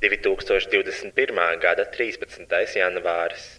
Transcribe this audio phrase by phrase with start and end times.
[0.00, 1.58] 2021.
[1.58, 2.76] gada 13.
[2.78, 3.58] janvāris.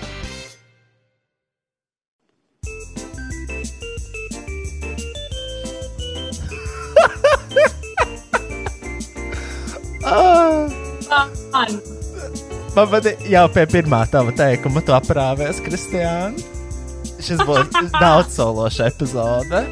[12.71, 16.39] Man patīk jau pie pirmā tava teikuma, tu aprāvēs, Kristiāna.
[17.21, 19.65] Šis būs daudz sološa epizode.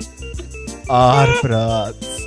[0.89, 2.17] Ārprāts.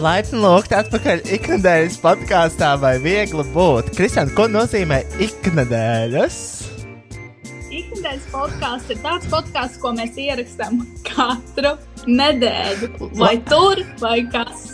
[0.00, 3.92] Laipni lūgt atpakaļ iknedēļas podkāstā, vai viegli būt.
[3.94, 6.38] Kristiāna, ko nozīmē iknedēļas?
[7.70, 11.76] Ikdienas podkāsts ir tāds podkāsts, ko mēs ierakstām katru
[12.10, 12.90] nedēļu.
[13.18, 14.73] Vai tur, vai kas.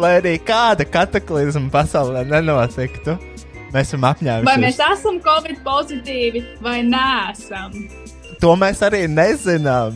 [0.00, 3.14] Lai arī kāda kataklizma pasaulē nenotiktu,
[3.74, 4.62] mēs esam Vai apņēmušies.
[4.64, 7.76] mēs esam covid pozitīvi vai neesam.
[8.42, 9.94] To mēs arī nezinām.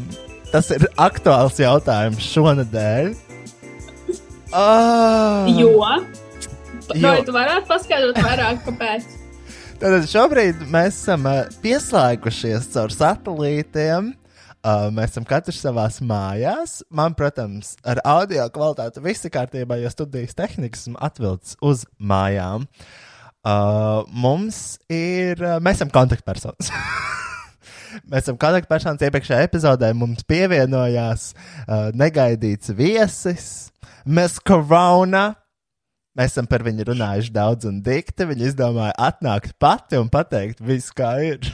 [0.53, 3.11] Tas ir aktuāls jautājums šonadēļ.
[4.53, 5.49] Oh.
[5.53, 5.75] Jo.
[6.95, 7.11] Jo.
[7.11, 9.11] Vai tu varētu paskaidrot vairāk, kāpēc?
[9.79, 14.15] Tātad šobrīd mēs esam uh, pieslēgušies caur satelītiem.
[14.15, 14.28] Uh,
[14.65, 16.81] mēs esam katrs savā mājās.
[16.91, 22.67] Man, protams, ar audio kvalitāti viss ir kārtībā, jo studijas tehnikas atvilcis uz mājām.
[23.47, 26.73] Uh, mums ir, uh, mēs esam kontaktpersonas.
[28.11, 29.01] Mēs esam kontaktpersonas.
[29.01, 33.47] Iepriekšējā epizodē mums pievienojās uh, negaidīts viesis,
[34.09, 35.35] Mēs Korona.
[36.19, 38.27] Mēs esam par viņu runājuši daudz un dikti.
[38.29, 41.51] Viņa izdomāja atnākt pati un pateikt, viss kā ir.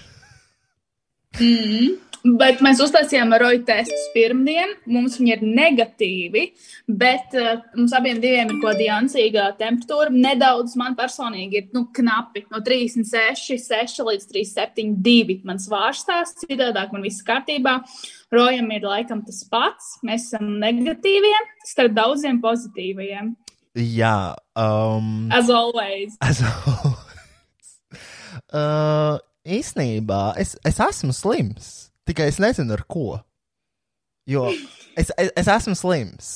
[1.41, 1.99] Mm.
[2.25, 4.71] Bet mēs uztaisījām roju testus pirmdien.
[4.89, 6.45] Mums viņi ir negatīvi,
[6.89, 10.09] bet uh, mums abiem diviem ir kaut kāda jancīga temperatūra.
[10.09, 15.39] Nedaudz man personīgi ir nu, knapi no 36, 6 līdz 37, 2.
[15.45, 17.77] Man svārstās, citādi man viss kārtībā.
[18.33, 19.93] Rojam ir laikam tas pats.
[20.01, 21.37] Mēs esam negatīvie
[21.69, 23.35] starp daudziem pozitīvajiem.
[23.75, 26.17] Jā, um, As always.
[26.25, 26.41] es,
[28.57, 31.84] uh, īsnībā es, es esmu slims.
[32.05, 33.19] Tikai es nezinu, ar ko.
[34.29, 34.49] Jo
[34.97, 36.33] es, es, es esmu slims.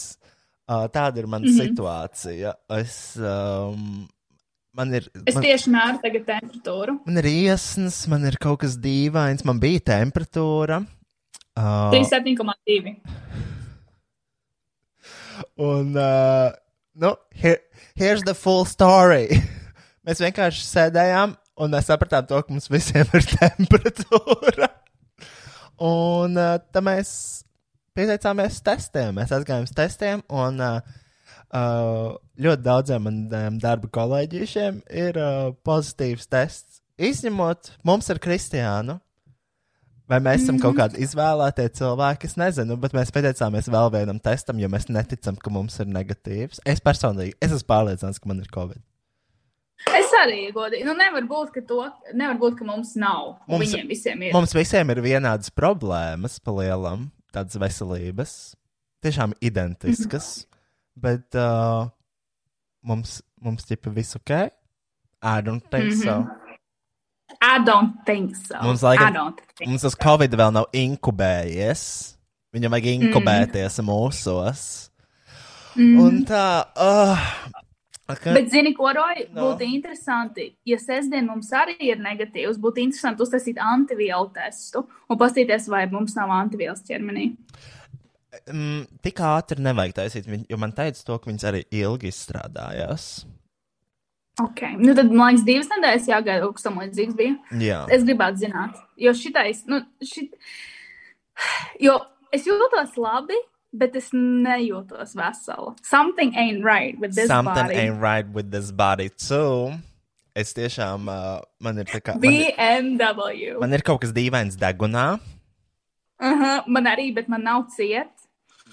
[0.69, 1.55] Uh, tāda ir mana mm.
[1.55, 1.69] -hmm.
[1.71, 2.53] situācija.
[2.77, 4.09] Es, um,
[4.73, 5.09] man ir.
[5.25, 6.99] Es man, tieši mēru tagad temperatūru.
[7.07, 10.85] man ir iesnas, man ir kaut kas dīvains, man bija temperatūra.
[11.57, 12.97] Uh, 37,2.
[15.57, 16.53] Un, uh,
[16.95, 17.59] nu, here,
[17.97, 19.43] here's the full story.
[20.07, 24.69] mēs vienkārši sēdējām, un mēs sapratām to, ka mums visiem ir temperatūra.
[25.85, 27.11] Un uh, tad mēs
[27.99, 29.13] pieteicāmies testiem.
[29.19, 30.97] Mēs aizgājām uz testiem, un uh,
[31.49, 36.83] Uh, ļoti daudziem maniem darba kolēģiem ir uh, pozitīvs tests.
[37.01, 38.99] Izņemot mums ar Kristiānu.
[40.09, 42.29] Vai mēs esam kaut kādi izvēlētie cilvēki?
[42.29, 46.63] Es nezinu, bet mēs pieteicāmies vēl vienam testam, jo mēs neticam, ka mums ir negatīvs.
[46.69, 48.81] Es personīgi es esmu pārliecināts, ka man ir Covid.
[50.19, 50.85] Arī godīgi.
[50.87, 51.83] Nu, nevar būt, ka, to,
[52.17, 53.37] nevar būt, ka mums nav.
[53.47, 54.33] Mums- Viņiem visiem ir.
[54.35, 58.35] Mums visiem ir vienādas problēmas, pa lielam, tādas veselības,
[59.05, 60.47] tiešām identiskas,
[60.99, 61.87] bet uh,
[62.83, 64.51] mums, mums ķipa viss ok.
[65.23, 66.05] I don't think mm -hmm.
[66.05, 66.49] so.
[67.41, 68.57] I don't think so.
[68.63, 72.15] Mums laikam- I don't think Mums tas Covid vēl nav inkubējies.
[72.55, 73.85] Viņam vajag inkubēties mm.
[73.85, 74.91] mūsos.
[75.77, 75.99] Mm.
[76.01, 77.19] Un tā, uh,
[78.09, 78.35] okay.
[78.35, 79.49] Bet, zini, ko Roja, No.
[79.53, 85.69] būtu interesanti, ja sestdien mums arī ir negatīvs, būtu interesanti uztaisīt antivielu testu un paskatīties,
[85.69, 87.33] vai mums nav antivielas ķermenī.
[88.53, 93.25] mm, tik ātri nevajag taisīt, jo man teica to, ka viņas arī ilgi izstrādājās.
[94.39, 97.35] Ok, nu tad, man liekas, divas nedēļas jāgaida, kas tam līdzīgs bija.
[97.59, 100.37] Jā, Es gribētu zināt, jo šitais, nu, šit...
[101.87, 101.97] jo
[102.33, 103.35] es jūtos labi,
[103.73, 105.75] bet es nejūtos vesela.
[105.83, 107.75] Something ain't right with this something body.
[107.75, 109.73] ain't right with this body too.
[110.35, 112.15] Es tiešām, uh, man ir tā kā.
[112.15, 113.59] Man, ir- BMW.
[113.61, 115.19] man ir kaut kas dīvains degunā.
[116.21, 118.11] Uh -huh, man arī, bet man nav ciet.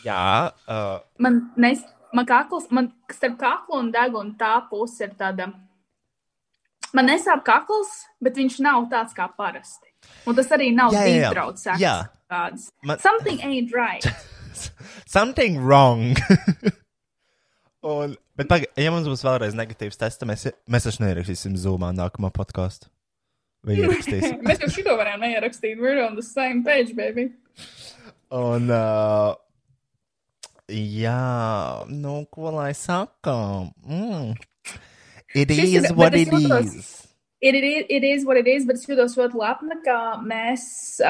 [0.04, 1.80] Jā, uh, Man, nes,
[2.14, 5.54] man kakls, man starp kaklu un degunu tā puse ir tāda.
[6.94, 9.88] Man nesāp kakls, bet viņš nav tāds kā parasti.
[10.28, 11.78] Un tas arī nav Jā, jā, jā.
[11.80, 12.08] Jā.
[12.84, 14.06] Man- Something ain't right.
[15.18, 16.16] something wrong.
[17.86, 21.92] Un, bet, paga, ja mums būs vēlreiz negatīvs tests, tad mēs, mēs taču neierakstīsim Zoomā
[21.94, 22.90] nākamo podkāstu.
[23.66, 25.80] Mēs jau šito varējām neierakstīt.
[25.82, 27.32] We're on the same page, baby.
[28.30, 29.34] Un, uh,
[30.70, 33.34] jā, nu, ko lai saka?
[33.90, 34.36] Mm.
[35.34, 37.05] It Šis is ir- what it jūtos- is.
[37.46, 40.64] It, it, it is what it is, bet es jūtos ļoti lepna, ka mēs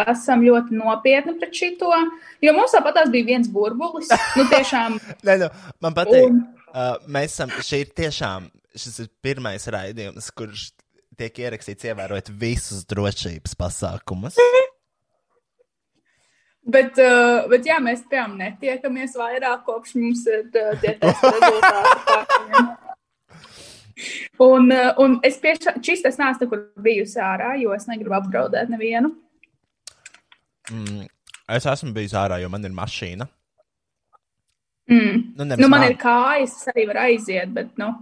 [0.03, 1.91] esam ļoti nopietni pret šito.
[2.43, 4.11] Jo mums tāpat bija viens burbulis.
[4.35, 4.97] Nu, tiešām.
[5.27, 5.49] Nē, nu,
[5.85, 6.27] man patīk.
[6.27, 6.43] Un-
[6.75, 10.65] Uh, mēs esam, šī ir tiešām, šis ir pirmais raidījums, kurš
[11.15, 14.35] tiek ierakstīts ievērojot visus drošības pasākumus.
[16.65, 22.65] Bet, uh, bet jā, mēs tiešām netiekamies vairāk, kopš mums ir uh, tie testa rezultāti.
[24.43, 28.71] Un, uh, un es piešā, šis tas nāc nekur bijusi ārā, jo es negribu apdraudēt
[28.73, 29.13] nevienu.
[30.71, 31.05] Mm,
[31.55, 33.27] es esmu bijis ārā, jo man ir mašīna.
[34.91, 35.21] Mm.
[35.37, 35.87] Nu, Nu, man man.
[35.89, 37.93] ir kājas, es arī varu aiziet, bet nu,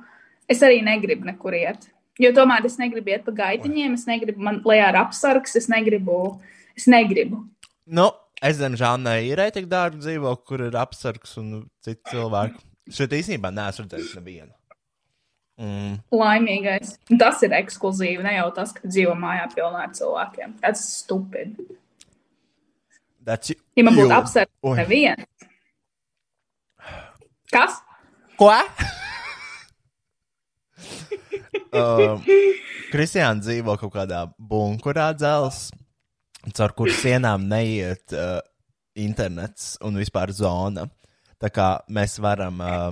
[0.50, 1.88] es arī negribu nekur iet.
[2.22, 6.40] Jo tomēr es negribu iet pa gaitiņiem, es negribu, man lejā ir apsargs, es negribu.
[6.78, 7.44] Es negribu.
[7.86, 8.10] Nu,
[8.42, 11.52] es diemžēl neīrēju tik dārgu dzīvokli, kur ir apsargs un
[11.86, 12.62] citi cilvēki.
[12.94, 14.52] Šeit īstenībā neesmu redzējis nevienu.
[15.64, 15.94] Mm.
[16.12, 16.98] Laimīgais.
[17.20, 20.58] Tas ir ekskluzīvi, ne jau tas, ka dzīvo mājā pilnā ar cilvēkiem.
[20.64, 21.56] Tas ir stupid.
[23.24, 24.76] That's Ja man būtu Oi.
[24.82, 25.48] neviens.
[27.54, 27.78] Kas?
[28.36, 28.50] Ko?
[31.78, 32.18] uh,
[32.92, 35.70] Kristiāna dzīvo kaut kādā bunkurā dzels,
[36.58, 38.42] caur kuru sienām neiet uh,
[39.00, 40.90] internets un vispār zona.
[41.40, 42.92] Tā kā mēs varam uh,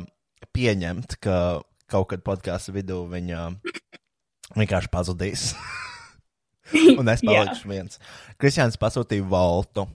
[0.55, 1.35] pieņemt, ka
[1.91, 3.45] kaut kad podkāstu vidū viņa
[4.57, 5.51] vienkārši pazudīs.
[6.99, 7.99] un es palikšu viens.
[8.41, 9.87] Kristiāns pasūtīja voltu.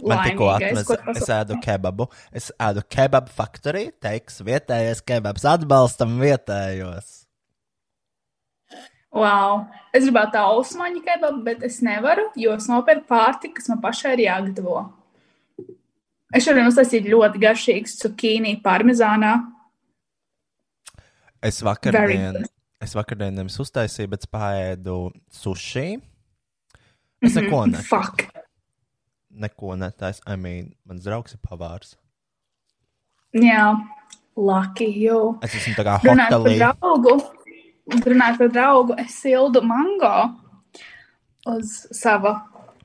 [0.00, 2.06] Man tikko atnesa, es ēdu kebabu.
[2.32, 7.10] Es ēdu kebabu faktorī, teiks, vietējais kebabs atbalstam vietējos.
[9.10, 9.66] Wow.
[9.90, 14.14] Es gribētu tā ausmaņa kebabu, bet es nevaru, jo es nopirku pārtiku, kas man pašai
[14.14, 14.84] ir jāgatavo.
[16.30, 19.34] Es šodien uztaisīju ļoti garšīgu cukīni parmezānā.
[21.42, 22.36] Es vakardien,
[22.84, 24.96] es vakardien nevis uztaisīju, bet spēju
[25.32, 26.00] sushi.
[27.22, 27.74] Es neko Mhm.
[27.74, 27.88] netāju.
[27.88, 28.26] Fuck.
[29.32, 30.20] Neko netāju.
[30.26, 31.94] I mean, mans draugs ir pavārs.
[33.34, 33.76] Jā,
[34.36, 35.38] lucky you.
[35.42, 36.58] Es esmu tā kā Runājot par hotelī.
[36.58, 37.14] draugu,
[38.06, 40.36] runājot par draugu, es sildu mango
[41.46, 42.42] uz sava,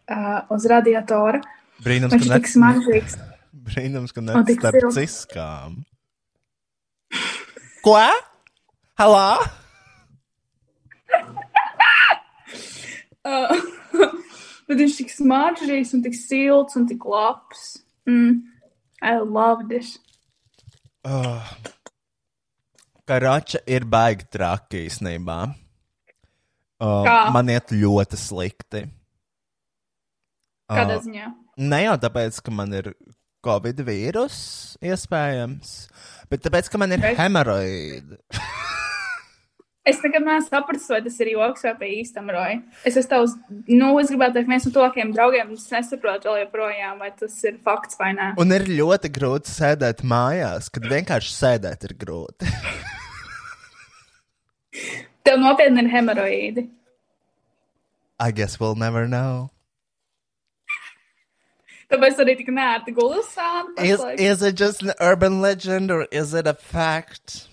[0.09, 1.41] uh, uz radiatora.
[1.81, 3.17] Brīnums, Viņš ka net, smaržīgs.
[3.65, 5.83] brīnums, ka tik starp ciskām.
[7.83, 7.97] Ko?
[8.99, 9.29] Halā?
[13.25, 13.49] Uh,
[14.69, 17.79] bet viņš tik smaržīgs un tik silts un tik labs.
[18.05, 18.43] Mm.
[19.01, 19.95] I love this.
[21.01, 21.41] Oh.
[23.09, 25.39] Karača ir baigi traki īstenībā.
[26.77, 27.17] Uh, Kā?
[27.33, 28.83] man iet ļoti slikti.
[30.69, 31.31] Kādā Uh, ziņā?
[31.65, 32.91] Ne jau tāpēc, ka man ir
[33.45, 35.73] Covid vīrusu, iespējams.
[36.29, 38.21] Bet tāpēc, ka man ir hemoroīdi.
[39.85, 42.55] Es nekad neesmu sapratis, vai tas ir joks vai pa īstam, Roja.
[42.89, 43.35] Es esmu tavs,
[43.69, 47.35] nu, es gribētu teikt, viens no tuvākajiem draugiem, un es nesaprotu vēl joprojām, vai tas
[47.45, 48.31] ir fakts vai nē.
[48.41, 52.49] Un ir ļoti grūti sēdēt mājās, kad vienkārši sēdēt ir grūti.
[55.25, 56.65] Tev nopietni ir hemoroīdi.
[58.19, 59.51] I guess we'll never know.
[61.93, 63.85] Tāpēc arī tik nērti gulusāni.
[63.85, 67.45] Is, is it just an urban legend or is it a fact?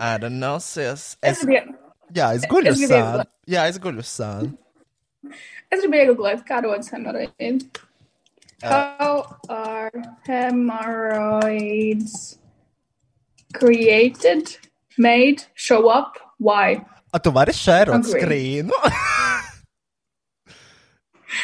[0.00, 1.16] I don't know, sis.
[1.22, 1.74] Es Es, gribu,
[2.16, 3.04] jā, es guļu es gribu sāni.
[3.04, 3.28] ieglāt.
[3.52, 4.50] Jā, es guļu sāni.
[5.70, 7.68] es gribu iegūt, kā rodas hemoroīdi.
[8.62, 9.90] How are
[10.26, 12.38] hemorrhoids
[13.54, 14.56] created,
[14.98, 16.76] made, show up, why?
[17.12, 18.20] A, tu vari šērot Agree.
[18.20, 18.72] skrīnu?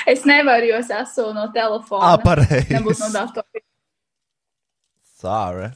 [0.07, 2.05] Es nevaru, jo es esmu no telefona.
[2.13, 2.75] Ā, pareizi.
[2.75, 3.61] Nebūs no datora.
[5.19, 5.69] Sorry.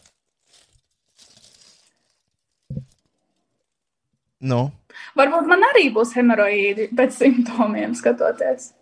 [4.40, 4.70] Nu,
[5.18, 8.72] Varbūt man arī būs hemoroīdi pēc simptomiem skatoties.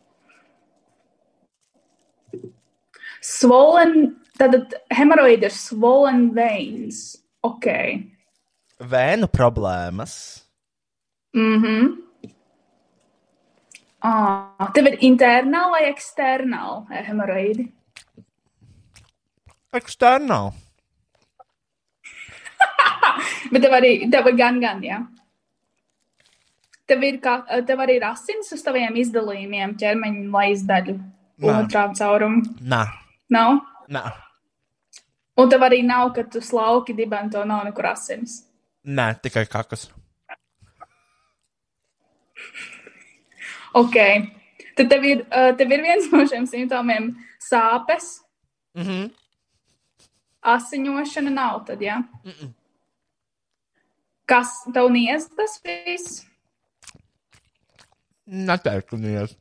[3.24, 7.18] Swollen, tad hemoroīdi ir swollen veins.
[7.46, 7.66] Ok.
[8.78, 10.44] vēnu problēmas.
[11.34, 12.04] Mhm.
[14.02, 17.66] Ah, tev ir internāla vai eksternāla hemoroīdi?
[19.74, 20.54] Eksternāli.
[23.52, 25.00] Bet tev arī tev ir gan, gan, jā.
[26.88, 27.34] Tev ir, kā,
[27.68, 30.94] tev arī ir asins uz taviem izdalījumiem, ķermeņa lejasdaļu,
[31.44, 32.42] otrā caurumu.
[32.64, 32.86] Nā,
[33.30, 33.60] Nav?
[33.92, 34.04] nā,
[35.38, 38.40] Un tev arī nav, ka tu slauki dibento, nav nekur asins.
[38.84, 39.84] nē, tikai kakas.
[43.74, 43.94] Ok.
[44.76, 48.20] Tad tev ir, uh, tev ir viens no šiem simptomiem sāpes,
[48.78, 49.08] Mhm.
[50.46, 51.96] asiņošana nav tad, jā?
[52.24, 52.32] Ja?
[54.28, 56.20] Kas tev niedz tas viss?
[58.28, 59.32] Neteiktu, nies.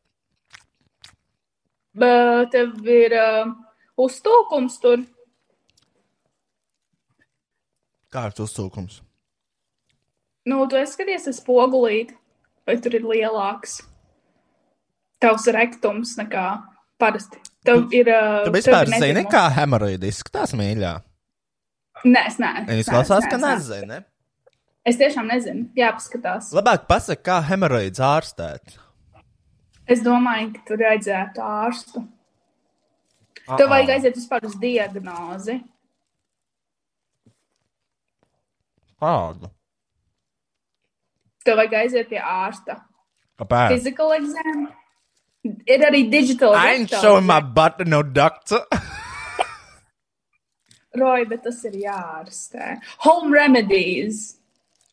[1.97, 3.49] Bet tev ir uh,
[3.99, 5.03] uztūkums tur.
[8.13, 9.01] Kāds uzsūkums?
[10.47, 12.15] Nu, tu skaties uz spogulīti,
[12.67, 13.81] vai tur ir lielāks.
[15.19, 16.45] Tavs rektums nekā
[17.01, 17.41] parasti.
[17.67, 18.07] Tev ir.
[18.07, 20.93] Uh, Tu vispār zini, kā hemoroīdi izskatās mīļā?
[22.07, 22.77] Nē, es neesmu.
[22.85, 23.99] Izklausās, ka nezini.
[24.87, 25.67] Es tiešām nezinu.
[25.75, 26.53] Jāpaskatās.
[26.55, 28.77] Labāk pasaka, kā hemoroīds ārstēt.
[29.87, 32.03] Es domāju, ka tur vajadzētu ārstu.
[33.47, 35.57] Tev vajag aiziet vispār uz diagnozi.
[38.99, 39.51] Kādu?
[41.47, 42.79] Tev vajag aiziet pie ārsta.
[43.39, 43.75] Kāpēc?
[43.75, 44.67] Physical exam.
[45.67, 46.55] Ir arī digital.
[46.55, 48.63] I ain't showing my butt to no doctor.
[50.97, 52.79] Roy, bet tas ir jārastē.
[53.05, 54.36] Home remedies.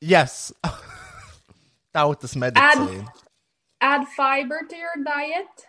[0.04, 0.52] Yes.
[1.94, 3.06] Tautas medicīna.
[3.80, 5.66] Add fiber to your diet.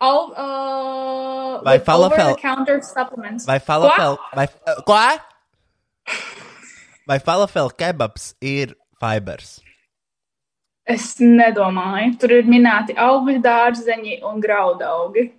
[0.00, 3.46] All, uh, Vai with falafel- over-the-counter supplements.
[3.46, 4.94] Vai falafel, vai, uh, ko?
[7.06, 9.60] Vai falafel kebabs ir fibers?
[10.86, 12.18] Es nedomāju.
[12.18, 15.30] Tur ir minēti augi, dārzeņi un graudaugi.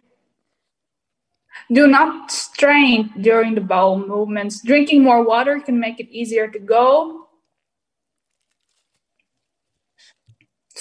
[1.70, 4.62] Do not strain during the bowel movements.
[4.62, 7.23] Drinking more water can make it easier to go.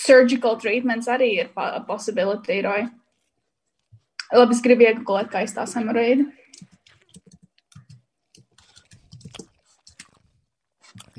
[0.02, 1.50] Surgical treatments arī ir
[1.86, 2.88] possibility, Roy.
[4.32, 6.26] Labi, es gribu iegūt, kā izstāsta hemorīdi.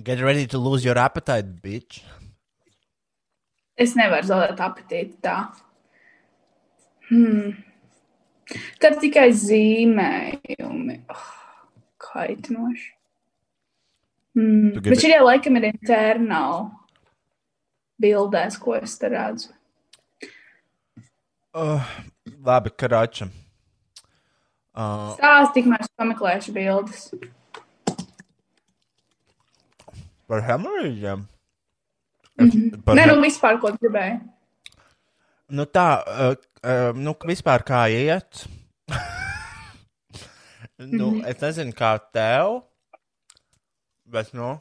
[0.04, 2.02] Get ready to lose your appetite, bitch.
[3.80, 5.38] Es nevaru zaudēt apetīti tā.
[7.08, 7.54] Hmm.
[8.84, 10.98] Tad tikai zīmējumi.
[11.14, 11.32] Oh,
[12.04, 12.90] kaitinoši.
[14.34, 14.74] Hmm.
[14.82, 16.83] Bet šie laikam ir internali
[18.04, 19.54] bildēs, ko es te redzu.
[21.54, 21.86] Uh,
[22.44, 23.30] labi, karača.
[24.74, 27.08] Uh, Stāsti, tikmēr es pameklēšu bildes.
[30.34, 31.28] par hemorīdiem?
[32.86, 34.18] Par Nē, nu vispār, ko gribēju.
[35.54, 36.34] Nu tā, uh,
[36.66, 38.48] uh, nu vispār kā iet.
[40.98, 42.64] nu, es nezinu, kā tev,
[44.10, 44.56] bet, nu,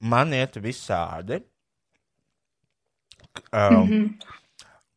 [0.00, 1.42] man iet visādi.
[3.52, 4.36] Um, mm -hmm.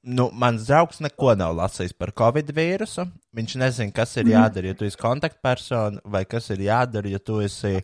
[0.04, 3.06] Nu, mans draugs neko nav lasījis par covid vīrusu.
[3.38, 7.40] Viņš nezina, kas ir jādara, ja tu esi kontaktpersona, vai kas ir jādara, ja tu
[7.40, 7.84] esi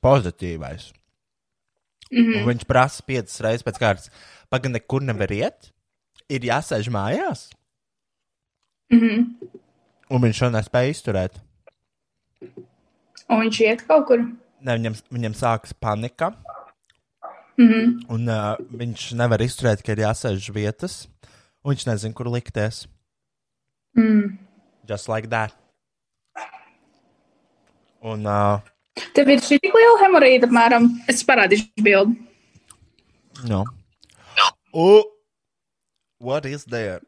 [0.00, 0.92] pozitīvais.
[2.10, 2.46] Mm -hmm.
[2.46, 4.10] Viņš prasa piecas reizes pēc kārtas.
[4.50, 5.70] Pagaidām, nekur nevar iet.
[6.28, 7.50] Ir jāsēž mājās.
[8.90, 9.22] Mhm.
[10.10, 11.38] Un viņš šo nespēja izturēt.
[13.28, 14.18] Un viņš iet kaut kur.
[14.60, 16.32] Ne, viņam, viņam sākas panika.
[17.56, 18.04] Mm -hmm.
[18.08, 21.08] Un uh, viņš nevar izturēt, ka ir jāsēž uz vietas.
[21.64, 22.86] Un viņš nezina, kur likties.
[23.96, 24.38] mm.
[24.88, 25.54] Just like that.
[28.02, 28.60] Un uh,
[29.14, 31.00] Tev ir šī tik liela hemorīda, apmēram.
[31.08, 32.16] Es parādīšu bildi.
[33.44, 33.64] no.
[34.72, 35.04] Oh,
[36.18, 37.00] what is there?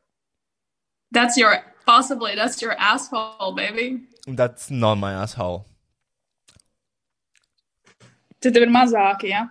[1.10, 4.06] That's your, possibly, that's your asshole, baby.
[4.26, 5.66] That's not my asshole.
[8.40, 9.46] Tad tev ir mazāki, jā.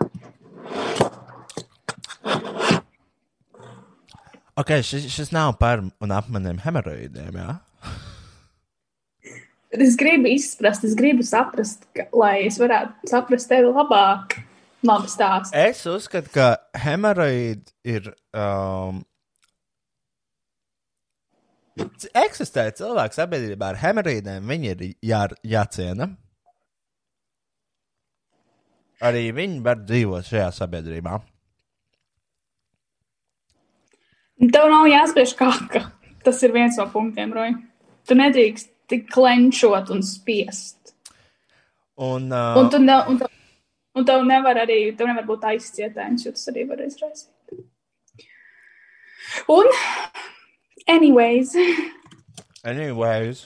[4.55, 7.55] Ok, šis, šis nav par un ap maniem hemoroidiem, jā?
[9.75, 14.37] Bet es gribu izprast, es gribu saprast, ka, lai es varētu saprast tevi labāk.
[14.85, 15.51] Labi stāst.
[15.57, 18.11] Es uzskatu, ka hemoroidi ir.
[18.31, 19.03] Um,
[22.15, 26.13] Eksistē cilvēks sabiedrībā ar hemoroidiem, viņi ir jā, jāciena.
[29.03, 31.19] Arī viņi var dzīvot šajā sabiedrībā.
[34.51, 35.85] Tev nav jāspiež kāka.
[36.25, 37.55] Tas ir viens no punktiem, Roja.
[38.07, 40.95] Tu nedrīkst tik klenčot un spiest.
[41.95, 43.31] Un, uh, Un tu, ne, un, tev,
[43.95, 47.31] un tev nevar arī, tev nevar būt aizcietējums, jo tas arī var izraisīt.
[49.51, 49.69] Un,
[50.87, 51.55] anyways,
[52.65, 53.45] Anyways,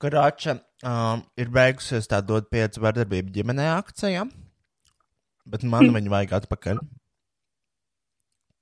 [0.00, 4.26] Karača um, ir beigusies tā dot pieci vardarbību ģimenē akcija,
[5.48, 6.82] bet man viņu vajag atpakaļ.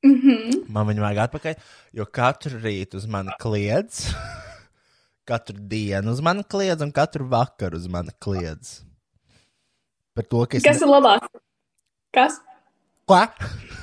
[0.07, 0.63] mm -hmm.
[0.69, 1.55] Man viņu vajag atpakaļ,
[1.93, 4.15] jo katru rītu uz mani kliedz,
[5.31, 8.83] katru dienu uz mani kliedz un katru vakaru uz mani kliedz.
[10.15, 10.63] Par to, ka es.
[10.63, 11.29] kas ir labāk?
[12.13, 12.41] Kas?
[13.09, 13.17] Ko?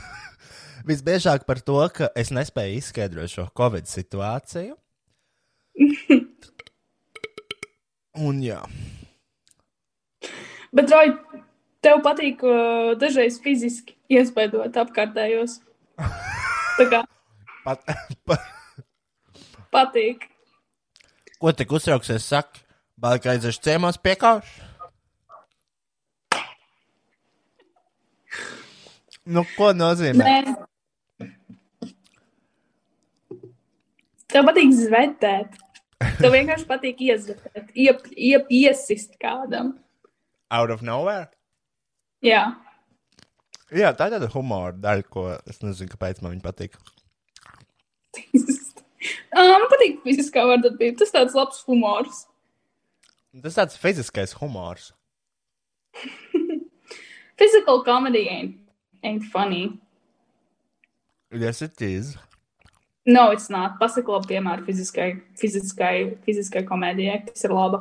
[0.90, 4.76] Visbiežāk par to, ka es nespēju izskaidrot šo Covid situāciju.
[8.18, 8.64] Un jā,
[10.70, 11.16] Bet, Roja,
[11.82, 15.60] tev patīk uh, dažreiz fiziski iespaidot apkārtējos.
[16.78, 17.04] Tā kā
[17.66, 17.82] pat,
[18.30, 18.44] pat,
[19.74, 20.28] patīk.
[21.42, 22.62] ko tik uztrauksies, saka,
[23.02, 24.68] balka aiziešu ciemos piekāpšu?
[29.30, 30.26] Nu, ko nozīmē?
[30.26, 30.38] Nē.
[34.30, 35.58] Tev patīk zvetēt.
[36.22, 39.76] Tev vienkārši patīk iezvetēt, iep, iep, iesist kādam.
[40.50, 41.28] Out of nowhere?
[42.26, 42.48] Jā,
[43.70, 46.78] Jā, tā ir tāda humora daļa, ko es nezinu, kāpēc man viņa patīk.
[49.40, 50.98] Man patīk fiziskā vardarbība.
[51.00, 52.24] Tas tāds labs humors.
[53.46, 54.90] Tas tāds fiziskais humors.
[57.40, 58.58] Physical comedy ain't,
[59.06, 59.80] ain't funny.
[61.32, 62.18] Yes, it is.
[63.10, 63.80] No, it's not.
[63.82, 65.08] Pasaka labi piemēru fiziskai,
[65.42, 65.94] fiziskai,
[66.28, 67.80] fiziskai komēdijai, kas ir laba.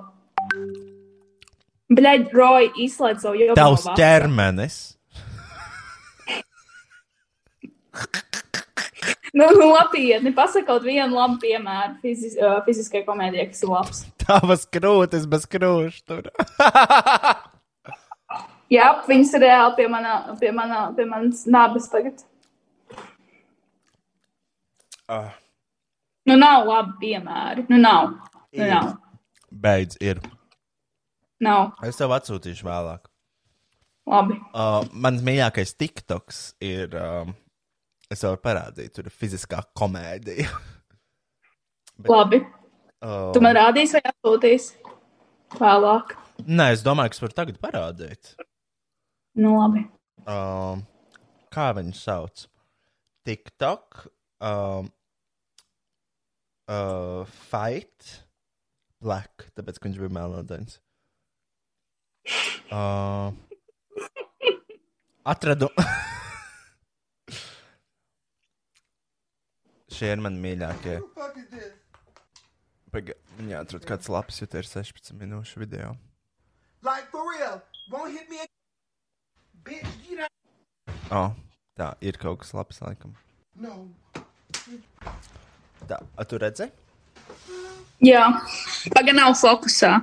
[1.92, 3.56] Bļaigi, Roja, izslēdz savu jau.
[3.58, 4.78] Tavs ķermenis.
[9.36, 14.00] Nu, nu lapietni, pasaka kaut vienu labu piemēru fizis, uh, fiziskai komēdijai, kas ir labs.
[14.24, 16.30] Tavas krūtis bez krūša tur.
[18.76, 22.24] Jā, viņas ir reāli pie, manā, pie, manā, pie manas nabas tagad.
[25.08, 25.34] Ah,
[26.28, 27.62] Nu, nav labi piemēri.
[27.70, 28.10] Nu, nav.
[28.52, 28.68] Nu, Ir.
[28.68, 28.88] nav.
[29.64, 30.18] beidz, ir.
[31.40, 31.70] nav.
[31.86, 33.06] Es tev atsūtīšu vēlāk.
[34.08, 34.36] Labi.
[34.52, 36.92] Uh, mans mīļākais TikToks ir.
[36.96, 37.32] Um,
[38.10, 40.48] es varu parādīt, tur ir fiziskā komēdija.
[42.00, 42.42] Bet- Labi.
[43.00, 44.76] Uh, Tu man rādīsi, vai atsūtīsi
[45.60, 46.12] vēlāk.
[46.44, 48.34] Nē, es domāju, ka es varu tagad parādīt.
[49.38, 49.84] Nu, labi.
[50.28, 50.84] Um,
[51.54, 52.44] kā viņu sauc?
[53.28, 54.08] TikTok.
[54.44, 54.90] Um,
[56.68, 58.24] uh, fight.
[59.00, 60.80] Black, tāpēc, ka viņš bija melnodains.
[62.68, 63.30] Uh,
[65.24, 65.68] atradu.
[69.98, 70.98] Šie ir mani mīļākie.
[72.88, 75.94] Paga, viņa atrod kāds labs, jo tie ir 16 minūšu video.
[76.82, 77.62] Like for real.
[77.90, 78.44] Won't hit me.
[79.64, 80.32] Bitch, get out.
[81.10, 81.30] Oh,
[81.78, 83.14] tā ir kaut kas labs, laikam.
[83.58, 83.88] No.
[85.88, 86.68] Tā, a, tu redzi?
[88.04, 88.26] Jā,
[88.92, 89.94] pagaidi nav fokusā.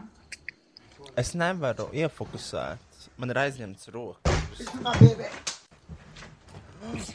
[1.15, 2.82] Es nevaru iefokusēt.
[3.21, 4.65] Man ir aizņemts rokas.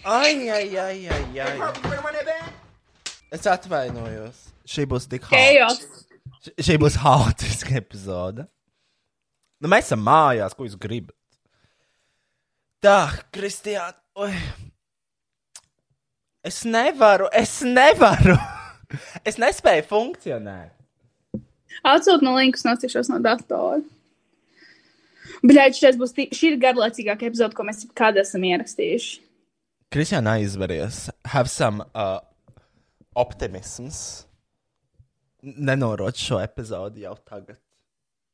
[0.08, 1.56] Ai, ai, ai, ai, ai.
[3.34, 4.46] Es atvainojos.
[4.70, 6.06] Šī būs tik haotiska.
[6.64, 8.46] Šī būs haotiska epizode.
[9.60, 11.16] Nu, mēs esam mājās, ko jūs gribat.
[12.80, 13.98] Tā, Kristiāna.
[16.40, 18.38] Es nevaru, es nevaru.
[19.24, 20.74] Es nespēju funkcionēt.
[21.86, 23.80] Atsūt man linkus, nostīšos no datora.
[25.46, 29.20] Bļaigi, šis būs, tī- šī ir garlaicīgākā epizode, ko mēs jebkad esam ierakstījuši.
[29.94, 31.04] Kristiāna aizveries.
[31.32, 32.18] Have some uh,
[33.16, 34.26] optimisms.
[35.42, 37.56] Nenorot šo epizodi jau tagad.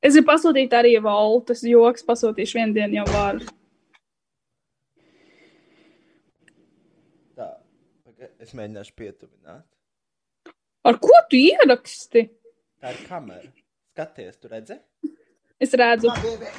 [0.02, 3.46] Es gribu pasūtīt arī valūtas joks, pasūtīšu vienu dienu jau varu.
[7.36, 7.48] Tā,
[8.42, 9.64] es mēģināšu pietuvināt.
[10.86, 12.22] Ar ko tu ieraksti?
[12.82, 13.48] Tā ir kamera.
[13.96, 14.76] Skaties, tu redzi?
[15.58, 16.44] Es redzu, My baby.
[16.44, 16.52] Tell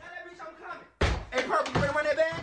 [0.00, 0.88] that bitch I'm coming.
[1.32, 2.42] Hey, Purple, you ready to run that bag?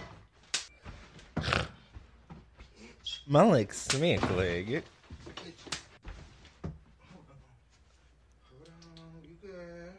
[3.27, 4.77] Man liekas, smieklīgi.
[9.23, 9.93] You good?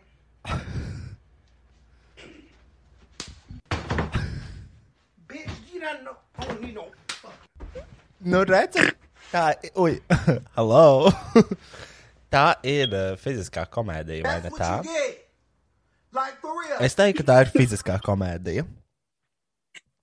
[5.29, 6.17] Bitch, you don't know.
[6.39, 7.35] I don't need no fuck.
[8.21, 8.93] Nu, redzi?
[9.29, 9.99] Tā, ui,
[10.57, 11.11] hello.
[12.35, 14.73] tā ir uh, fiziskā komēdija, vai ne tā?
[16.17, 16.39] Like.
[16.81, 18.65] Es teiktu, ka tā ir fiziskā komēdija.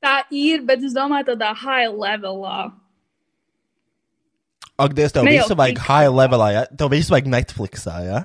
[0.06, 2.68] tā ir, bet es domāju, tādā high levelā.
[4.78, 6.62] Ak, Dievs, tev Ne visu vajag high levelā, ja?
[6.78, 8.20] Tev visu vajag Netflixā, ja?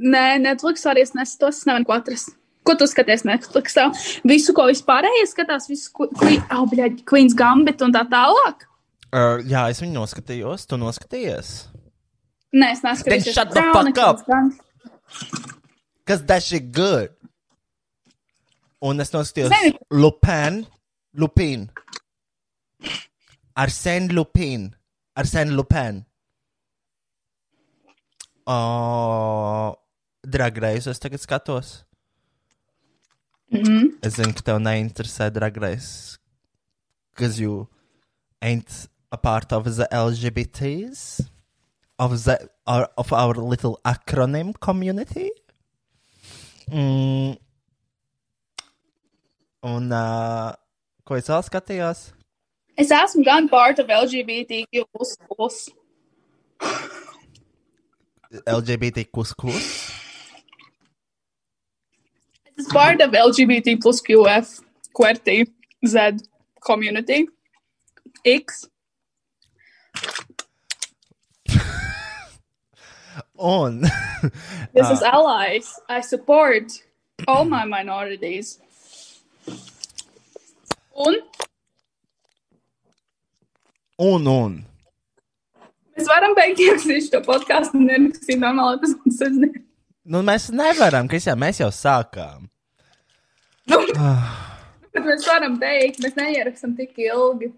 [0.00, 2.32] Nē, Netflix arī es nesu tos, es nevaru ko atrast.
[2.66, 3.90] Ko tu skaties Netflixā?
[4.26, 8.64] Visu, ko vispārējie skatās, visu, ko, oh, bļaļ, Queen's Gambit un tā tālāk.
[9.12, 11.50] Uh, jā, es viņu noskatījos, tu noskatījies.
[12.56, 13.24] Nē, es neskatos.
[13.24, 14.24] Then shut the fuck up.
[16.06, 17.10] Kas that shit good?
[18.82, 20.66] Un es noskatījos Zini- Lupin,
[21.14, 21.70] Lupin.
[23.56, 24.74] Arsène Lupin.
[25.16, 26.04] Arsène Lupin.
[28.46, 29.74] Oh,
[30.22, 31.84] Drag Race es tagad skatos.
[33.50, 33.82] Mm -hmm.
[34.02, 36.18] Es zinu, ka tev neinteresē Drag Race.
[37.14, 37.68] Because you
[38.42, 41.26] ain't a part of the LGBTs.
[41.98, 45.30] Of, the, our, of our little acronym community.
[46.70, 47.38] Mm.
[49.64, 50.52] Un, uh,
[51.08, 52.02] ko es vēl skatījos?
[52.76, 54.84] Es esmu gan part of LGBTQ.
[58.44, 59.72] LGBT kuskus.
[62.52, 64.58] Es esmu part of LGBT plus QF,
[64.92, 65.46] QWERTY,
[65.86, 66.20] Z
[66.60, 67.24] community,
[68.36, 68.66] X.
[73.38, 73.82] Un,
[74.74, 75.78] This is allies.
[75.88, 76.72] I support
[77.28, 78.58] all my minorities.
[80.96, 81.20] Un
[83.96, 84.56] un, un.
[85.96, 89.48] mēs varam beigt ierakstīt šo podkāstu un ierakstīt normālu epizodu.
[90.06, 92.44] Nu, mēs nevaram, jau mēs jau sākām.
[93.66, 93.78] Nu,
[94.92, 97.48] bet mēs varam beigt, mēs neierakstām tik ilgi.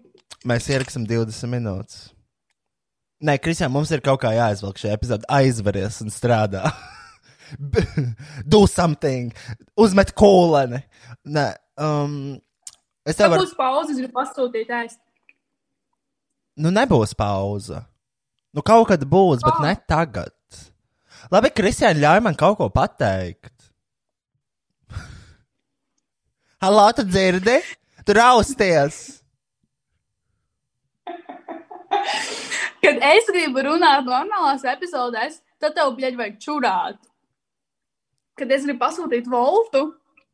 [0.47, 2.07] Mēs ierakstām 20 minūtes.
[3.19, 6.69] Nē, Kristija, mums ir kaut kā jāizvelk šī epizode, aizveries un strādā.
[8.53, 9.33] Do something,
[9.75, 10.79] uzmet koleni.
[11.27, 11.47] Nē,
[11.83, 12.13] um,
[13.03, 13.43] es tev varu.
[13.43, 14.99] būs pauze, es gribu pasūtīt ēst.
[16.59, 17.81] Nu, nebūs pauze.
[18.55, 19.63] Nu, kaut kad būs, bet Oh.
[19.67, 20.31] ne tagad.
[21.31, 23.51] Labi, Kristija, ļauj man kaut ko pateikt.
[26.63, 27.59] Halo, tu dzirdi?
[28.07, 29.01] Tu rausties!
[32.83, 36.99] Kad es gribu runāt normālās epizodēs, tad tev bļaļ vajag čurāt.
[38.39, 39.85] Kad es gribu pasūtīt voltu,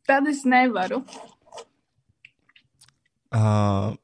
[0.05, 1.01] tad es nevaru.
[3.35, 3.95] Uh,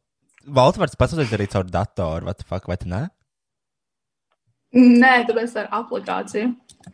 [0.50, 3.06] Valta var pasūtīt arī caur datoru, vai, fuck, vai tu ne?
[4.74, 6.54] Nē, tāpēc ar aplikāciju.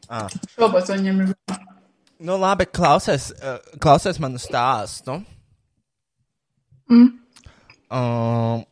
[0.10, 0.28] Ah.
[0.56, 1.34] Šobrīd viņam ir.
[2.28, 5.20] Nu, labi, klausies, uh, klausies manu stāstu.
[6.90, 7.12] Mm.
[7.88, 8.64] Uh,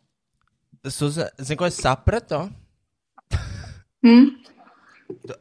[0.84, 2.42] es uz, zinu, ko es sapratu.
[4.06, 4.30] Mm.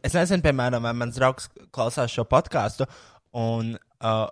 [0.05, 2.87] Es nezinu, piemēram, mans draugs klausās šo podkāstu,
[3.37, 3.75] un,
[4.05, 4.27] uh,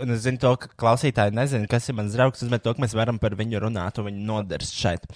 [0.00, 2.42] un es zinu, to, ka klausītāji nezina, kas ir mans draugs.
[2.42, 5.08] Es domāju, ka mēs varam par viņu runāt, un viņu nodarst šeit.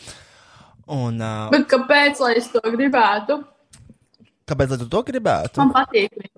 [0.92, 3.42] Un, uh, Bet kāpēc, lai es to gribētu?
[4.52, 5.62] kāpēc tu to gribētu?
[5.62, 6.16] Man patīk.
[6.18, 6.32] viņš.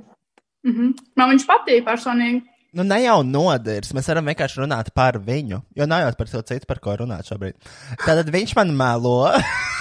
[0.65, 0.91] Mhm.
[1.19, 2.43] Man viņš patīk personīgi.
[2.75, 3.95] Nu, ne jau nodarst.
[3.95, 5.61] Mēs varam vienkārši runāt par viņu.
[5.79, 7.55] Jo nav jau par to citu, par ko runāt šobrīd.
[8.03, 9.19] Tātad viņš man melo.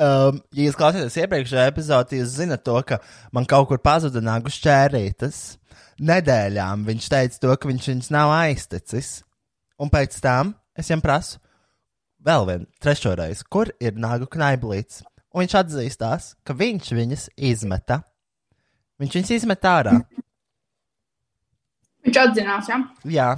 [0.00, 3.00] um, ja jūs klausāties iepriekšējā epizodē, jūs zinat to, ka
[3.36, 5.40] man kaut kur pazuda nagu šķērītas.
[6.00, 9.20] Nedēļām viņš teica to, ka viņš viņus nav aizticis.
[9.80, 11.40] Un pēc tam es viņam prasu,
[12.24, 15.02] vēl vienu, trešo reizi, kur ir nagu knaiblīts.
[15.30, 18.00] Un viņš atzīstās, ka viņš viņas izmeta.
[19.00, 19.94] Viņš viņas izmet ārā.
[22.04, 22.80] Viņš atzinās, ja?
[23.12, 23.28] Jā.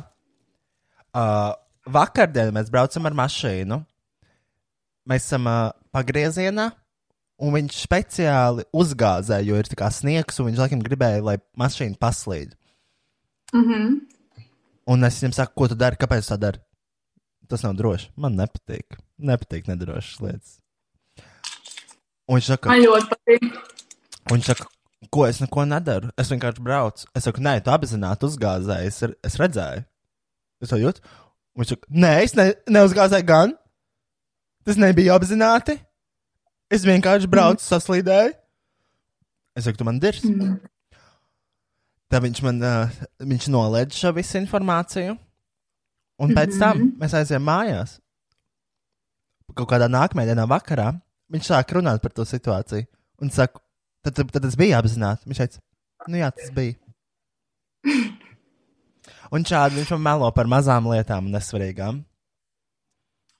[1.12, 1.52] Uh,
[1.92, 3.78] vakardien mēs braucam ar mašīnu.
[5.10, 6.70] Mēs esam uh, pagriezienā,
[7.42, 11.98] un viņš speciāli uzgāzēja, jo ir tā kā sniegs, un viņš laikam gribēja, lai mašīna
[12.02, 12.54] paslīd.
[13.52, 14.00] Mhm.
[14.92, 16.58] Un es viņam saku, ko tu dari, kāpēc tā dari?
[17.48, 18.08] Tas nav droši.
[18.16, 18.96] Man nepatīk.
[19.20, 20.54] Nepatīk nedrošas lietas.
[22.26, 23.46] Un viņš saka, Man ļoti patīk.
[24.30, 24.66] un viņš saka,
[25.12, 26.10] ko es neko nedaru.
[26.18, 27.06] Es vienkārši braucu.
[27.14, 28.86] Es saku, nē, tu apzināti uzgāzēji.
[28.90, 29.84] Es, es redzēju.
[30.62, 31.02] Es to jūtu.
[31.54, 33.54] Un viņš saka, nē, es ne, neuzgāzēju gan.
[34.66, 35.76] Tas nebija apzināti.
[36.72, 37.68] Es vienkārši braucu, mm.
[37.68, 38.34] saslīdēju.
[39.58, 40.30] Es saku, tu man dirzi.
[40.30, 40.60] Mm.
[42.12, 45.16] Tad viņš man uh, viņš noliedz šo visu informāciju.
[46.22, 47.96] Un pēc tam mēs aizējām mājās.
[49.56, 50.92] Kaut kādā nākamajā dienā vakarā
[51.32, 52.86] viņš sāk runāt par to situāciju.
[53.22, 53.60] Un saka,
[54.04, 55.28] tad, tad, tad tas bija apzināti.
[55.28, 55.62] Viņš teica,
[56.12, 56.78] nu jā, tas bija.
[59.32, 62.02] Un šādi viņš man melo par mazām lietām un nesvarīgām.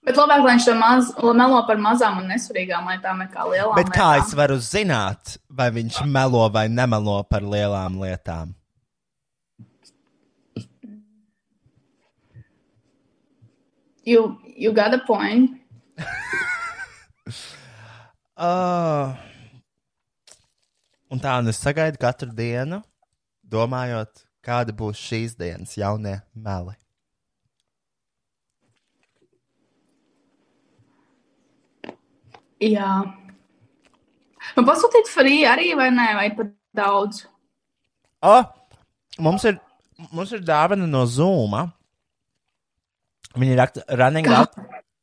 [0.03, 3.77] Bet labāk, lai viņš to maz, melo par mazām un nesvarīgām lietām nekā lielām.
[3.79, 4.27] Bet kā lietām.
[4.27, 8.57] es varu zināt, vai viņš melo vai nemelo par lielām lietām?
[14.03, 15.55] You, you got a point.
[18.35, 19.15] Uh,
[21.15, 22.83] un tā, un es sagaidu katru dienu,
[23.47, 26.82] domājot, kāda būs šīs dienas jaunie meli.
[32.63, 32.95] Jā.
[34.57, 37.25] Man pasūtīt free arī vai nē, vai pat daudz?
[38.23, 38.45] Oh,
[39.19, 39.59] mums ir,
[40.11, 41.57] mums ir dāvana no Zoom.
[43.33, 44.55] Viņi raksta, running out,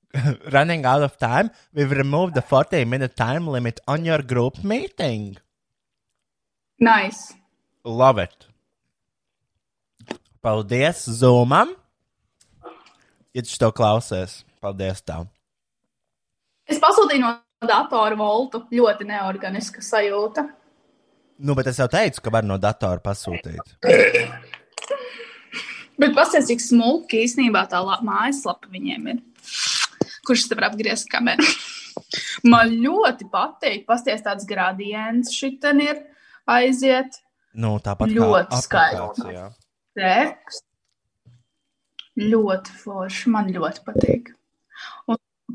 [0.56, 1.50] running out of time.
[1.74, 5.38] We've removed the 40 minute time limit on your group meeting.
[6.80, 7.34] Nice.
[7.84, 8.46] Love it.
[10.44, 11.76] Paldies Zoomam.
[13.34, 15.28] Ja tu to klausies, paldies tev.
[16.70, 17.34] Es pasūtīju no
[17.70, 18.64] datora voltu.
[18.72, 20.46] Ļoti neorganiska sajūta.
[21.40, 23.76] Nu, bet es jau teicu, ka var no datora pasūtīt.
[26.00, 29.20] Bet pasies, cik smuki īstenībā tā la- mājaslapa viņiem ir.
[30.28, 31.44] Kurš te var apgriezt kameru?
[32.52, 33.86] Man ļoti patīk.
[33.88, 36.00] Pasties tāds gradients šitan ir
[36.48, 37.20] aiziet.
[37.60, 39.36] Nu, tāpat Ļoti skaisti.
[40.00, 40.64] Teksts.
[42.20, 43.32] Ļoti forši.
[43.32, 44.32] Man ļoti patīk.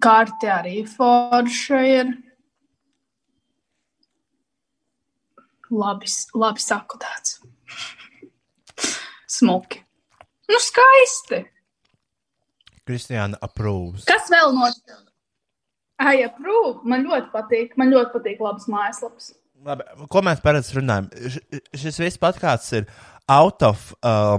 [0.03, 2.13] Kārti arī forša ir.
[5.75, 7.39] Labi, labi sakudēts.
[9.35, 9.81] Smuki.
[10.51, 11.41] Nu, skaisti.
[12.85, 14.05] Kristiāna approves.
[14.07, 15.01] Kas vēl notiek?
[16.05, 16.85] Ai, aprūp.
[16.91, 17.75] Man ļoti patīk.
[17.81, 19.33] Man ļoti patīk labas mājaslapas.
[19.65, 21.09] Labi, ko mēs parasti runājam?
[21.31, 21.41] Š,
[21.81, 22.89] šis viss podkāsts ir
[23.33, 24.37] out of uh,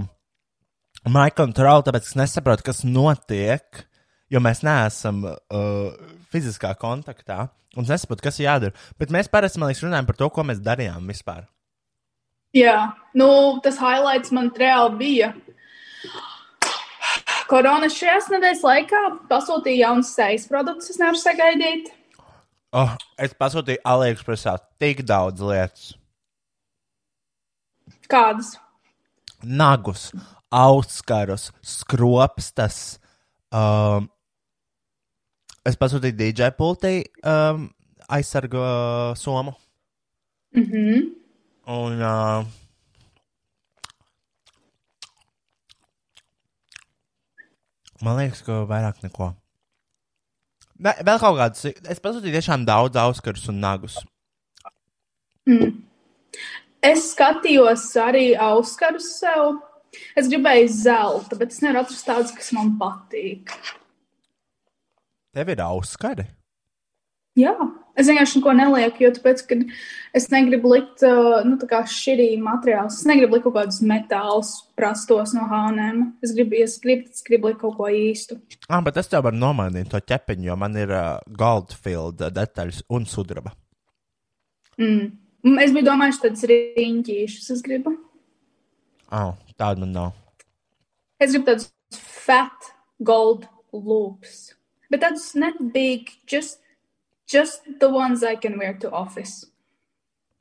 [1.10, 3.86] my control, tāpēc es nesaprotu, kas notiek,
[4.32, 5.96] jo mēs neesam uh,
[6.34, 7.50] fiziskā kontaktā.
[7.76, 8.86] Un es nesaprotu, kas ir jādara.
[9.00, 11.44] Bet mēs parasti, man liekas, runājam par to, ko mēs darījām vispār.
[12.56, 13.28] Jā, nu,
[13.64, 15.34] tas highlights man reāli bija.
[17.50, 20.94] Korona šajās nedēļas laikā pasūtīja jaunas sejas produktus.
[20.94, 21.92] Es nevaru sagaidīt.
[22.76, 25.92] Oh, es pasūtīju AliExpressā tik daudz lietas.
[28.12, 28.56] Kādas?
[29.44, 30.10] Nagus,
[30.54, 32.98] auskarus, skropstas.
[33.52, 34.10] Um,
[35.66, 37.70] es pasūtīju DJ pultī um,
[38.12, 39.56] aizsargu uh, somu.
[40.56, 41.12] Mhm.
[41.66, 42.46] Un, uh,
[48.06, 49.32] man liekas, ka vairāk neko.
[50.76, 51.66] Ne, vēl kaut kādas.
[51.66, 53.98] Es pasūtīju tiešām daudz auskarus un nagus.
[56.86, 59.58] Es skatījos arī auskarus sev.
[60.20, 63.54] Es gribēju zelta, bet es nevaru atrast tādus, kas man patīk.
[65.36, 66.30] Tev ir auskari.
[67.36, 67.52] Jā,
[68.00, 69.42] es vienkārši neko nelieku, jo tāpēc,
[70.16, 71.58] es negribu likt uh, nu,
[71.92, 73.02] šī materiālus.
[73.02, 76.14] Es negribu likt kaut kādus metālus prastos no hānēm.
[76.24, 78.40] Es gribu, es gribu, es gribu likt kaut ko īstu.
[78.70, 83.12] Ah, bet es tev varu nomainīt to ķepiņu, jo man ir uh, Goldfield detaļas un
[83.12, 83.52] sudraba.
[84.80, 85.12] Mm.
[85.46, 87.98] Mm, Es biju domājis, tādas riņķīšas es gribu.
[89.12, 90.16] Oh, tāda man nav.
[91.20, 92.72] Es gribu tādus fat
[93.04, 93.44] gold
[93.76, 94.56] loops.
[94.96, 96.62] Bet tādus not big, just,
[97.28, 99.44] just the ones I can wear to office.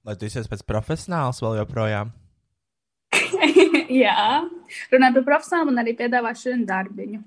[0.06, 2.12] Lai tu esi pēc profesionāls vēl joprojām.
[4.04, 4.44] Jā,
[4.92, 7.18] runājot par profesionālu, man arī piedāvā šodien darbiņu.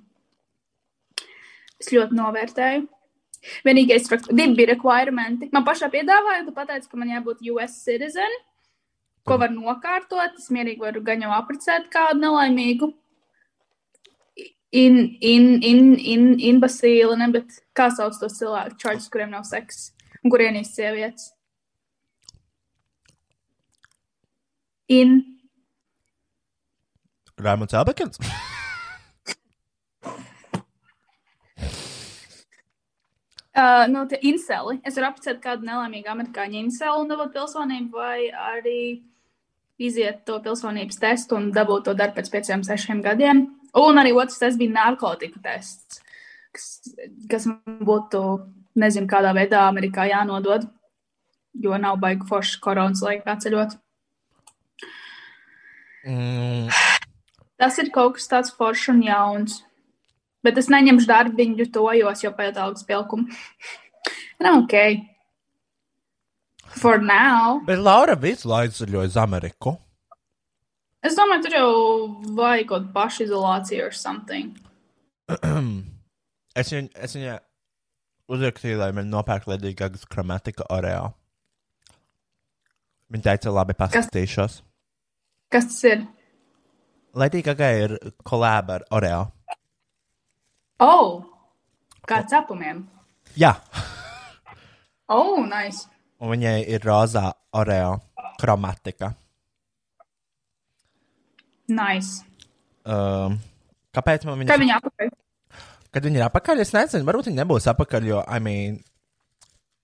[1.84, 2.86] Es ļoti novērtēju.
[3.68, 5.52] Vienīgais, divi bija requirementi.
[5.52, 8.40] Man pašā piedāvāja, tu pateici, ka man jābūt US citizen,
[9.28, 10.40] ko var nokārtot.
[10.40, 12.94] Es mierīgi varu gan jau apprecēt kādu nelaimīgu.
[14.72, 19.92] In, in, in, in, imbasīli, ne, bet kā sauc tos cilvēkus, čaļus, kuriem nav seks
[20.24, 21.32] un kuriem ir sievietes?
[24.88, 25.20] In,
[27.38, 28.18] Raimunds Abekins.
[33.58, 34.80] uh, nu, tie inceli.
[34.88, 38.82] Es varu apcēt kādu nelaimīgu amerikāņu inceli un dabūt pilsonību, vai arī
[39.78, 43.57] iziet to pilsonības testu un dabūt to darbu pēc pieciem, sešiem gadiem.
[43.76, 46.02] Un arī otrs tests bija narkotiku tests,
[46.56, 46.68] kas,
[47.30, 48.24] kas man būtu,
[48.80, 50.70] nezinu, kādā veidā Amerikā jānodod,
[51.58, 53.76] jo nav baigi forši koronas laikā ceļot.
[56.08, 56.70] Mm,
[57.58, 59.62] Tas ir kaut kas tāds foršs un jauns.
[60.46, 63.26] Bet es neņemšu darbiņu, tojos, jo pēc algas pielikumu.
[64.46, 64.76] Nav ok.
[66.78, 67.58] For now.
[67.66, 69.74] bet Laura visu laiku ceļoja uz Ameriku.
[71.08, 71.68] Es domāju, tur jau
[72.38, 74.50] vajag kaut kādu pašizolāciju or something.
[76.60, 77.38] es viņai, es viņai
[78.36, 81.14] uzrakstīju, lai man nopērk ledīgākas gramatika oreo.
[83.14, 84.60] Viņa teica, labi, paskatīšos.
[85.54, 86.02] Kas tas ir?
[87.18, 87.94] Ledīgākā ir
[88.28, 89.22] kolēba ar oreo.
[90.84, 91.24] Oh!
[92.08, 92.84] Kā cepumiem.
[93.40, 93.54] Jā,
[95.08, 95.88] Oh, nice.
[96.20, 97.94] un viņai ir rozā oreo
[98.42, 99.14] kromatika.
[101.68, 102.24] Nice.
[102.88, 103.40] Um,
[103.96, 104.58] kāpēc man viņa?
[104.62, 105.10] viņa apakaļ?
[105.92, 108.78] Kad viņi ir apakaļ, es nezinu, varbūt viņi nebūs apakaļ, jo, I mean,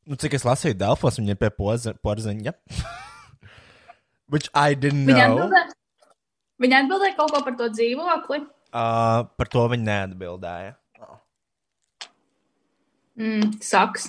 [0.07, 2.53] nu, cik es lasīju Delfos, viņi ir pie porziņa.
[4.33, 5.43] Which I didn't Viņa know.
[5.43, 6.15] atbildēja,
[6.63, 8.39] viņa atbildēja kaut ko par to dzīvokli.
[8.73, 10.71] Uh, par to viņi neatbildēja.
[13.19, 14.07] Mm, saks.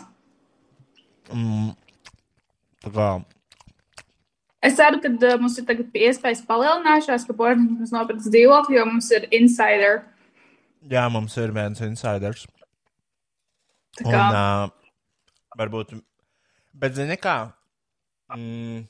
[1.29, 1.75] Mm,
[2.85, 3.09] tā kā,
[4.65, 8.87] Es ceru, ka uh, mums ir tagad iespējas palielinājušās, ka Bornhams mums nopirks dzīvokli, jo
[8.89, 10.03] mums ir insider.
[10.89, 12.47] jā, mums ir viens insiders.
[13.99, 14.95] Tā Un, kā, uh,
[15.61, 15.93] varbūt,
[16.75, 17.37] bet, zini, kā,
[18.35, 18.87] mm,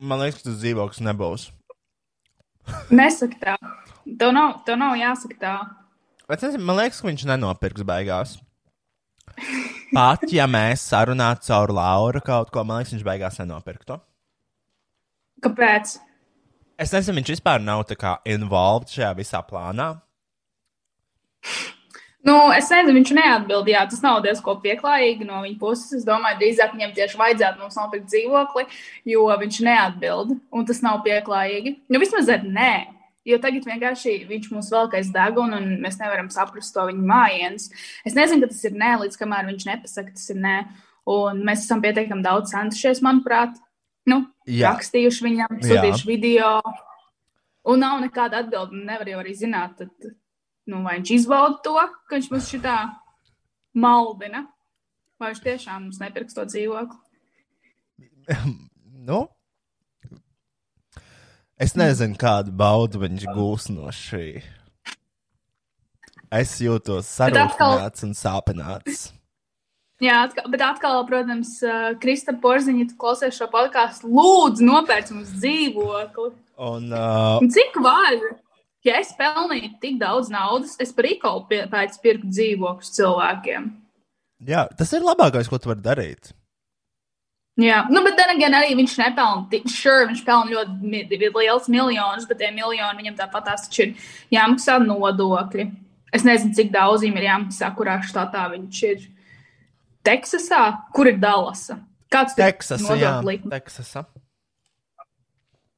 [0.00, 1.48] man liekas, ka tas dzīvoklis nebūs.
[2.94, 3.56] nesaka tā.
[4.20, 5.56] Tev nav, tev nav jāsaka tā.
[6.30, 8.38] Bet, nezinu, man liekas, ka viņš nenopirks beigās.
[9.94, 13.98] Pat ja mēs sarunātu caur Lauru kaut ko, man liekas, viņš beigās nenopirktu.
[15.44, 15.96] Kāpēc?
[16.80, 19.92] Es nezinu, viņš vispār nav tā kā involved šajā visā plānā.
[22.24, 23.86] Nu, es nezinu, viņš neatbildīja.
[23.88, 25.94] Tas nav diezgan pieklājīgi no viņa puses.
[26.00, 28.66] Es domāju, drīzāk viņam tieši vajadzētu mums nopirkt dzīvokli,
[29.08, 30.34] jo viņš neatbild.
[30.52, 31.78] Un tas nav pieklājīgi.
[31.88, 32.74] Nu, vismaz ar nē.
[33.28, 37.66] Jo tagad vienkārši viņš mums velkais degunu, un mēs nevaram saprast to viņa mājienas.
[38.08, 40.54] Es nezinu, ka tas ir nē, līdz kamēr viņš nepasaka, tas ir nē.
[41.10, 43.58] Un mēs esam pietiekami daudz centušies, manuprāt.
[44.08, 44.72] Nu, Jā.
[44.72, 46.54] rakstījuši viņam, sūtījuši video.
[47.68, 48.78] Un nav nekāda atbilde.
[48.88, 49.92] Nevar jau arī zināt, tad,
[50.70, 51.76] nu, vai viņš izbauda to,
[52.08, 52.78] ka viņš mums šitā
[53.76, 54.46] maldina,
[55.20, 56.98] vai viņš tiešām mums nepirks to dzīvokli.
[59.00, 59.24] Nu?
[61.60, 64.40] Es nezinu, kādu baudu viņš gūs no šī.
[66.32, 69.08] Es jūtos sarūktināts un sāpināts.
[70.00, 71.58] Jā, atkal, bet atkal, protams,
[72.00, 76.30] Krista Porziņa, tu klausies šo podkāstu, lūdzu, nopērc mums dzīvokli.
[76.70, 78.16] Un, uh, Un cik var?
[78.86, 83.66] Ja es pelnītu tik daudz naudas, es par īkolu pēc pirku dzīvokļus cilvēkiem.
[84.48, 86.32] jā, tas ir labākais, ko tu vari darīt.
[87.60, 92.26] Jā, nu, bet then again, arī viņš nepelna sure, viņš pelna ļoti mi- liels miljonus,
[92.28, 93.94] bet tie miljoni viņam tāpat tās taču ir
[94.32, 95.66] jāmaksā nodokļi.
[96.12, 99.04] Es nezinu, cik daudz viņam ir jāmaksā, kurā štatā viņš ir.
[100.02, 100.62] Teksasā,
[100.94, 101.76] kur ir Dallasa?
[102.10, 103.52] Kāds tur Teksasā, jā, nodokļu likums?
[103.52, 104.06] Teksasā.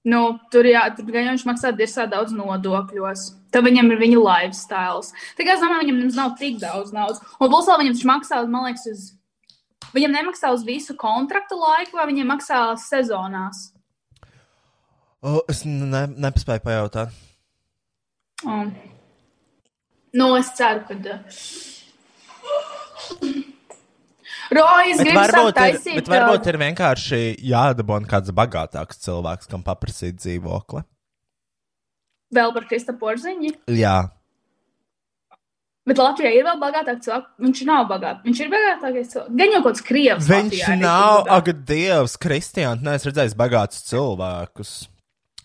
[0.04, 3.24] Nu, tur, jā, tur gan viņš maksā diezgan daudz nodokļos.
[3.54, 5.02] Tad viņam ir viņa lifestyle.
[5.38, 7.20] Tikai es domāju, viņam nav tik daudz naudas.
[7.38, 9.10] Un plus vēl viņam maksā, man liekas, uz.
[9.92, 13.66] Viņam nemaksā uz visu kontraktu laiku, vai viņam maksā sezonās?
[15.22, 17.12] O, es ne, nepaspēju pajautāt.
[18.42, 18.72] Um.
[20.12, 21.20] Nu, es ceru, ka.
[24.52, 25.98] Rojas Bet grib sākt varbūt, ir, taisīt.
[26.00, 27.20] bet varbūt ir vienkārši
[27.52, 30.82] jādabūna kāds bagātāks cilvēks, kam paprasīt dzīvokli.
[32.32, 33.54] Vēl par Krista Porziņu.
[33.76, 33.96] Jā,
[35.88, 37.28] Bet Latvijā ir vēl bagātāk cilvēki.
[37.42, 38.22] Viņš nav bagāts.
[38.22, 39.36] Viņš ir bagātākais cilvēks.
[39.40, 40.28] Gan jau kaut kāds krievs.
[40.30, 44.74] viņš Latvijā nav, ak, Dievs, Kristiāns, neesmu redzējis bagātus cilvēkus.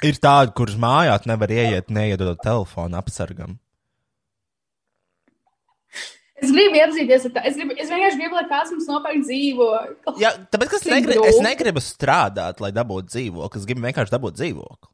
[0.05, 3.57] Ir tādi, kurus mājās nevar ieiet, neiedodot telefonu apsargam.
[6.37, 7.41] Es gribu iepazīties ar tā.
[7.49, 10.13] Es, gribu, es vienkārši gribu, lai kāds mums nopērk dzīvokli.
[10.21, 13.61] Jā, tāpēc es, Cik negri, es negribu strādāt, lai dabūtu dzīvokli.
[13.63, 14.91] Es gribu vienkārši dabūt dzīvokli.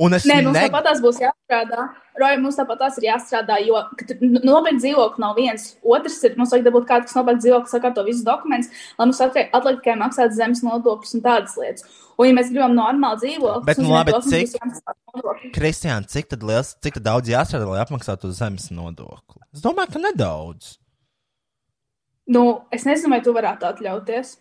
[0.00, 1.82] Un es Nē, mums ne- tāpat tās būs jāstrādā.
[2.20, 5.66] Roja, mums tāpat tās ir jāstrādā, jo kad tu n- nopērk dzīvokli nav viens.
[5.84, 9.52] Otrs ir, mums vajag dabūt kādu, kas nopērk dzīvokli, sakārto visus dokumentus, lai mums atliek
[9.52, 11.84] tikai maksāt zemes nodokļus un tādas lietas.
[12.16, 15.52] Un, ja mēs gribam normāli dzīvokli, Bet, nu, labi, cik-.
[15.52, 19.42] Kristiāna, cik tad liels, cik tad daudz jāstrādā, lai apmaksātu zemes nodokli?
[19.52, 20.78] Es domāju, ka nedaudz.
[22.30, 24.38] Nu, es nezinu, vai tu varētu atļauties.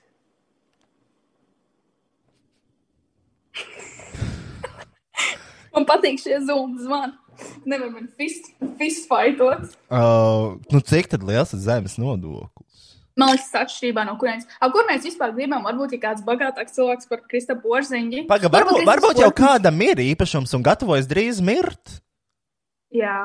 [5.80, 7.15] Man patīk šie zūmu zvani.
[7.63, 9.69] Nevar man fist, fist fightot.
[9.88, 12.89] Uh, nu, cik tad liels ir zemes nodoklis?
[13.19, 14.47] Man liekas, tas atšķirībā no kurienes.
[14.59, 15.63] A, kur mēs vispār gribam?
[15.63, 18.25] Varbūt ir kāds bagātāks cilvēks par Kristapu Porziņu.
[18.27, 21.99] Paga, varbūt, varbūt jau kādam ir īpašums un gatavojas drīz mirt.
[22.95, 23.21] Jā,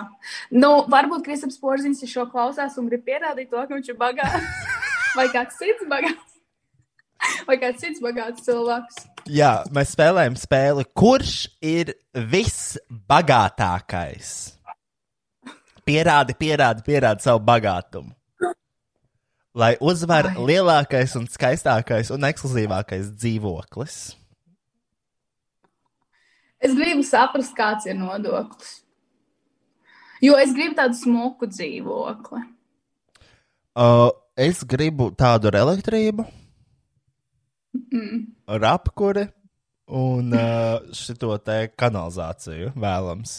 [0.55, 4.62] nu, varbūt Kristaps Porziņš šo klausās un grib pierādīt to, ka viņš ir bagāts.
[5.18, 6.38] Vai kāds cits bagāts?
[7.48, 9.02] Vai kāds cits bagāts cilvēks?
[9.31, 10.85] Jā, mēs spēlējam spēli.
[10.93, 14.59] Kurš ir visbagātākais?
[15.85, 18.12] Pierādi, pierādi, pierādi savu bagātumu.
[19.55, 20.37] Lai uzvar Ai.
[20.51, 24.16] lielākais, un skaistākais un ekskluzīvākais dzīvoklis.
[26.64, 28.85] Es gribu saprast, kāds ir nodoklis.
[30.25, 32.43] Jo es gribu tādu smuku dzīvokli.
[33.75, 36.27] Uh, es gribu tādu ar elektrību,
[37.75, 38.18] Mm.
[38.55, 39.25] ar apkuri
[39.91, 40.43] un uh,
[40.95, 43.33] šito te kanalizāciju vēlams.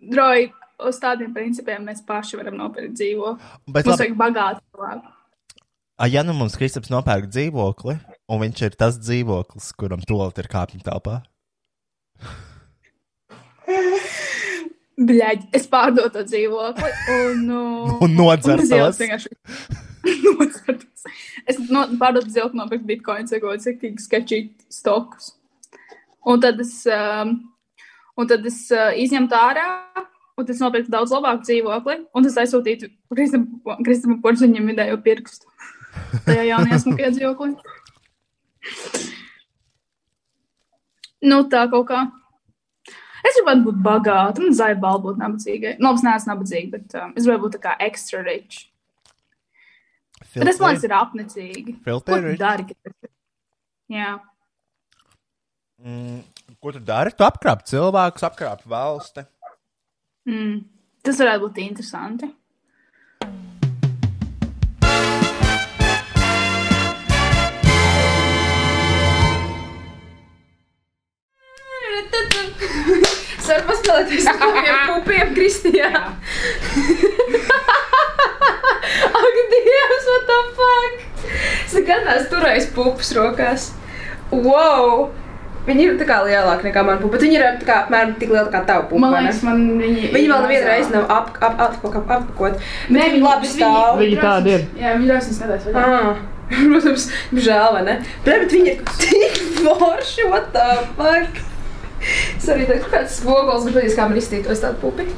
[0.00, 0.52] Droji,
[0.88, 3.50] uz tādiem principiem mēs paši varam nopirkt dzīvokli.
[3.66, 5.06] Bet Mums labi, vajag bagātu cilvēku.
[6.00, 7.94] a, ja nu mums Kristaps nopērk dzīvokli,
[8.30, 11.16] un viņš ir tas dzīvoklis, kuram tolit ir kāpņu telpā,
[15.00, 18.66] Bļaigi, es pārdotu to dzīvokli un, uh, Un nodzer un
[21.02, 21.18] tos.
[21.48, 25.34] es no, pārdotu dzīvokli, nopirkt bitkoinu, sekot, cik tik sketčīt stokus.
[26.28, 27.36] Un tad es, um,
[28.20, 29.66] un tad es uh, izņemtu ārā,
[30.36, 35.48] un tas nopirktu daudz labāku dzīvokli, un tas aizsūtītu Kristam Porziņam vidējo pirkstu.
[36.26, 37.54] Tajā jaunajā smukajā dzīvoklī.
[41.20, 42.06] Nu, tā kaut kā.
[43.20, 45.74] Es gribētu būt bagāta, un zaļa balva būt nabadzīgai.
[45.82, 48.69] Nu, es neesmu nabadzīga, bet um, es gribētu būt tā kā extra rich.
[50.34, 51.72] Bet tas man ir apnicīgi.
[51.82, 52.36] Tas ir?
[53.90, 54.10] Jā.
[55.82, 56.20] Mm,
[56.62, 57.10] ko tu dari?
[57.16, 59.24] Tu apkrāp cilvēkus, apkrāp valsti.
[60.30, 60.60] Mm.
[61.02, 62.30] Tas varētu būt interesanti.
[73.40, 75.90] Es varu paspēlēties ar pupiem, Kristijā.
[79.20, 81.06] Ak, Dievs, what the fuck?
[81.66, 83.70] Es nekad neesmu turējis pupus rokās.
[84.30, 85.10] Wow!
[85.66, 88.30] Viņi ir tā kā lielāki nekā man pupa, bet viņi ir tā kā apmēram tik
[88.32, 89.02] lieli kā tava pupa.
[89.02, 90.08] Man liekas, man viņi.
[90.14, 92.64] Viņi vēl nevienu reizi nav ap, ap, ap, ap, ap, apakot.
[92.88, 94.00] Nē, viņi labi stāv.
[94.00, 94.64] Viņi tādi ir.
[94.80, 95.68] Jā, viņi ļoti skatās.
[95.68, 95.84] vaļā.
[95.84, 96.24] Ah,
[96.72, 97.06] protams,
[97.36, 97.98] žēl, vai ne?
[98.24, 100.66] Bet, bet viņi ir tik forši, what the
[100.96, 101.44] fuck?
[102.38, 105.10] Es arī tādu kāds spogulis, bet patīs, kā man iztītos tādu pupi.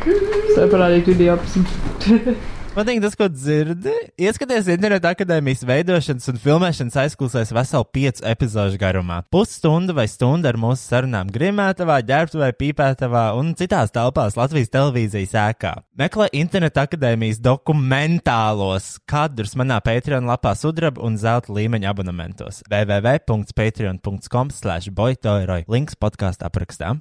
[0.00, 2.38] Es tev parādīju video apziņu.
[2.70, 3.92] Man liekas, tas, ko dzirdi,
[4.22, 9.16] ieskaties interneta akadēmijas veidošanas un filmēšanas aizklausēs veselu piecu epizodu garumā.
[9.34, 15.74] Pusstunda vai stunda ar mūsu sarunām Grimētavā, ģērbtuvē, pīpētavā un citās telpās Latvijas televīzijas ēkā.
[15.98, 24.94] Meklē interneta akadēmijas dokumentālos kadrus manā Patreon lapā sudraba un zelta līmeņa abonementos www.patreon.com slash
[24.94, 25.64] boytoiroi.
[25.66, 27.00] Links podkāstu aprakstā.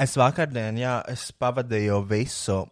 [0.00, 2.62] Es vakardien, jā, es pavadīju visu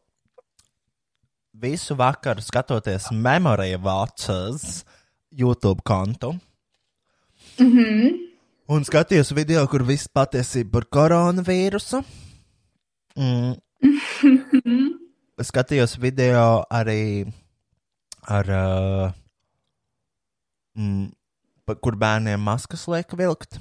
[1.61, 4.85] visu vakaru skatoties Memory Watchers
[5.31, 6.33] YouTube kontu.
[7.59, 8.31] Mm -hmm.
[8.69, 12.05] Un skatījos video, kur viss patiesība par koronavīrusu.
[13.17, 13.55] Mm.
[15.41, 17.33] Es skatījos video arī
[18.29, 19.13] ar, uh,
[20.77, 21.13] mm,
[21.81, 23.61] kur bērniem maskas liek vilkt.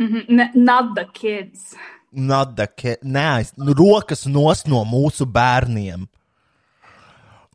[0.00, 0.54] Mm -hmm.
[0.54, 1.76] Not the kids.
[2.12, 6.04] Nada, ke, neaiz, nu, rokas nos no mūsu bērniem.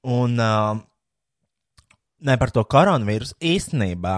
[0.07, 0.79] Un uh,
[2.25, 4.15] ne par to koronavīrusu īstenībā.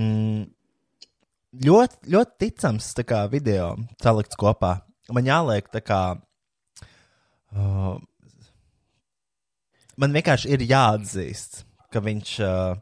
[0.00, 0.46] Mm,
[1.66, 4.78] ļoti, ļoti ticams kā video salikts kopā.
[5.12, 6.00] Man jāliek tā kā.
[7.52, 7.98] Uh,
[10.00, 12.80] man vienkārši ir jāatzīst, ka viņš uh,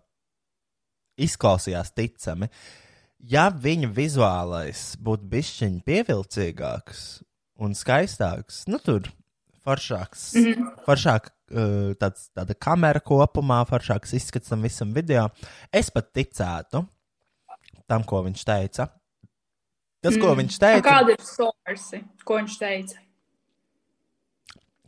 [1.20, 2.46] izklausījās ticami.
[3.28, 7.22] Ja viņa vizuālais būtu bijis pievilcīgāks
[7.60, 9.10] un skaistāks, nu tur
[9.64, 10.70] foršāks, mm -hmm.
[10.86, 15.28] foršāk, uh, tāds, tāda kamera kopumā, foršāks izskats tam visam video,
[15.72, 16.86] es pat ticētu.
[17.86, 18.86] tam, ko viņš teica.
[20.00, 22.04] Tas, ko viņš teica, Kāda ir sorsi?
[22.24, 23.09] Ko viņš teica?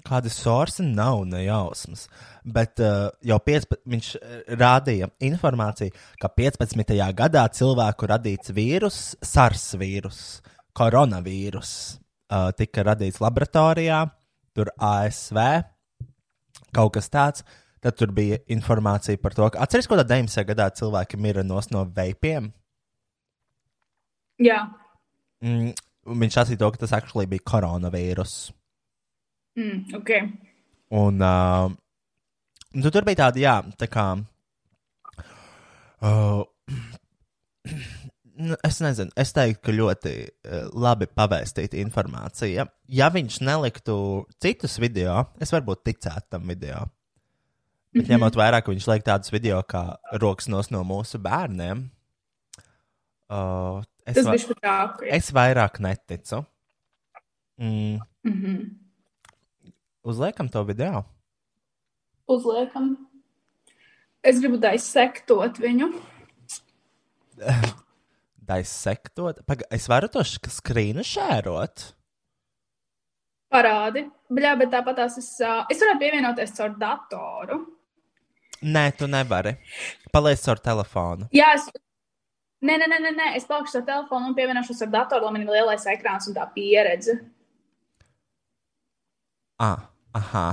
[0.07, 2.07] Kāda sorsa nav nejausmas.
[2.45, 6.95] Bet uh, jau 15, viņš uh, rādīja informāciju, ka 15.
[7.19, 10.23] gadā cilvēku radīts vīrus, SARS vīrus,
[10.77, 11.75] koronavīrus,
[12.33, 14.05] uh, tika radīts laboratorijā,
[14.57, 15.39] tur ASV,
[16.75, 17.47] kaut kas tāds.
[17.83, 20.45] Tad tur bija informācija par to, ka atceries, tādā 90.
[20.47, 22.53] gadā cilvēki nos no veipiem.
[24.39, 24.61] Jā.
[25.43, 25.73] Mm,
[26.07, 28.53] viņš sacīja to, ka tas actually bija koronavīrus.
[29.59, 30.11] Mm, ok.
[30.97, 31.73] Un uh,
[32.77, 34.07] nu, tur bija tāda, jā, tā kā.
[36.03, 36.43] Uh,
[38.49, 42.67] nu, es nezinu, es teiktu, ka ļoti uh, labi pavēstīta informācija.
[42.93, 43.97] Ja viņš neliktu
[44.43, 46.87] citus video, es varbūt ticētu tam video.
[47.93, 49.85] Bet ņemot vērā, ka viņš liek tādus video kā
[50.21, 51.85] rokas nos no mūsu bērniem,
[53.29, 55.05] uh, es, va špatāk.
[55.13, 56.41] es vairāk neticu.
[57.61, 58.82] Mm, Mm -hmm.
[60.05, 61.05] Uzliekam to video.
[62.31, 62.95] Uzliekam.
[64.23, 65.91] Es gribu daisektot viņu.
[68.53, 69.43] Daisektot.
[69.47, 71.85] Paga, es varu to skrīnu šērot.
[73.53, 74.07] Parādi.
[74.33, 77.59] Bļā, bet tāpat tās es, ā, es varētu pievienoties caur datoru.
[78.63, 79.57] Nē, tu nevari.
[80.15, 81.29] Paliec ar telefonu.
[81.35, 81.67] Jā, es.
[82.63, 83.29] Nē, nē, nē, nē, nē.
[83.37, 86.47] es palikšu ar telefonu un pievienošos ar datoru, lai man ir lielais ekrāns un tā
[86.55, 87.17] pieredze.
[89.59, 89.89] Ah,
[90.19, 90.47] aha.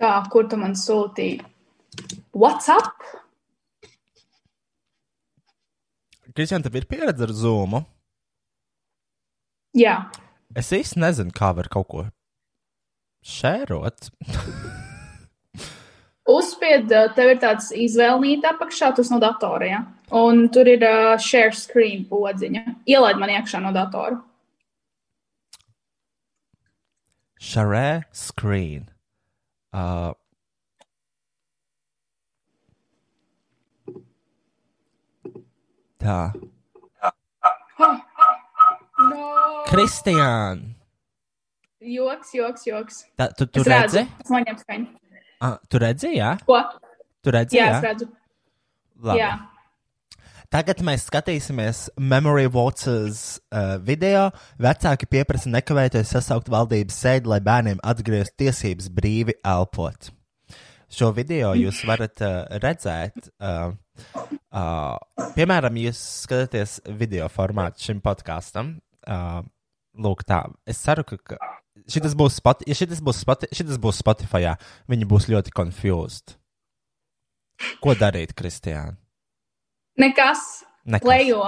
[0.00, 1.42] Tā, kur tu man sūtīji?
[2.34, 3.04] WhatsApp?
[6.34, 7.84] Kristian, tev ir pieredze ar zūmu.
[9.78, 9.98] Jā.
[10.58, 12.02] Es īsti nezinu, kā var kaut ko
[13.24, 14.10] šērot.
[16.34, 19.80] Uzspied, tev ir tāds izvēlnīte apakšā, tas no datora, ja?
[20.16, 22.64] Un tur ir uh, share screen podziņa.
[22.88, 24.16] Ielaid man iekšā no datora.
[27.44, 28.88] Share screen.
[29.72, 30.14] Uh,
[36.00, 36.32] tā.
[39.10, 39.28] No.
[39.68, 40.72] Kristiāna,
[41.84, 43.00] Joks, joks, joks.
[43.18, 44.06] tā, tu, tu es redzi?
[44.22, 44.86] es noņemu skaņu.
[45.44, 46.30] Ah, tu redzi, jā?
[46.48, 46.62] Ko?
[47.20, 47.74] Tu redzi, Jā, jā?
[47.76, 48.06] es redzu.
[49.04, 49.20] Labi.
[49.20, 49.32] Jā.
[50.54, 54.28] Tagad mēs skatīsimies Memory Watches uh, video.
[54.62, 60.12] Vecāki pieprasa nekavēties sasaukt valdības sēdi, lai bērniem atgrieztu tiesības brīvi elpot.
[60.94, 63.32] Šo video jūs varat uh, redzēt.
[63.42, 63.74] Uh,
[64.54, 68.76] uh, piemēram, jūs skatāties video formātu šim podkāstam.
[69.02, 69.42] Uh,
[69.98, 70.44] lūk, tā.
[70.70, 71.42] Es ceru, ka,
[71.90, 74.54] šis būs, spot, ja šitas būs, spoti, šitas būs Spotify.
[74.86, 76.38] Viņi būs ļoti confused.
[77.82, 79.00] Ko darīt, Kristiāna?
[79.96, 80.64] Nekas.
[80.84, 81.06] Nekas.
[81.06, 81.44] Lejo.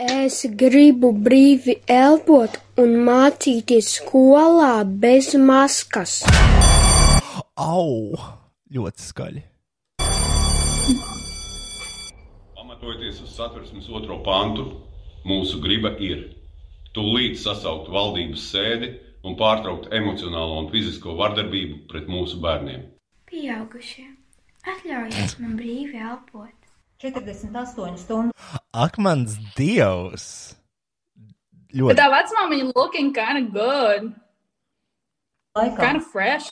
[0.00, 6.22] Es gribu brīvi elpot un mācīties skolā bez maskas.
[7.60, 8.16] Au!
[8.72, 9.42] Ļoti skaļi.
[12.56, 14.64] Pamatojoties uz satversmes otro pantu,
[15.28, 16.24] mūsu griba ir
[16.96, 18.94] tūlīt sasaukt valdības sēdi
[19.28, 22.86] un pārtraukt emocionālo un fizisko vardarbību pret mūsu bērniem.
[23.28, 24.06] Pieaugušie,
[24.64, 26.57] atļaujiet man brīvi elpot.
[26.98, 28.32] 48 stundu
[28.74, 30.54] Ak, mans dievs!
[31.68, 31.96] Bet Ļoti.
[32.00, 34.12] tā vecmāmiņa viņa looking kind of good.
[35.58, 35.76] laikā.
[35.76, 36.48] Kind of fresh.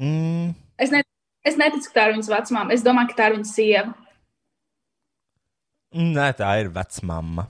[0.00, 1.02] Mm, Es, ne,
[1.44, 2.72] es neticu, ka tā ir viņas vecmāmiņa.
[2.76, 3.94] Es domāju, ka tā ir viņas sieva.
[5.92, 7.48] nē, tā ir vecmāma.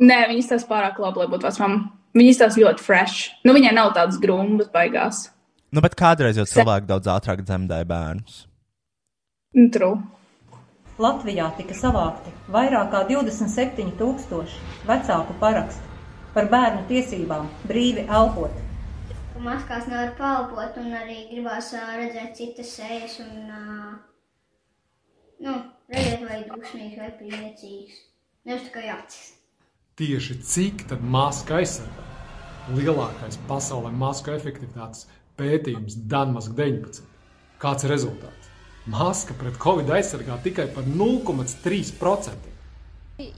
[0.00, 1.90] Nē, viņa izstāsta pārāk labi, lai būtu vecmāmiņa.
[2.16, 3.28] Viņa izstāsta ļoti fresh.
[3.44, 5.28] Nu, viņai nav tādas grumbas baigās.
[5.70, 8.40] Nu, bet kādreiz jau cilvēki daudz ātrāk dzemdēja bērnus.
[9.54, 10.00] Nu, True.
[11.00, 15.86] Latvijā tika savākti vairāk kā 27,000 vecāku parakstu
[16.34, 18.58] par bērnu tiesībām brīvi elpot.
[19.40, 23.48] Maskās nevar palpot un arī gribās redzēt citas sejas un,
[25.46, 25.54] nu,
[25.88, 28.02] redzēt vai dusmīgs vai priecīgs.
[28.44, 29.32] Nevis tikai acis.
[30.00, 32.04] Tieši cik tad maska aizsargā?
[32.76, 35.08] Lielākais pasaulē masku efektivitātes
[35.40, 37.08] pētījums Danmask 19.
[37.60, 38.39] Kāds ir rezultāts?
[38.88, 42.48] Maska pret covid aizsargā tikai par 0,3%.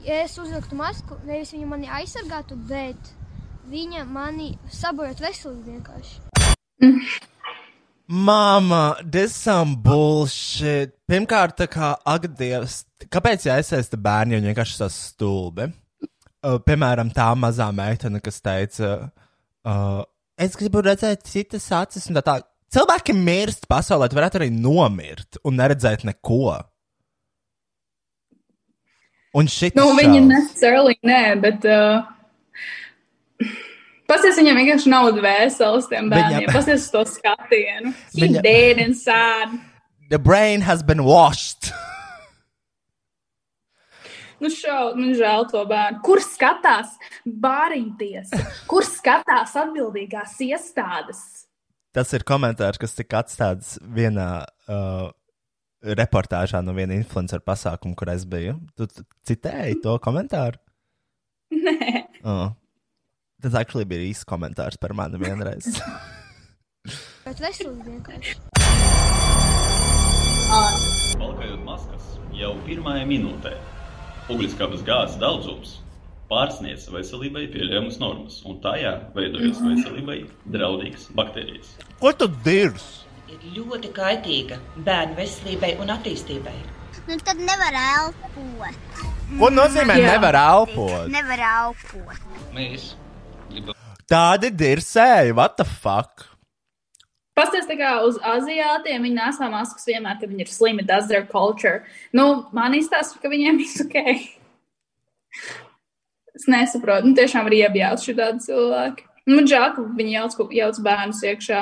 [0.06, 3.10] Ja es uzliktu masku, nevis viņa mani aizsargātu, bet
[3.70, 6.20] viņa mani sabojātu veselību vienkārši.
[8.06, 10.94] Mama, this some bullshit.
[11.10, 15.70] Pirmkārt, tā kā agdievs, kāpēc jāiesaista bērni, viņi vienkārši tas stulbi?
[16.42, 18.92] Uh, piemēram, tā mazā meitene, kas teica,
[19.66, 20.00] uh,
[20.36, 22.36] es gribu redzēt citas acis, un tā tā.
[22.72, 26.54] Cilvēki mirst pasaulē, tu varētu arī nomirt un neredzēt neko.
[29.36, 31.64] Un šis Nu, viņi necessarily nē, bet.
[31.64, 32.04] Uh,
[34.08, 36.42] Pasties, viņam vienkārši nav dvēseles tiem bērniem.
[36.42, 37.94] Viņam- Pasties uz to skatienu.
[38.16, 39.60] He Viņa- dead inside.
[40.10, 41.72] The brain has been washed.
[44.42, 46.02] Nu, šau, nu, žēl to bērnu.
[46.02, 48.66] Kur skatās bāriņtiesa?
[48.66, 51.41] Kur skatās atbildīgās iestādes?
[51.92, 54.28] Tas ir komentārs, kas tika atstāts vienā
[54.72, 55.10] uh,
[55.84, 58.54] reportāžā no viena influencer pasākuma, kur es biju.
[58.78, 60.60] Tu tu citēji to komentāru?
[61.66, 62.52] Nē, Oh.
[63.42, 65.66] Tas actually bija īsts komentārs par mani vienreiz.
[67.26, 68.36] Bet veselīgi vienkārši.
[71.18, 72.06] Valkājot maskas
[72.38, 73.56] jau pirmajā minūtē,
[74.30, 75.80] ugunskapis gāzes daudzums
[76.32, 80.18] pārsniedz veselībai pieļaujamas normas, un tajā veidojas veselībai
[80.56, 81.76] draudīgas baktērijas.
[82.00, 83.02] Ko tu dirzi?
[83.32, 86.54] ir ļoti kaitīga bērnu veselībai un attīstībai.
[87.08, 88.98] Nu, tad nevar elpot.
[89.38, 90.12] Ko nozīmē Jā.
[90.12, 91.08] nevar elpot?
[91.12, 92.26] Nevar elpot.
[92.54, 92.92] Mēs
[93.48, 93.78] gribam.
[94.10, 96.28] Tādi dirsēji, what the fuck?
[97.32, 101.24] Pasties tā kā uz aziātiem, viņi nesā maskas vienmēr, kad viņi ir slimi, tas ir
[101.30, 101.86] culture.
[102.12, 104.02] Nu, man izstāsta, ka viņiem viss ok.
[106.42, 109.04] Es nesaprotu, nu tiešām ir iebjāts šī tādi cilvēki.
[109.30, 111.60] Man žēl, ka viņi jauc, jauc bērnus iekšā.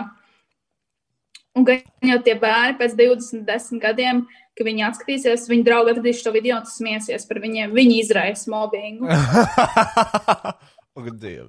[1.59, 1.77] Un ka
[2.09, 4.23] jau tie bērni pēc 20, 10 gadiem,
[4.57, 7.77] kad viņi atskatīsies, viņi draugi atradīs šo video un tas smiesies par viņiem.
[7.77, 9.11] Viņi izraisa mobbingu.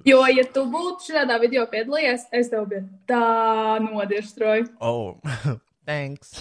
[0.06, 4.68] Jo, ja tu būtu šādā video piedalījies, es tev biju tā nodirstroju.
[4.80, 5.18] Oh,
[5.88, 6.38] thanks.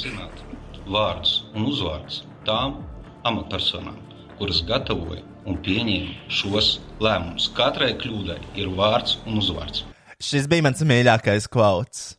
[0.00, 0.40] Zināt
[0.86, 2.78] vārdus un uzvārdus tām
[3.28, 3.98] amatpersonām,
[4.38, 6.70] kuras gatavoja un pieņēma šos
[7.02, 7.50] lēmumus.
[7.56, 9.84] Katrai kļūdai ir vārds un uzvārds.
[10.20, 12.10] Šis bija mans mīļākais kvots.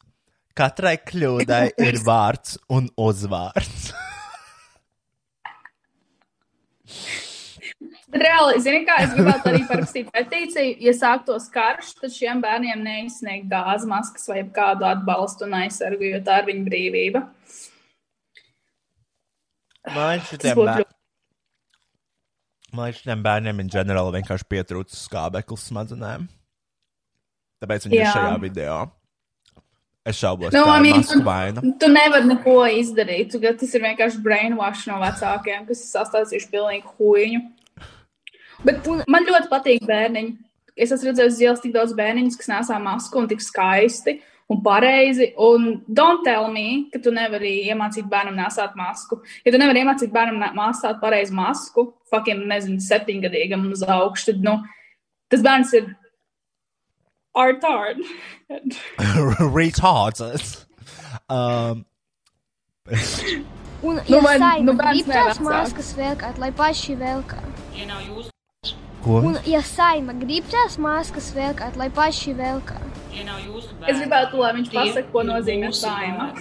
[0.57, 3.91] Katrai kļūdai ir vārds un uzvārds.
[8.11, 13.47] Reāli, zini, kā es gribētu arī parakstīt petīciju, ja sāktos karš, tad šiem bērniem neizsniegt
[13.51, 17.21] gāzes maskas vai kādu atbalstu un aizsargu, jo tā ir viņu brīvība.
[19.95, 20.83] Man Tas šitiem, bēr...
[22.75, 26.27] Man šitiem bērniem in ģenerāli vienkārši pietrūcis skābeklis smadzenēm.
[27.61, 28.11] Tāpēc viņi ir Jā.
[28.15, 28.75] šajā video.
[30.07, 31.61] Es šaubos, Nu, ka tā I ir mean, masku vaina.
[31.61, 33.35] tu, tu nevari neko izdarīt.
[33.35, 37.41] Tu, tas ir vienkārši brainwash no vecākiem, kas ir sastāstījuši pilnīgi huīņu.
[38.65, 40.33] Bet man ļoti patīk bērniņi.
[40.81, 44.17] Es esmu redzējis uz ielas tik daudz bērniņus, kas nesā masku un tik skaisti
[44.51, 45.29] un pareizi.
[45.39, 49.21] Un don't tell me, ka tu nevari iemācīt bērnam nesāt masku.
[49.45, 54.43] Ja tu nevari iemācīt bērnam ne- nesāt pareizi masku, fucking, nezinu, septiņgadīgam uz augšu, tad,
[54.47, 54.57] nu,
[55.31, 55.87] tas bērns ir
[57.37, 58.03] retard.
[59.55, 60.43] Retarded.
[61.31, 61.85] Um,
[63.83, 67.39] Un, Nu, ja vai- saima nu, grib tās maskas velkāt, lai paši velkā.
[69.03, 69.15] ko?
[69.25, 72.33] Un, ja saima grib tās maskas velkāt, lai paši
[73.11, 73.91] velkā.
[73.91, 76.31] Es gribētu, lai viņš pasaka, ko nozīmē saima.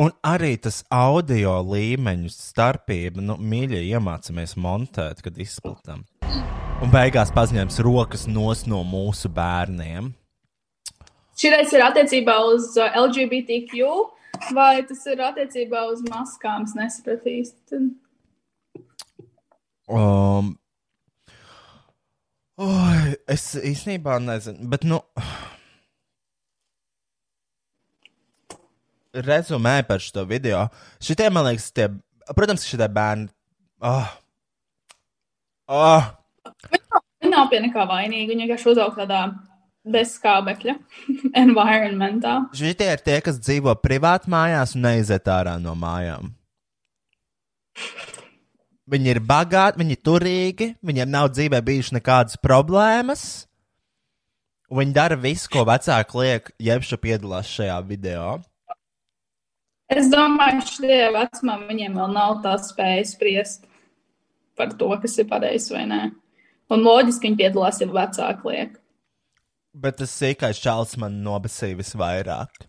[0.00, 6.06] Un arī tas audio līmeņu starpība, nu, mīļie, iemācāmies montēt, kad izplatām.
[6.80, 10.14] Un beigās paziņojums rokas nos no mūsu bērniem.
[11.36, 13.90] Šitais ir attiecībā uz uh, LGBTQ,
[14.56, 16.64] vai tas ir attiecībā uz maskām?
[16.64, 17.82] Es nesapratu īsti.
[19.90, 20.54] Um,
[22.60, 25.00] oi, es īstenībā nezinu, bet, nu,
[29.14, 30.66] rezumē par šo video.
[31.02, 31.88] Šitie, man liekas, tie,
[32.36, 33.30] protams, šitie bērni.
[33.80, 34.08] Oh,
[35.72, 36.10] oh,
[37.20, 38.30] Viņa nav pie nekā vainīga.
[38.32, 39.24] Viņa vienkārši uzaug tādā
[39.90, 40.74] bezskābekļa
[41.42, 42.36] environmentā.
[42.56, 46.32] šitie ir tie, kas dzīvo privāti mājās un neiziet ārā no mājām.
[48.90, 53.46] Viņi ir bagāti, viņi ir turīgi, viņiem nav dzīvē bijušas nekādas problēmas.
[54.70, 58.40] un Viņi dara visu, ko vecāki liek, jebšu piedalās šajā video.
[59.90, 63.64] Es domāju, ka šajā vecumā viņiem vēl nav tā spēja spriest
[64.58, 66.02] par to, kas ir pareizi vai nē.
[66.70, 68.74] Un loģiski viņi piedalās, ja vecāki liek.
[69.74, 72.66] Bet tas sīkais čalis man nobasīja visvairāk.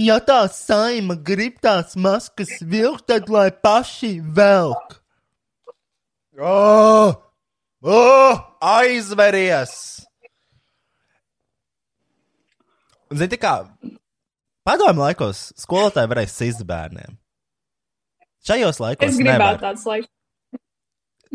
[0.00, 5.03] Ja tā saima grib tās maskas vilkt, tad lai paši velk.
[6.40, 7.14] Oh!
[7.84, 8.34] Oh!
[8.60, 9.74] Aizveries!
[13.12, 13.52] Un, Zini, kā
[14.66, 17.18] padomju laikos skolotāji varēja sist bērniem.
[18.44, 19.54] Šajos laikos Es nevar.
[19.58, 20.10] gribētu tāds laiks.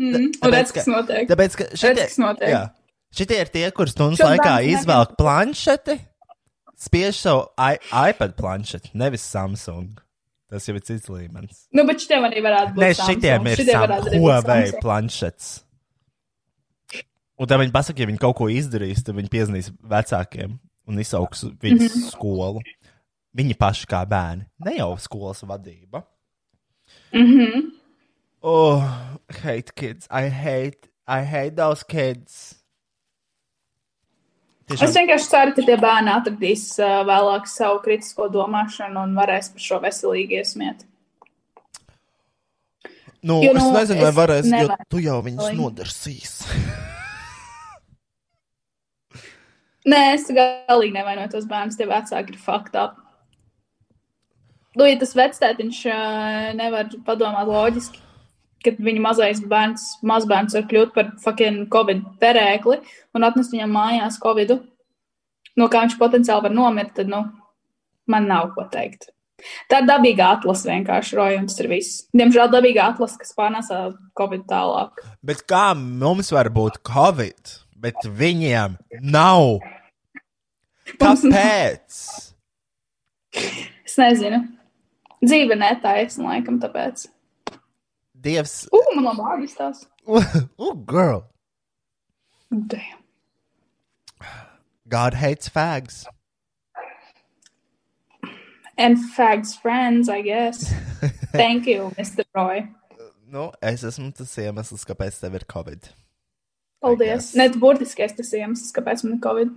[0.00, 0.84] Mm, un Tāpēc, ka-.
[1.30, 2.06] Tāpēc, ka šitie,
[2.50, 2.60] jā,
[3.16, 5.96] šitie ir tie, kurus stundas laikā izvelk planšeti,
[6.80, 10.00] spiež savu iPad planšeti, nevis Samsung.
[10.50, 11.66] Tas jau ir cits līmenis.
[11.72, 12.82] Nu, bet šitiem arī varētu būt.
[12.82, 13.16] Nē, Samsung.
[13.20, 14.80] šitiem ir Šitiem Huawei Samsung.
[14.82, 15.50] planšets.
[17.40, 20.58] Un tad viņi pasaka, ja viņi kaut ko izdarīs, tad viņi piezīmēs vecākiem
[20.90, 22.08] un izsauks viņu Mhm.
[22.10, 22.60] skolu.
[23.36, 26.02] Viņi paši kā bērni, ne jau skolas vadība.
[27.14, 27.70] Mhm.
[28.42, 28.80] Oh,
[29.42, 30.06] hate kids.
[30.10, 32.59] I hate, I hate those kids.
[34.70, 39.64] Es vienkārši ceru, ka tie bērni atradīs uh, vēlāk savu kritisko domāšanu un varēs par
[39.64, 40.84] šo veselīgi iesmiet.
[43.20, 44.86] Nu, Jo, es nu, nezinu, vai es varēs, jo nevaru.
[44.88, 46.36] tu jau viņus Lai- nodarsīs.
[49.90, 52.98] Nē, es galīgi nevainoju tos bērnus, tie vecāki ir fucked up.
[54.78, 57.98] Nu, ja tas vectētiņš uh, nevar padomāt loģiski,
[58.64, 62.80] kad viņa mazais bērns, mazbērns var kļūt par fucking covid perēkli
[63.16, 64.60] un atnest viņam mājās covidu,
[65.56, 67.24] no kā viņš potenciāli var nomirt, tad, nu,
[68.10, 69.10] man nav ko teikt.
[69.70, 71.16] Tā ir dabīga atlase vienkārši,
[71.48, 72.02] tas ir viss.
[72.16, 73.78] Diemžēl dabīga atlase, kas pārnēsā
[74.18, 75.00] covid tālāk.
[75.24, 79.60] Bet kā mums var būt covid, bet viņiem nav?
[81.00, 82.00] Kāpēc?
[83.86, 84.42] Es nezinu.
[85.20, 87.06] Dzīve netaisna, laikam, tāpēc.
[88.20, 88.68] Dievs.
[88.72, 89.86] Ugh, man labi vārdi stāsta.
[90.58, 91.24] oh, girl.
[92.50, 92.98] Damn.
[94.88, 96.04] God hates fags.
[98.76, 100.72] And fags friends, I guess.
[101.32, 102.24] Thank you, Mr.
[102.34, 102.68] Roy.
[103.30, 105.92] Nu, es esmu tas iemesls, kāpēc tev ir covid.
[106.82, 107.34] Paldies.
[107.38, 109.52] Ne, tu burtiski esi tas iemesls, kāpēc man ir covid.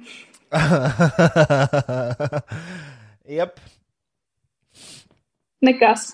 [3.40, 3.58] Jep.
[5.66, 6.12] Nekas.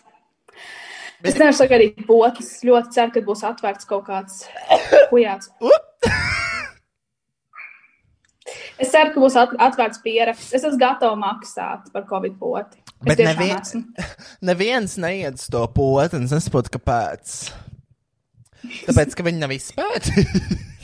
[1.20, 2.52] Es nevaru sagaidīt potes.
[2.64, 4.44] Ļoti ceru, ka būs atvērts kaut kāds
[5.12, 5.52] kujāts.
[8.80, 10.54] Es ceru, ka būs at atvērts pieraksts.
[10.56, 12.80] Es esmu gatava maksāt par covid poti.
[13.04, 13.84] Es Bet nevien,
[14.50, 17.36] neviens neiet uz to potu, un es nesaprotu, kāpēc.
[18.88, 20.26] Tāpēc, ka viņi nav izspēti.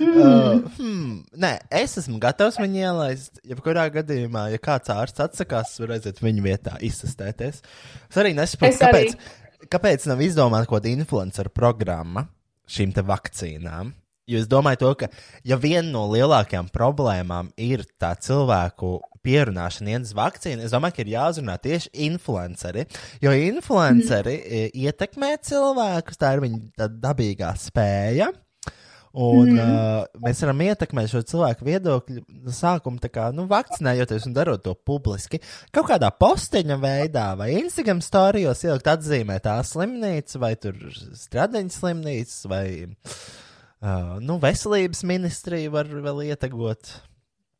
[0.00, 3.40] uh, hmm, nē, es esmu gatavs viņu ielaist.
[3.48, 7.62] Jebkurā gadījumā, ja kāds ārsts atsakās, var aiziet viņu vietā, izsastēties.
[8.08, 9.06] Es arī nesaprotu, Es arī.
[9.12, 12.26] kāpēc, kāpēc nav izdomāta kaut kāda influencer programma
[12.70, 13.92] šīm te vakcīnām.
[14.30, 15.08] Jo es domāju, to, ka
[15.44, 21.02] ja viena no lielākajām problēmām ir tā cilvēku pierunāšana iet uz vakcīnu, es domāju, ka
[21.04, 22.86] ir jāuzrunā tieši influenceri.
[23.22, 24.78] Jo influenceri mm.
[24.86, 28.30] ietekmē cilvēkus, tā ir viņa tā dabīgā spēja.
[29.12, 29.58] Un mm.
[29.60, 31.68] Uh, mēs varam ietekmēt šo cilvēku
[32.56, 35.42] sākuma, tā kā nu, vakcinējoties un darot to publiski.
[35.74, 42.40] Kaut kādā posteņa veidā, vai Instagram storijos ielikt atzīmē tā slimnīca, vai tur stradiņa slimnīca,
[42.54, 46.96] vai uh, nu, veselības ministrija var vēl ietekmēt.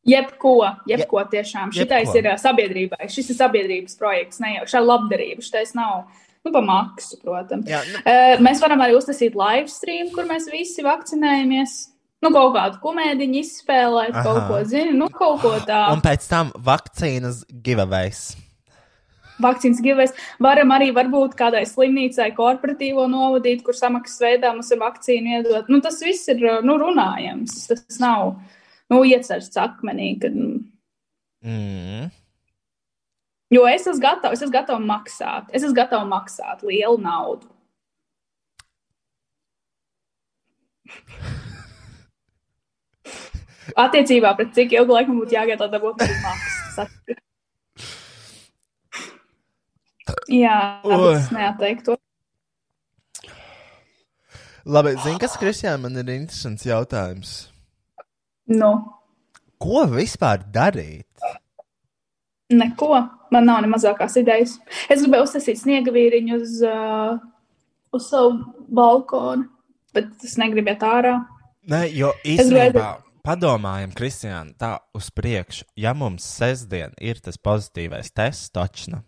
[0.09, 0.57] Jebko,
[0.89, 1.71] jebko tiešām.
[1.71, 2.19] Šitais Jebko.
[2.19, 3.05] ir ā, sabiedrībai.
[3.13, 5.45] Šis ir sabiedrības projekts, ne jau šā labdarība.
[5.45, 6.09] Šitais nav,
[6.43, 7.67] nu, pa maksu, protams.
[7.69, 8.03] Jā, nu,
[8.43, 11.75] mēs varam arī uztaisīt live stream, kur mēs visi vakcinējamies.
[12.23, 14.23] Nu, kaut kādu komēdiņu izspēlēt, Aha.
[14.23, 16.01] kaut ko zinu, nu, kaut ko Un tādu.
[16.05, 18.21] pēc tam vakcīnas giveaways.
[19.43, 20.13] Vakcīnas giveaways.
[20.39, 25.67] Varam arī varbūt kādai slimnīcai korporatīvo novadīt, kur samaksas veidā mums ir vakcīna iedot.
[25.73, 27.57] Nu, tas viss ir, nu, runājams.
[27.67, 28.37] Tas nav,
[28.93, 30.37] nu, iecerts akmenī, kad,
[31.43, 32.05] Mm.
[33.53, 35.49] Jo es esmu gatavs, es esmu gatavs maksāt.
[35.53, 37.49] Es esmu gatavs maksāt lielu naudu.
[43.79, 46.89] Attiecībā pret cik ilgu laiku man būtu jāgaida, lai dabūtu maksas.
[50.31, 51.95] Jā, tas neatteiktu.
[54.63, 57.31] Labi, zini, kas Kristijā man ir interesants jautājums.
[58.51, 58.71] Nu,
[59.63, 61.12] Ko vispār darīt?
[62.59, 63.03] Neko.
[63.33, 64.57] Man nav ne mazākās idejas.
[64.91, 67.17] Es gribēju uztaisīt sniega vīriņu uz, uh,
[67.95, 68.37] uz savu
[68.69, 69.47] balkonu,
[69.95, 71.15] bet es negribu iet ārā.
[71.69, 72.89] Nē, jo īstenībā
[73.25, 75.65] padomājam, Kristija, tā uz priekšu.
[75.79, 79.01] Ja mums sestdien ir tas pozitīvais tests, točna,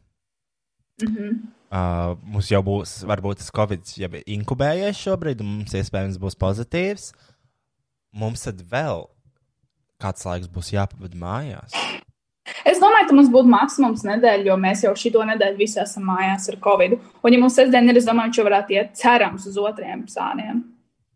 [1.03, 1.31] Mhm.
[1.75, 6.37] uh, mums jau būs, varbūt tas covid jau ir inkubējies šobrīd, un mums iespējams būs
[6.39, 7.09] pozitīvs.
[8.15, 9.09] Mums tad vēl
[9.99, 11.75] kāds laiks būs jāpavada mājās.
[12.69, 16.45] Es domāju, ka mums būtu maksimums nedēļa, jo mēs jau šito nedēļu visi esam mājās
[16.51, 16.93] ar covid.
[17.25, 20.61] Un, ja mums sestdien ir, es domāju, viņš jau varētu iet cerams uz otriem sāniem.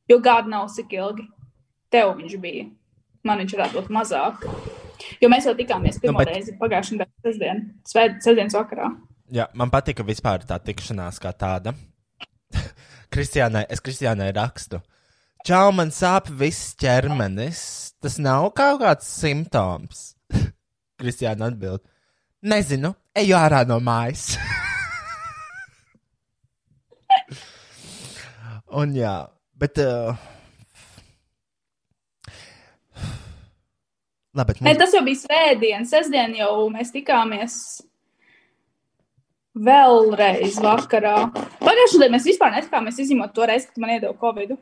[0.10, 1.28] Jo gada nav cik ilgi.
[1.94, 2.66] Tev viņš bija.
[3.26, 4.42] Man viņš varētu būt mazāk.
[5.22, 8.90] Jo mēs jau tikāmies pirmo Nu, nu, bet- reizi pagājušajā gadā, sestdien, sestdienas vakarā.
[9.30, 11.76] Jā, man patika vispār tā tikšanās kā tāda.
[13.14, 14.82] Kristiānai, es Kristiānai rakstu.
[15.46, 17.62] Čau, man sāp viss ķermenis.
[18.02, 20.16] Tas nav kaut kāds simptoms.
[21.00, 21.82] Kristiāna atbild:
[22.50, 24.34] Nezinu, eju ārā no mājas.
[28.80, 29.16] Un jā,
[29.58, 29.80] bet.
[29.82, 30.16] Uh,
[34.38, 34.66] Labi, mums...
[34.68, 35.86] ne, tas jau bija svētdiena.
[35.90, 37.56] Sestdien jau mēs tikāmies
[39.60, 41.16] vēlreiz vakarā.
[41.60, 44.56] Pagājušajā gadā mēs vispār netikāmies, izņemot to reizi, kad man iedeva Covid.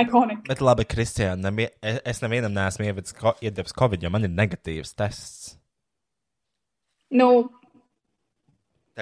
[0.00, 0.44] Iconic.
[0.46, 1.34] Bet labi, Kristija,
[1.82, 5.56] es nevienam neesmu iedevis Covid, jo man ir negatīvs tests.
[7.10, 7.30] Nu,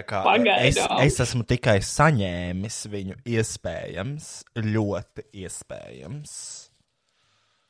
[0.09, 0.23] kā
[0.63, 4.29] es, es esmu tikai saņēmis viņu, iespējams,
[4.65, 6.33] ļoti iespējams.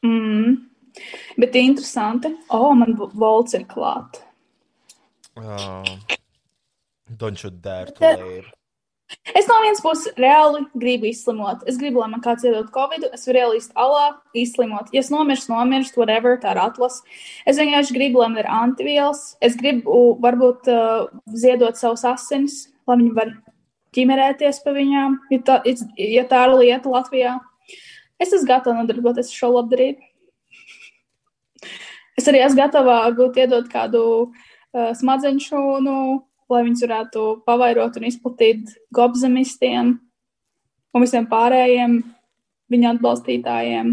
[0.06, 0.54] mm,
[1.38, 2.34] bet interesanti.
[2.50, 4.22] O, oh, man vo- volts ir klāt.
[5.38, 5.84] Uh,
[7.08, 8.52] don't you dare to leave.
[9.32, 11.62] Es no vienas puses reāli gribu izslimot.
[11.70, 14.06] Es gribu, lai man kāds iedod covid, es varu ielīst alā,
[14.36, 14.90] izslimot.
[14.92, 17.00] Ja es nomirstu, nomirstu, whatever, tā ir atlas.
[17.48, 19.22] Es vienkārši gribu, lai man ir antivielas.
[19.44, 23.32] Es gribu, varbūt, uh, ziedot savus asinis, lai viņi var
[23.96, 25.56] ķimerēties pa viņām, ja tā,
[25.96, 27.38] ja tā ir lieta Latvijā.
[28.20, 30.04] Es esmu gatava nodarboties ar šo labdarību.
[32.18, 35.98] Es arī esmu gatava varbūt iedot kādu uh, smadzeņu šūnu,
[36.48, 39.96] lai viņus varētu pavairot un izplatīt gobzemistiem
[40.94, 41.98] un visiem pārējiem
[42.72, 43.92] viņa atbalstītājiem.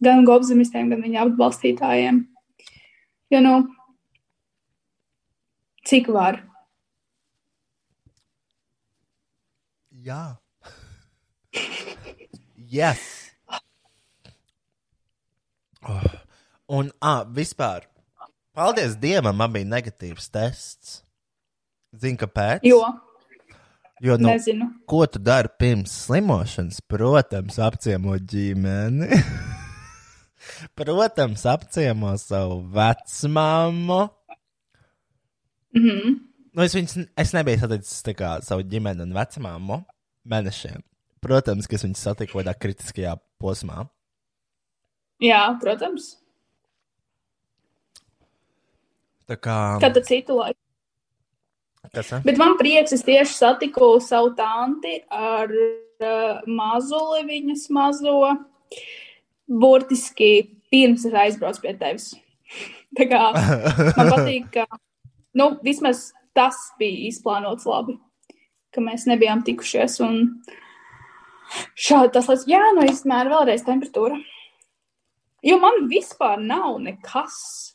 [0.00, 2.22] Gan gobzemistiem, gan viņa atbalstītājiem.
[3.30, 3.54] Jo, nu,
[5.86, 6.40] cik var?
[10.00, 10.22] Jā.
[12.78, 13.04] yes.
[15.84, 16.08] Oh.
[16.70, 17.88] Un, ah, vispār,
[18.54, 21.00] paldies Dievam, man bija negatīvs tests.
[21.96, 22.66] Zini, kāpēc?
[22.66, 22.84] Jo,
[24.00, 24.64] Jo, nu, Nezinu.
[24.88, 26.78] ko tu dari pirms slimošanas?
[26.88, 29.10] Protams, apciemo ģimeni.
[30.78, 33.98] Protams, apciemo savu vecmāmu.
[35.76, 36.14] Mhm.
[36.50, 39.82] Nu, es, viņas, es nebiju saticis kā savu ģimeni un vecmāmu
[40.32, 40.80] mēnešiem.
[41.20, 43.84] Protams, ka es viņus satiku kādā kritiskajā posmā.
[45.20, 46.14] Jā, protams.
[49.28, 49.60] Tā kā.
[49.84, 50.56] Kāda citu laiku.
[51.88, 52.12] Kas?
[52.26, 58.18] Bet man prieks, es tieši satiku savu tanti ar uh, mazuli, viņas mazo.
[59.50, 62.12] Burtiski pirms es aizbraucu pie tevis.
[62.98, 64.66] Tā kā man patīk, ka
[65.38, 67.96] nu, vismaz tas bija izplānots labi,
[68.74, 69.98] ka mēs nebijām tikušies.
[70.06, 70.20] Un
[71.74, 74.20] šādi tas liekas, jā, nu izmēra vēlreiz temperatūra.
[75.46, 77.72] Jo man vispār nav nekas.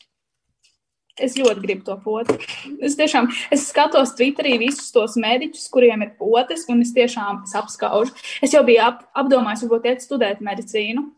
[1.16, 2.36] Es ļoti gribu to potu.
[2.84, 7.54] Es tiešām es skatos Twitterī visus tos mediķus, kuriem ir potes, un es tiešām es
[7.56, 8.12] apskaužu.
[8.44, 11.08] Es jau biju ap, apdomājis, varbūt iet studēt medicīnu.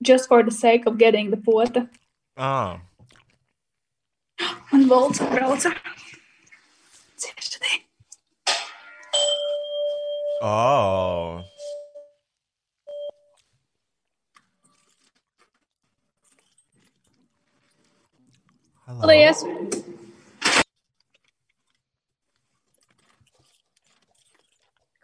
[0.00, 1.88] Just for the sake of getting the pota.
[2.36, 2.80] Ah,
[4.72, 5.70] Man valsts brauca.
[7.16, 7.82] Ciešķi.
[10.42, 11.55] oh.
[18.86, 19.00] Hello.
[19.00, 19.42] Paldies!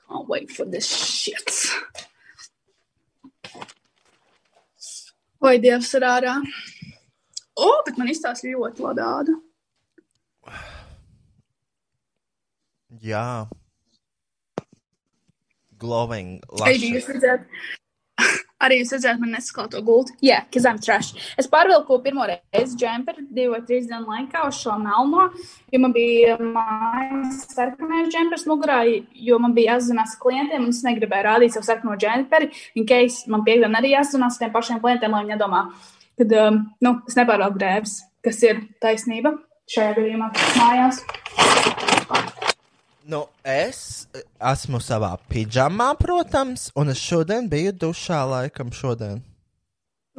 [0.09, 1.51] Can't wait for this shit.
[5.43, 6.37] Vai Dievs ir ārā?
[7.59, 9.35] O, bet man izstāsta ļoti ladāda.
[13.03, 13.27] Jā.
[15.83, 16.37] Glowing.
[16.63, 17.51] Arī jūs redzat,
[18.63, 20.15] arī jūs redzat, man nesklāto gultu.
[20.21, 21.13] Jā, yeah, because I'm trash.
[21.39, 25.29] Es pārvilku pirmo reizi džemperi divu vai trīs dienu laikā uz šo melno,
[25.73, 28.83] jo man bija mājas sarkanais džempers mugurā,
[29.29, 33.31] jo man bija jāsazinās ar klientiem, un es negribēju rādīt savu sarkano džemperi, in case
[33.33, 35.65] man piekdien arī jāsazinās ar tiem pašiem klientiem, lai viņi nedomā,
[36.21, 39.37] kad, um, nu, es nepārvalku drēbes, kas ir taisnība
[39.73, 41.03] šajā gadījumā mājās.
[43.03, 44.07] Nu, es
[44.39, 49.19] esmu savā pidžamā, protams, un es šodien biju dušā, laikam, šodien.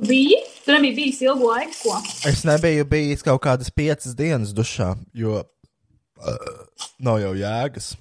[0.03, 0.39] Bija?
[0.65, 1.99] Tur nebija bijis ilgu laiku, ko?
[2.27, 7.93] Es nebiju bijis kaut kādas piecas dienas dušā, jo uh, nav jau jēgas.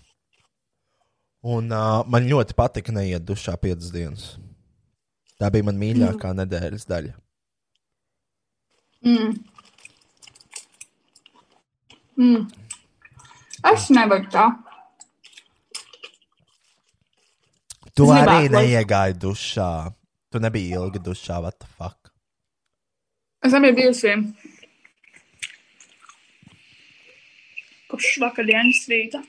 [1.43, 4.33] Un uh, man ļoti patika neiet dušā piecas dienas.
[5.39, 6.39] Tā bija man mīļākā mm.
[6.43, 7.15] nedēļas daļa.
[9.07, 9.33] Mm.
[12.19, 12.45] Mm.
[13.73, 14.51] Es nevaru tā.
[17.97, 19.95] Tu Es arī lai- neiegāji dušā.
[20.33, 22.11] Tu nebiji ilgi dušā, what the fuck.
[23.45, 24.15] Es nebiju bijusi
[27.91, 29.21] kopš vakardienas rīta.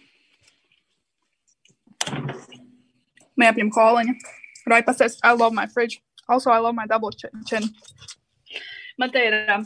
[3.44, 4.14] Jāpņem koliņa.
[4.72, 6.00] Right, pasties, I love my fridge.
[6.30, 7.64] Also, I love my double chi- chin.
[8.98, 9.66] Man te ir um,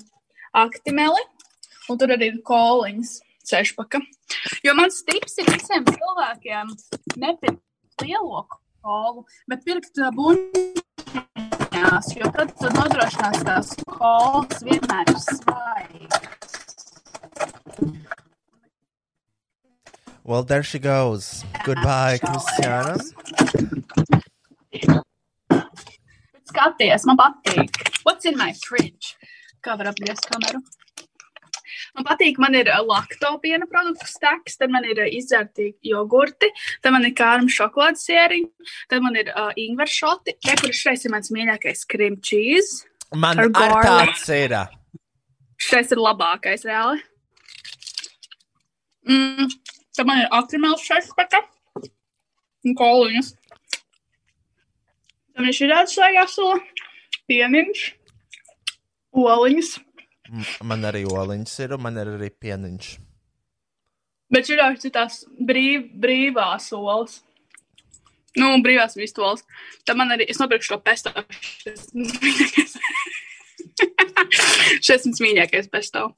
[0.56, 1.22] aktimeli,
[1.90, 4.02] un tur arī ir koliņas sešpaka.
[4.66, 6.74] Jo mans tips ir visiem cilvēkiem
[7.22, 8.58] nepirkt lieloku.
[8.84, 16.38] Kolu, bet pirkt uh, buļbuļsaktas, jo tad tu nodrošinās tās kolas vienmēr ir svaigas.
[20.28, 21.46] Well, there she goes.
[21.64, 22.98] Goodbye, Kristiāna.
[26.52, 27.72] Skaties, man patīk.
[28.04, 29.16] What's in my fridge?
[29.64, 30.60] Kā var apgriezt kameru?
[31.98, 36.52] Man patīk, man ir ā, laktopiena produktu steks, tad man ir ā, izdzerti jogurti,
[36.84, 41.08] tad man ir kārma šokolādes sieriņi, tad man ir uh, ingver šoti, te, kurš šeit
[41.08, 42.86] ir mans mīļākais cream cheese.
[43.18, 44.54] Man ar ar tāds ir.
[45.58, 47.02] Šis ir labākais, reāli.
[49.10, 49.50] Mm,
[49.98, 51.42] tad man ir akrimēls šefpeka
[51.82, 53.34] un koliņas.
[55.34, 56.62] Tad man ir šī tāds svaigā sula,
[57.32, 57.84] pieniņš,
[59.18, 59.74] oliņas.
[60.68, 62.88] Man arī oliņas ir, un man ir arī pieniņš.
[64.34, 67.22] Bet šī ir tās brīv, brīvās olas.
[68.38, 69.42] Nu, brīvās vistolas.
[69.88, 71.10] Tad man arī, es nopirku šo pesto.
[74.84, 75.70] Šis mans mīļākais.
[75.74, 76.10] Pesto.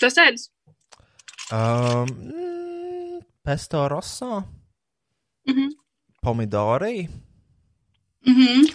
[0.00, 0.48] Tas ēdis.
[1.52, 4.42] Um, mm, pesto rosso,
[5.48, 5.72] Mhm.
[6.22, 7.08] pomidori.
[8.26, 8.70] Mhm.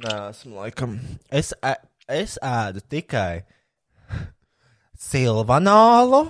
[0.00, 0.98] Nē, esmu laikam.
[1.30, 3.42] Es, ē- es ēdu tikai
[5.00, 6.26] silvanālu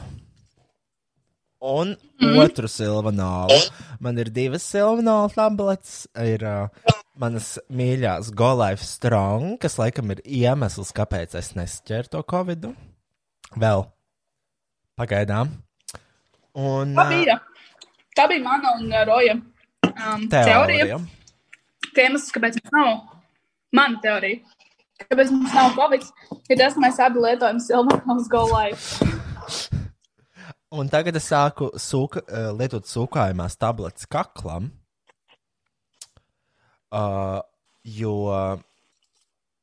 [1.61, 2.39] un Mhm.
[2.41, 3.57] otru silvanālu.
[4.01, 6.07] Man ir divas silvanālu tabletes.
[6.17, 6.69] Ir uh,
[7.19, 12.75] manas mīļākās Golife Strong, kas laikam ir iemesls, kāpēc es nesķēru to covidu.
[13.57, 13.87] Vēl
[14.99, 15.51] pagaidām.
[16.55, 17.39] Un, Tā bija.
[18.17, 20.65] Tā bija mana un Roja um, teorija.
[20.87, 21.01] teorija.
[21.97, 23.19] Iemesls, kāpēc mums nav,
[23.73, 24.41] mana teorija,
[25.09, 26.05] kāpēc mums nav Covid,
[26.51, 29.09] ir tas, ka mēs abi lietojam Silvanovas Go Life.
[30.71, 34.69] Un tagad es sāku sūka, uh, lietot sūkājumās tabletes kaklam,
[36.95, 37.41] uh,
[37.83, 38.15] jo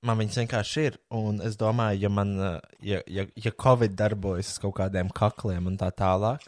[0.07, 0.97] man viņas vienkārši ir.
[1.15, 5.71] Un es domāju, ja man, uh, ja, ja, ja Covid darbojas uz kaut kādiem kakliem
[5.71, 6.43] un tā tālāk,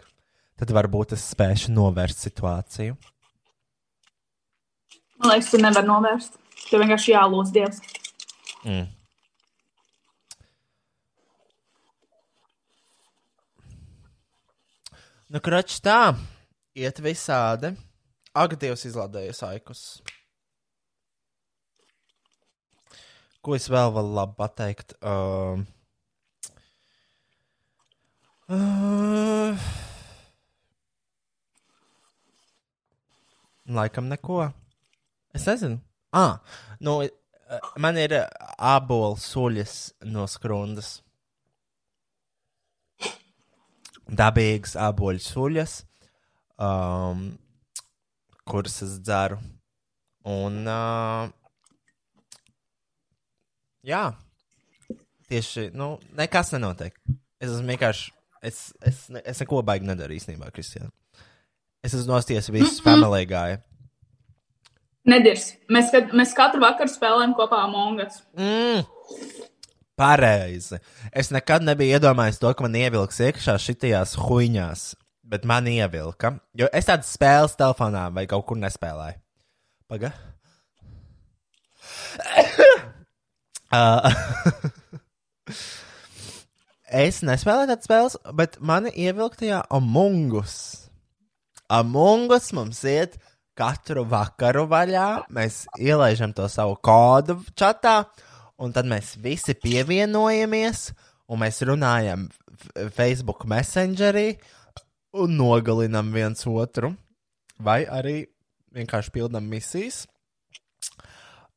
[0.59, 2.99] tad varbūt es spēšu novērst situāciju.
[5.19, 6.35] Man liekas, tu nevar novērst.
[6.67, 7.79] Tev vienkārši jālūdz Dievs.
[8.66, 8.88] Mm.
[15.30, 16.16] Nu, kračs tā,
[16.74, 17.76] iet visādi.
[18.34, 19.84] Ak, Dievs, izlādējies aikus.
[23.45, 24.95] Ko es vēl varu labi pateikt?
[24.99, 25.62] Uh,
[28.49, 29.70] uh,
[33.80, 34.49] laikam neko.
[35.38, 35.80] Es nezinu.
[36.12, 36.41] Ah,
[36.82, 36.99] nu,
[37.81, 38.25] man ir eh,
[38.57, 39.75] ābola suļas
[40.09, 40.99] no skrundas.
[44.09, 45.73] Dabīgas āboļu suļas,
[46.65, 47.27] um,
[48.49, 49.37] kuras es dzeru.
[50.29, 51.29] Un, uh,
[53.85, 54.01] jā,
[55.29, 56.97] tieši, nu, nekas nenotiek.
[57.37, 58.09] Es esmu vienkārši,
[58.49, 60.89] es, es, es neko baigi nedaru īstenībā, Kristiāna.
[61.85, 63.61] Es esmu nostājies visus family gāju.
[65.10, 65.51] Nedirs.
[65.72, 68.22] Mēs, mēs katru vakaru spēlējam kopā Mongas.
[68.38, 68.86] Mm.
[69.99, 70.80] Pareizi.
[71.12, 74.86] Es nekad nebiju iedomājies to, ka man ievilks iekšā šitajās huīņās,
[75.28, 76.38] bet man ievilka.
[76.57, 79.20] Jo es tādas spēles telefonā vai kaut kur nespēlēju.
[79.89, 80.14] Paga.
[83.74, 84.07] uh,
[87.05, 90.55] es nespēlēju tādas spēles, bet mani ievilka tajā Amungus.
[91.70, 93.20] Amungus mums iet
[93.60, 95.07] katru vakaru vaļā.
[95.36, 98.03] Mēs ielaižam to savu kodu čatā,
[98.60, 100.89] un tad mēs visi pievienojamies,
[101.30, 102.30] un mēs runājam
[102.95, 104.34] Facebook Messengerī
[105.20, 106.93] un nogalinam viens otru,
[107.60, 108.22] vai arī
[108.76, 110.05] vienkārši pildām misijas.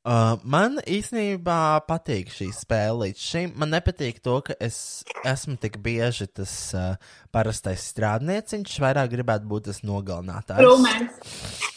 [0.03, 3.53] Uh, man īstenībā patīk šī spēle līdz šim.
[3.55, 6.97] Man nepatīk to, ka es esmu tik bieži tas uh,
[7.31, 8.81] parastais strādnieciņš.
[8.83, 10.67] Vairāk gribētu būt tas nogalinātājs.
[10.67, 11.71] Rūmēs.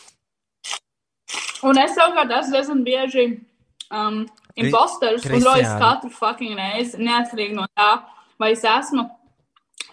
[1.66, 3.26] Un es savukārt esmu diezgan bieži
[3.90, 4.24] um,
[4.56, 7.90] imposters un rojas katru fucking reizi, neatkarīgi no tā,
[8.42, 9.08] vai es esmu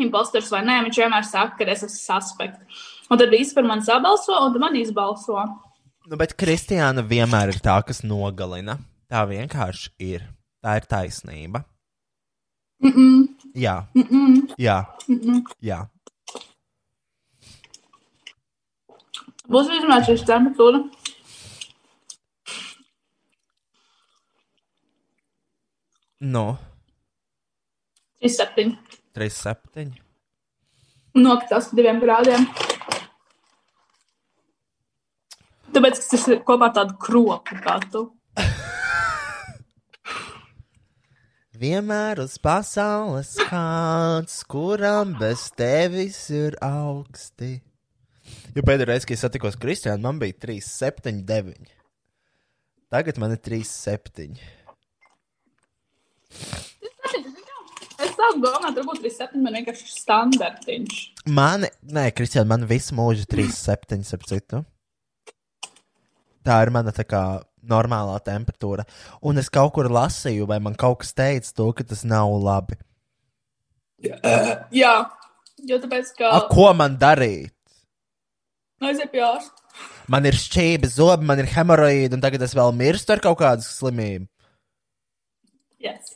[0.02, 0.82] imposters vai nē.
[0.86, 2.84] Viņš vienmēr saka, ka es esmu suspekts.
[3.12, 5.42] Un tad visi par mani sabalso, un man izbalso.
[6.08, 8.78] Nu, bet Kristiāna vienmēr ir tā, kas nogalina.
[9.12, 10.24] Tā vienkārši ir.
[10.62, 11.64] Tā ir taisnība.
[12.82, 13.28] Mm -mm.
[13.54, 14.54] Jā, Mm -mm.
[14.58, 15.42] jā, Mm -mm.
[15.62, 15.86] jā.
[19.48, 20.88] Būs izrunāts šis temperatūra.
[26.22, 26.58] No
[28.22, 28.76] 37.
[29.18, 29.90] 37.
[31.18, 32.46] Un nokritās par diviem grādiem.
[35.74, 38.04] Tāpēc, tas ir kopā ar tādu kropu kā tu.
[41.64, 47.56] Vienmēr uz pasaules kāds, kuram bez tevis ir augsti.
[48.54, 51.76] Jo pēdējā reizē, kad es satikos Kristiānu, man bija 3, 7, 9.
[52.92, 54.36] Tagad man ir 3, 7.
[58.02, 60.98] Es sāku domāt, varbūt 37 man vienkārši ir standartiņš.
[61.34, 64.62] Man, nē, Kristiāna, man visu mūžu 3, 7, 7.
[66.42, 67.22] Tā ir mana tā kā
[67.62, 68.86] normālā temperatūra.
[69.22, 72.78] Un es kaut kur lasīju, vai man kaut kas teica to, ka tas nav labi.
[74.02, 74.94] Jā,
[75.62, 76.32] jo tāpēc, ka.
[76.34, 77.54] A, ko man darīt?
[78.82, 79.62] Nu, aiziet pie ārsta.
[80.10, 83.62] Man ir šķība, zobi, man ir hemorroīdi, un tagad es vēl mirstu ar kaut kādu
[83.62, 84.26] slimību.
[85.82, 86.10] Yes.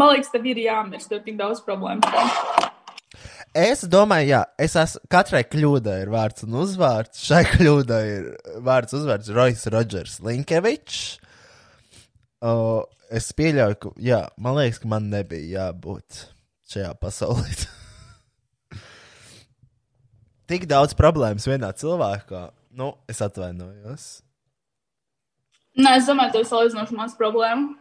[0.00, 2.00] Man liekas, tev ir jāmirst, tev ir tik daudz problēmu.
[3.60, 5.02] Es domāju, jā, es esmu.
[5.10, 7.24] Katrai kļūdai ir vārds un uzvārds.
[7.26, 8.28] Šai kļūdai ir
[8.64, 11.02] vārds un uzvārds Rojas Rodžers Linkevičs.
[12.40, 16.22] Uh, es pieļauju, ka, jā, man liekas, ka man nebija jābūt
[16.70, 17.50] šajā pasaulē.
[20.50, 22.46] Tik daudz problēmas vienā cilvēkā.
[22.78, 24.08] Nu, es atvainojos.
[25.76, 27.74] Nē, es domāju, tev ir salīdzinoši maz problēmu.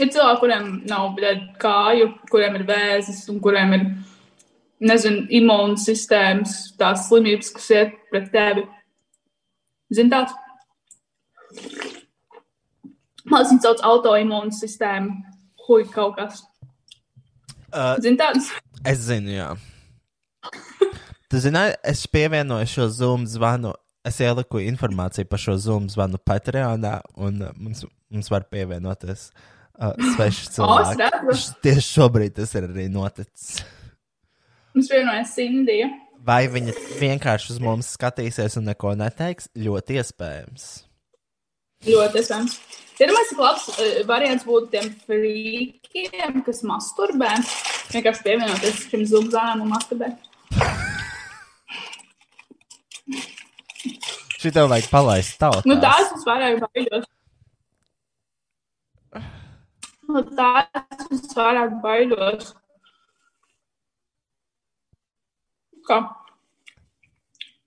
[0.00, 3.82] Ir cilvēki, kuriem nav bļed, kāju, kuriem ir vēzis un kuriem ir,
[4.80, 8.64] nezinu, imūnas sistēmas, tās slimības, kas iet pret tevi.
[9.92, 10.32] Zini tāds?
[13.26, 15.18] Man liekas, viņi sauc autoimūnas sistēmu.
[15.66, 16.40] Hui, kaut kas.
[17.68, 18.48] Uh, Zini tāds?
[18.88, 19.52] es zinu, jā.
[21.30, 23.76] Tu zini, es pievienoju šo Zoom zvanu.
[24.06, 29.48] Es ieliku informāciju par šo Zoom zvanu Patreonā, un uh, mums, mums var pievienoties uh,
[30.56, 31.00] cilvēki.
[31.00, 31.34] redzu.
[31.36, 33.62] Š- Tieši šobrīd tas ir arī noticis.
[34.74, 35.88] Mums vienojas Sindija.
[36.20, 39.48] Vai viņa vienkārši uz mums skatīsies un neko neteiks?
[39.56, 40.66] Ļoti iespējams.
[41.88, 42.58] Ļoti iespējams.
[43.00, 47.30] Pirmais labs uh, variants būtu tiem frīkiem, kas masturbē.
[47.94, 50.10] Vienkārši pievienoties šim zubzānam un masturbē.
[54.40, 55.64] Šitā vajag palaist tautā.
[55.68, 57.08] Nu, tās es vairāk baidos.
[60.36, 62.54] Tās es vairāk baidos.
[65.88, 65.98] Kā?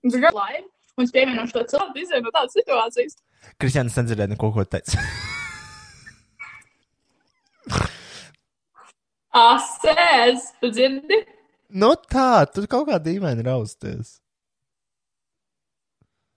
[0.04, 0.68] Gribu laivu,
[0.98, 3.14] un es pievienošu to cilvēku, izēju no tādas situācijas.
[3.60, 4.96] Kristiāns nedzirdēja neko, ko teica.
[9.34, 11.18] Asēs, tu dzirdi?
[11.74, 14.08] nu tā, tu kaut kā dīvaini rausties.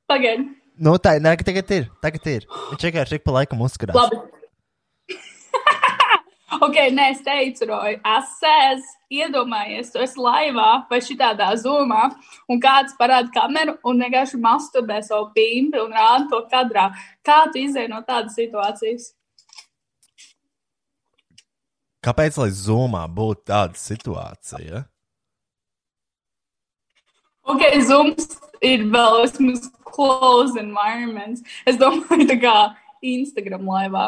[0.09, 0.41] Pagaid,
[0.77, 1.85] Nu tā, nē, tagad ir.
[2.05, 2.43] Tagad ir.
[2.71, 3.97] Viņš vienkārši ik pa laikam uzskatās.
[3.97, 4.19] labi.
[6.55, 12.07] Ok, nē, es teicu, Roja, asēs, iedomājies, tu esi laivā vai šitādā zumā,
[12.47, 16.89] un kāds parāda kameru un vienkārši masturbē savu pimpi un rāda to kadrā.
[17.25, 19.11] Kā tu izēji no tādas situācijas?
[22.07, 24.85] Kāpēc, lai zumā būtu tāda situācija?
[27.47, 31.43] Ok, Zooms ir vēl vismaz closed environments.
[31.67, 32.55] Es domāju, tā kā
[33.03, 34.07] Instagram laivā.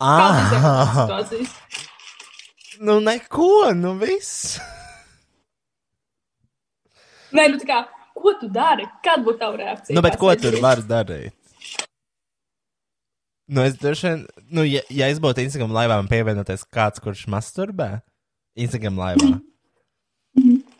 [0.00, 1.08] Ah,
[2.80, 4.56] nu neko, nu viss.
[7.36, 7.80] Nē, nu tā kā,
[8.16, 8.86] ko tu dari?
[9.04, 9.96] Kāda būtu tava reakcija?
[9.96, 11.36] Nu, bet ko tur var darīt?
[13.50, 17.26] Nu, es droši vien, nu, ja, ja es būtu Instagram laivā un pievienoties kāds, kurš
[17.28, 17.96] masturbē
[18.56, 19.30] Instagram laivā,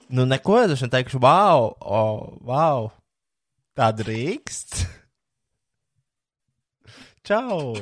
[0.09, 2.93] nu, neko, es droši vien teikšu, wow, oh, wow,
[3.77, 4.85] tā drīkst.
[7.27, 7.75] Čau!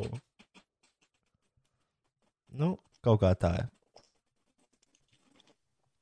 [2.58, 2.72] Nu,
[3.06, 3.52] kaut kā tā.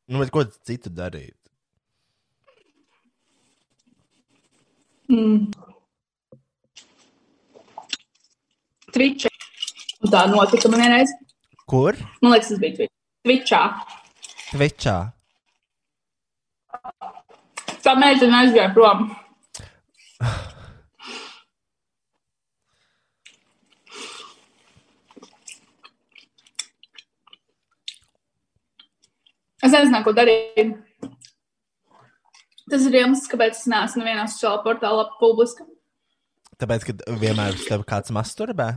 [0.09, 1.37] Nu, bet ko citu darīt?
[5.13, 5.51] Mm.
[8.95, 9.29] Twitch.
[10.01, 11.13] Un tā notika man vienreiz.
[11.69, 11.99] Kur?
[12.23, 12.95] Man liekas, tas bija Twitch.
[13.27, 13.63] Twitchā.
[14.55, 14.97] Twitchā.
[17.85, 19.09] Tā meitene aizgāja prom.
[29.67, 30.77] Es nezinu, ko darīt.
[32.71, 35.67] Tas ir iemesls, kāpēc es neesmu nevienā sociālā portālā publiska.
[36.59, 38.69] Tāpēc, ka vienmēr uz tevi kāds masturbē.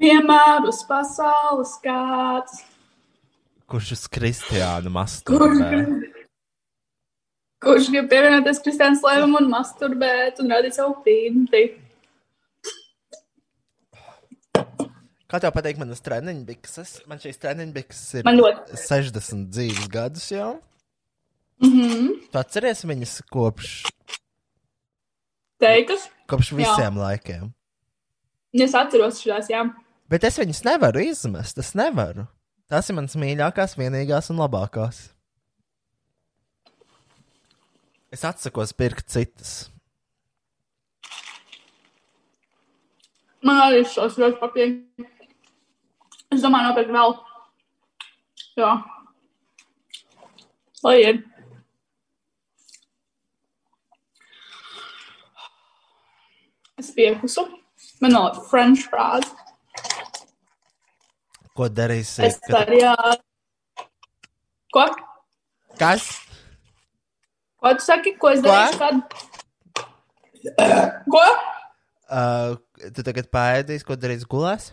[0.00, 2.60] Vienmēr uz pasaules kāds.
[3.70, 5.70] Kurš uz Kristiānu Kurš masturbē?
[5.72, 6.20] grib,
[7.64, 11.64] kurš grib pievienoties Kristiānas lēmumam un masturbēt un radīt savu pīnti?
[15.34, 16.90] Kā tev pateikt, manas treniņu bikses?
[17.10, 18.76] Man šīs treniņu bikses ir Man ļoti.
[18.78, 20.60] 60 dzīves gadus jau.
[21.58, 22.04] Mhm.
[22.30, 23.72] Tu atceries viņas kopš
[25.58, 26.04] Teikas?
[26.30, 26.58] Kopš Jā.
[26.60, 27.48] visiem laikiem.
[28.54, 29.64] Es atceros šīs, jā.
[30.06, 31.58] Bet es viņus nevaru izmest.
[31.58, 32.28] Es nevaru.
[32.70, 35.00] Tas ir mans mīļākās, vienīgās un labākās.
[38.14, 39.72] Es atsakos pirkt citas.
[43.42, 45.10] Man arī šos ļoti patīk.
[46.34, 47.12] Es domāju, nopirkt vēl.
[48.58, 48.72] Jā.
[50.82, 51.20] Lai ir.
[56.82, 57.46] Es piekusu.
[58.02, 59.30] Man vēl ir French fries.
[61.54, 62.26] Ko darīsi?
[62.26, 62.96] Es arī, jā.
[64.74, 64.88] Ko?
[65.78, 66.10] Kas?
[67.62, 68.16] Ko tu saki?
[68.18, 68.50] Ko es Ko?
[68.50, 68.78] darīšu?
[68.82, 68.96] Kad?
[71.14, 71.26] Ko?
[72.10, 72.58] Uh,
[72.90, 74.72] tu tagad pēdīs, ko darīs gulēs?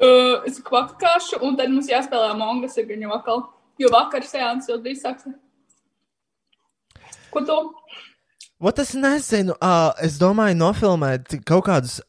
[0.00, 3.42] Uh, es kvakāšu, un tad mums jāspēlē mongas ar viņu vakar.
[3.80, 5.28] Jo vakar sēns jau drīz sāks.
[7.30, 7.58] Ko tu?
[8.60, 12.00] Ot, es nezinu, uh, es domāju, nofilmēt kaut kādus.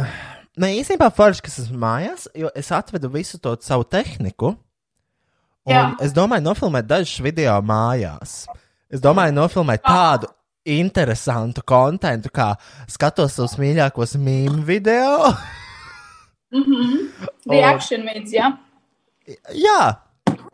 [0.54, 4.52] Ne īstenībā forši, kas esmu mājās, jo es atvedu visu to savu tehniku.
[5.66, 5.80] Un Jā.
[6.06, 8.44] es domāju, nofilmēt dažus video mājās.
[8.86, 10.30] Es domāju, nofilmēt tādu
[10.62, 12.52] interesantu kontekstu, kā
[12.86, 15.32] skatos savus mīļākos mīmīmu video.
[16.54, 16.90] Mhm.
[17.46, 18.52] Un- Reaction vids, jā.
[19.56, 19.78] Jā,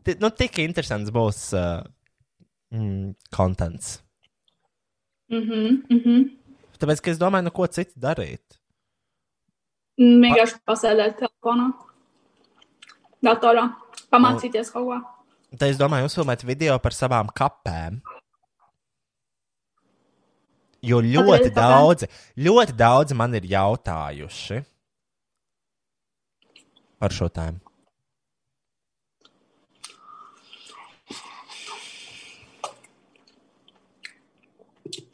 [0.05, 1.82] Ti- nu, tik interesants būs uh,
[2.72, 3.98] mm, kontents.
[5.31, 5.82] Mhm.
[5.90, 6.22] Mhm.
[6.81, 8.56] Tāpēc, ka es domāju, nu, ko citu darīt.
[10.01, 11.66] Vienkārši pasēdēt telefonā,
[13.22, 13.66] datorā,
[14.10, 15.01] pamācīties kaut ko.
[15.59, 18.01] Tad es domāju, uzfilmēt video par savām kapēm.
[20.81, 21.55] Jo ļoti kapēm?
[21.60, 22.09] daudzi,
[22.40, 24.62] ļoti daudzi man ir jautājuši
[27.01, 27.59] par šo tēmu.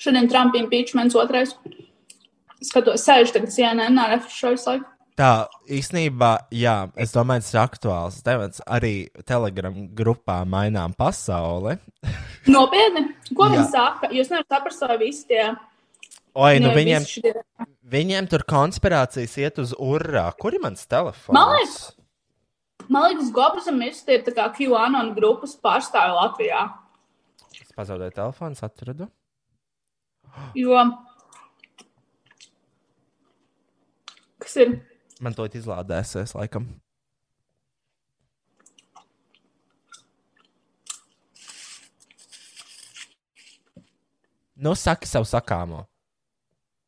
[0.07, 1.55] Šodien Trumpa impeachments otrais.
[2.63, 4.87] Skatos, sēž tagad CNN, refreshojos laiku.
[5.17, 8.61] Tā īstenībā, jā, es domāju, tas ir aktuāls temats.
[8.69, 11.79] Arī Telegram grupā mainām pasauli.
[12.53, 13.07] Nopietni?
[13.33, 14.11] Ko viņi saka?
[14.13, 15.49] Jūs nevarat saprast, vai visi tie.
[16.37, 17.43] Oi, nu viņiem, šitie-
[17.89, 20.27] viņiem tur konspirācijas iet uz urā.
[20.37, 21.33] Kur ir mans telefons?
[21.33, 21.77] Man liekas,
[22.93, 26.67] man liekas, Gobsam ir tie tā kā QAnon grupas pārstāvi Latvijā.
[27.61, 29.09] Es pazaudēju telefonu, atradu.
[30.55, 30.85] Jo.
[34.39, 34.75] Kas ir?
[35.21, 36.69] Man to izlādēsies, laikam.
[44.57, 45.85] Nu, saki savu sakāmo.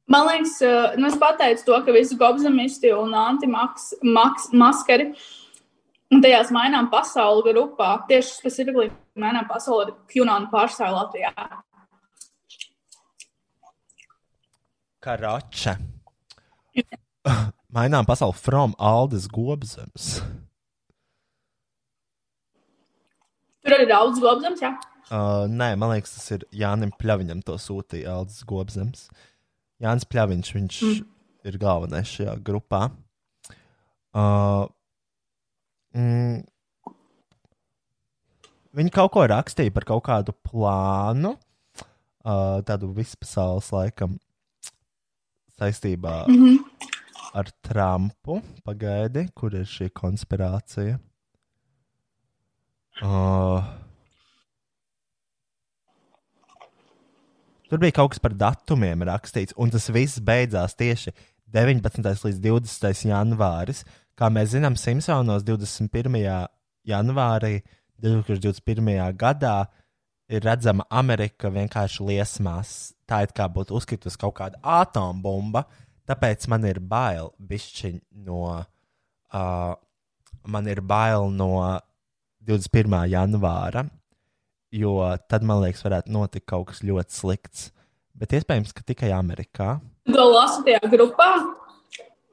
[0.09, 5.11] Man liekas, uh, nu es pateicu to, ka visi gobzemisti un antimaskari
[6.09, 7.91] un tajās mainām pasauli grupā.
[8.09, 8.89] Tieši specifiski
[9.21, 11.33] mainām pasauli ar QAnon pārstāvi Latvijā.
[15.05, 15.77] Karača.
[17.77, 20.23] Mainām pasauli from Aldas Gobzems.
[23.61, 24.73] Tur arī daudz gobzems, jā.
[25.09, 29.11] Uh, nē, man liekas, tas ir Jānis Pļaviņam to sūtīja Aldas Gobzems.
[29.83, 31.03] Jānis Pļaviņš, viņš mm.
[31.51, 32.89] ir galvenais šajā grupā.
[34.19, 34.65] Uh,
[35.95, 36.41] mm,
[38.79, 44.19] viņi kaut ko rakstīja par kaut kādu plānu, uh, tādu vispasaules laikam
[45.59, 46.59] saistībā Mhm.
[47.39, 48.41] ar Trumpu.
[48.67, 50.99] Pagaidi, kur ir šī konspirācija?
[52.99, 53.63] Uh,
[57.69, 61.13] Tur bija kaut kas par datumiem rakstīts, un tas viss beidzās tieši
[61.53, 62.01] 19.
[62.01, 63.09] līdz 20.
[63.11, 63.83] janvāris.
[64.19, 66.17] Kā mēs zinām, Simpsonos 21.
[66.89, 67.59] janvārī
[68.03, 69.13] 2021.
[69.21, 69.59] gadā
[70.29, 72.73] ir redzama Amerika vienkārši liesmās.
[73.09, 75.65] Tā it kā būtu uzkritusi kaut kāda atombumba,
[76.09, 78.43] tāpēc man ir bail bišķiņ no.
[79.29, 79.77] Uh,
[80.49, 81.53] man ir bail no
[82.49, 82.97] 21.
[83.13, 83.85] janvāra,
[84.75, 84.95] jo
[85.31, 87.69] tad, man liekas, varētu notikt kaut kas ļoti slikts.
[88.19, 89.77] Bet iespējams, ka tikai Amerikā.
[90.11, 91.29] To lasu tajā grupā.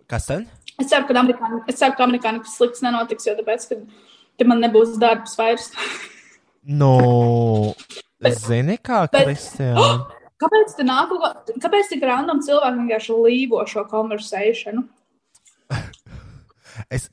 [0.09, 0.47] Kas tad?
[0.81, 4.59] Es ceru, ka amerikāņi, es ceru, ka amerikāņi kas slikts nenotiks, jo tāpēc, ka, man
[4.63, 5.69] nebūs darbs vairs.
[6.65, 6.91] Nu,
[8.41, 10.05] zini, kā Bet- Kristiāna.
[10.41, 11.13] Kāpēc tā nāk?
[11.63, 14.83] Kāpēc tik random cilvēki vienkārši līvo šo konversēšanu?
[16.91, 17.05] Es,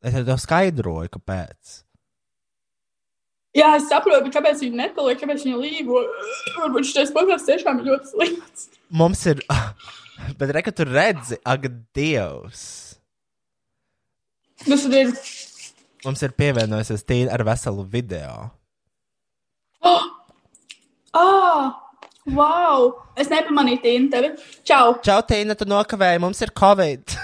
[0.00, 1.82] es tev skaidroju, kāpēc.
[3.52, 6.00] Jā, es saprotu, bet kāpēc viņi nepaliek, kāpēc viņi līvo?
[6.56, 8.70] Varbūt šis podkāsts tiešām ir ļoti slikts.
[8.92, 9.42] Mums ir.
[10.38, 11.64] Bet re, ka tu redzi, ak,
[11.96, 12.62] Dievs.
[14.62, 15.12] Tas tad ir.
[16.06, 18.50] Mums ir pievienojusies tīri ar veselu video.
[19.82, 20.06] Oh!
[21.18, 21.74] Ah!
[22.30, 22.92] Wow!
[23.18, 24.32] Es nepamanīju Tīnu tevi.
[24.68, 24.96] Čau!
[25.02, 27.16] Čau, Tīna, tu nokavēji, mums ir Covid.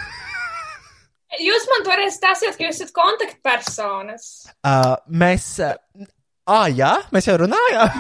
[1.49, 4.29] Jūs man toreiz stāstījāt, ka jūs esat kontaktpersonas.
[4.67, 5.53] Uh, mēs.
[5.63, 6.09] Uh,
[6.49, 7.93] ah, jā, mēs jau runājām.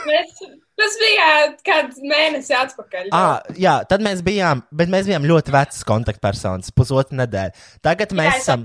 [0.00, 0.38] Mēs,
[0.80, 1.24] tas bija
[1.66, 3.10] kāds mēnesis atpakaļ.
[3.14, 7.52] Ah, jā, tad mēs bijām, bet mēs bijām ļoti vecas kontaktpersonas, pusotru nedēļu.
[7.84, 8.64] Tagad mēs Jā, es esam,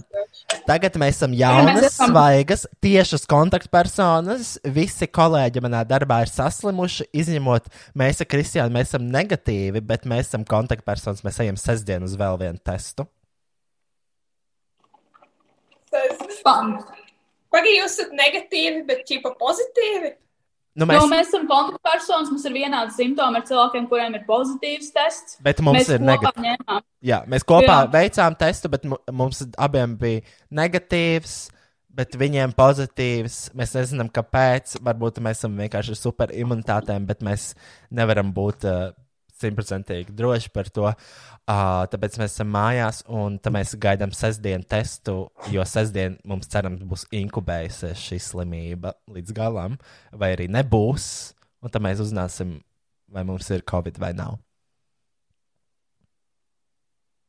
[0.70, 4.54] tagad mēs esam jaunas, mēs esam- svaigas, tiešas kontaktpersonas.
[4.80, 7.68] Visi kolēģi manā darbā ir saslimuši, izņemot
[8.00, 8.74] mēs ar Kristiānu.
[8.80, 11.22] Mēs esam negatīvi, bet mēs esam kontaktpersonas.
[11.28, 13.10] Mēs ejam sestdien uz vēl vienu testu.
[17.56, 20.14] Pagaidām, jūs esat negatīvi, bet ķipa pozitīvi.
[20.76, 20.98] Nu, Mēs...
[20.98, 25.38] mēs, Jo mēs esam kontaktpersonas, mums ir vienādi simptomi ar cilvēkiem, kuriem ir pozitīvs tests.
[25.46, 26.84] Bet mums mēs ir negatīvs.
[27.06, 27.92] Jā, mēs kopā Jā.
[27.94, 30.26] Veicām testu, bet mu- mums abiem bija
[30.60, 31.38] negatīvs,
[31.96, 33.38] bet viņiem pozitīvs.
[33.56, 34.76] Mēs nezinām, kāpēc.
[34.84, 37.54] Varbūt mēs esam vienkārši ar super imunitātēm, bet mēs
[37.96, 38.92] nevaram būt uh,
[39.42, 40.88] simtprocentīgi droši par to.
[41.46, 47.04] Uh, tāpēc mēs esam mājās, un mēs gaidām sestdienu testu, jo sestdien mums cerams būs
[47.14, 49.78] inkubējusies šī slimība līdz galam,
[50.14, 51.10] vai arī nebūs.
[51.62, 52.58] Un tad mēs uzzināsim,
[53.12, 54.40] vai mums ir covid vai nav.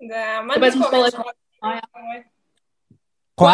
[0.00, 1.20] Jā, man Tāpēc tikko mums paliek
[1.62, 2.22] paziņoja.
[3.36, 3.52] Ko?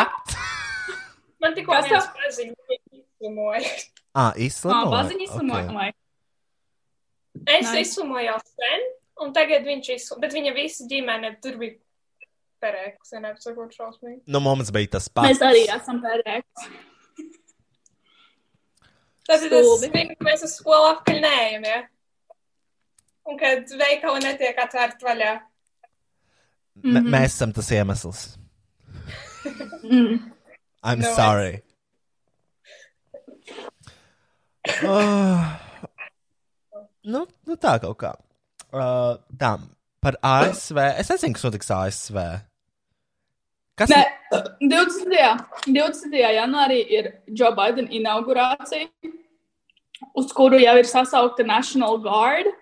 [1.43, 2.07] Man tikko tev?
[2.19, 3.75] paziņoja, izslimoja.
[4.13, 4.91] Ah, Ā, izslimoja.
[4.93, 5.67] baziņa izslimoja.
[5.67, 5.75] Ok.
[5.79, 5.91] vai?
[7.47, 7.81] Es Nice.
[7.81, 8.85] izslimoju jau sen,
[9.25, 10.21] un tagad viņš izslimoja.
[10.27, 11.79] Bet viņa visa ģimene tur bija
[12.63, 14.21] perēks, ja neapsakot šausmīgi.
[14.31, 15.29] Nu, mums bija tas pats.
[15.29, 16.69] Mēs arī esam pērēks.
[19.27, 19.87] Tas ir tas,
[20.19, 21.81] ka mēs uz skolu apkaļ neejam, ja?
[23.31, 25.33] Un kad veikali netiek atvērti vaļā.
[26.83, 27.11] M Mhm.
[27.13, 28.23] Mēs esam tas iemesls.
[29.85, 30.33] Mm.
[30.83, 31.63] I'm No, sorry.
[34.85, 35.61] Oh.
[37.03, 38.13] Nu, nu, tā kaut kā.
[38.73, 39.57] Uh, tā,
[40.03, 40.79] par ASV.
[41.01, 42.19] Es nezinu, kas notiks ASV.
[43.79, 44.03] Kas Nē,
[44.61, 45.43] 20.
[45.67, 46.17] 20.
[46.37, 48.87] janvārī ir Joe Biden inaugurācija,
[50.19, 52.53] uz kuru jau ir sasaukta National Guard.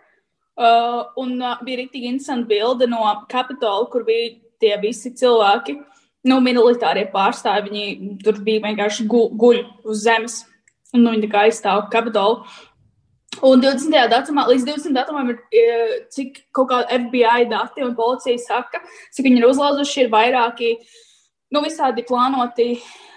[0.61, 3.01] Uh, un uh, bija rīktīgi interesanti bilde no
[3.33, 5.79] Kapitola, kur bija tie visi cilvēki,
[6.29, 7.71] nu, militārie pārstāvji.
[7.71, 10.43] Viņi tur bija vienkārši gu, guļ uz zemes,
[10.93, 12.45] un nu, viņi tā kā aizstāv Kapitolu.
[13.39, 13.95] Un 20.
[14.11, 14.95] datumā, līdz 20.
[14.97, 15.67] datumam ir, e,
[16.11, 18.83] cik kaut kāda FBI dati un policija saka,
[19.15, 20.73] cik viņi ir uzlauzuši, ir vairāki,
[21.55, 22.75] nu, visādi plānoti,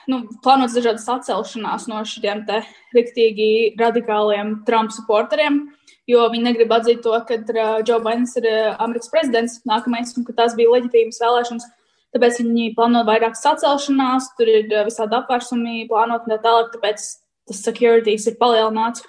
[0.07, 2.61] nu, plānotas dažādas atcelšanās no šiem te
[2.93, 5.63] riktīgi radikāliem Trump supporteriem,
[6.07, 10.27] jo viņi negrib atzīt to, ka uh, Joe Bidens ir uh, Amerikas prezidents nākamais un
[10.29, 11.67] ka tās bija leģitīmas vēlēšanas.
[12.13, 17.09] Tāpēc viņi plāno vairākas atcelšanās, tur ir uh, visādi apvērsumi plānoti un tā tālāk, tāpēc
[17.49, 19.01] tas securities ir palielināts.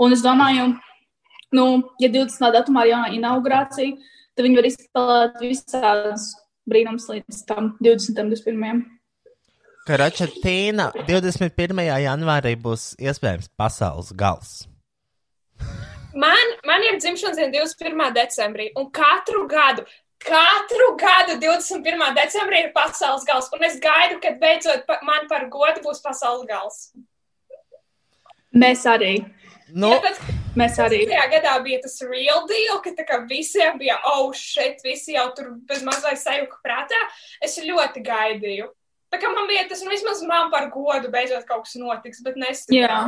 [0.00, 0.70] Un es domāju,
[1.52, 1.66] nu,
[2.00, 2.48] ja 20.
[2.56, 3.98] datumā ir jaunā inaugurācija,
[4.32, 6.32] tad viņi var izspēlēt visādas
[6.68, 8.20] brīnums līdz tam 20.
[8.22, 8.82] un 21.
[9.82, 11.82] Karača Tīna 21.
[12.04, 14.62] janvārī būs iespējams pasaules gals.
[16.14, 18.12] Man, man ir dzimšanas diena 21.
[18.14, 19.82] decembrī, un katru gadu,
[20.22, 22.04] katru gadu 21.
[22.18, 26.46] decembrī ir pasaules gals, un es gaidu, kad beidzot pa, man par godu būs pasaules
[26.46, 26.82] gals.
[28.52, 29.16] Mēs arī.
[29.72, 30.20] Nu, Ja, tad,
[30.58, 31.02] Mēs arī.
[31.08, 35.30] Tajā gadā bija tas real deal, ka tā kā visiem bija, oh, šeit visi jau
[35.36, 36.98] tur bez mazliet sajūta prātā.
[37.44, 38.68] Es ļoti gaidīju.
[39.12, 42.36] Tā kā man bija tas, nu, vismaz man par godu beidzot kaut kas notiks, bet
[42.40, 42.66] nes.
[42.72, 43.06] Jā.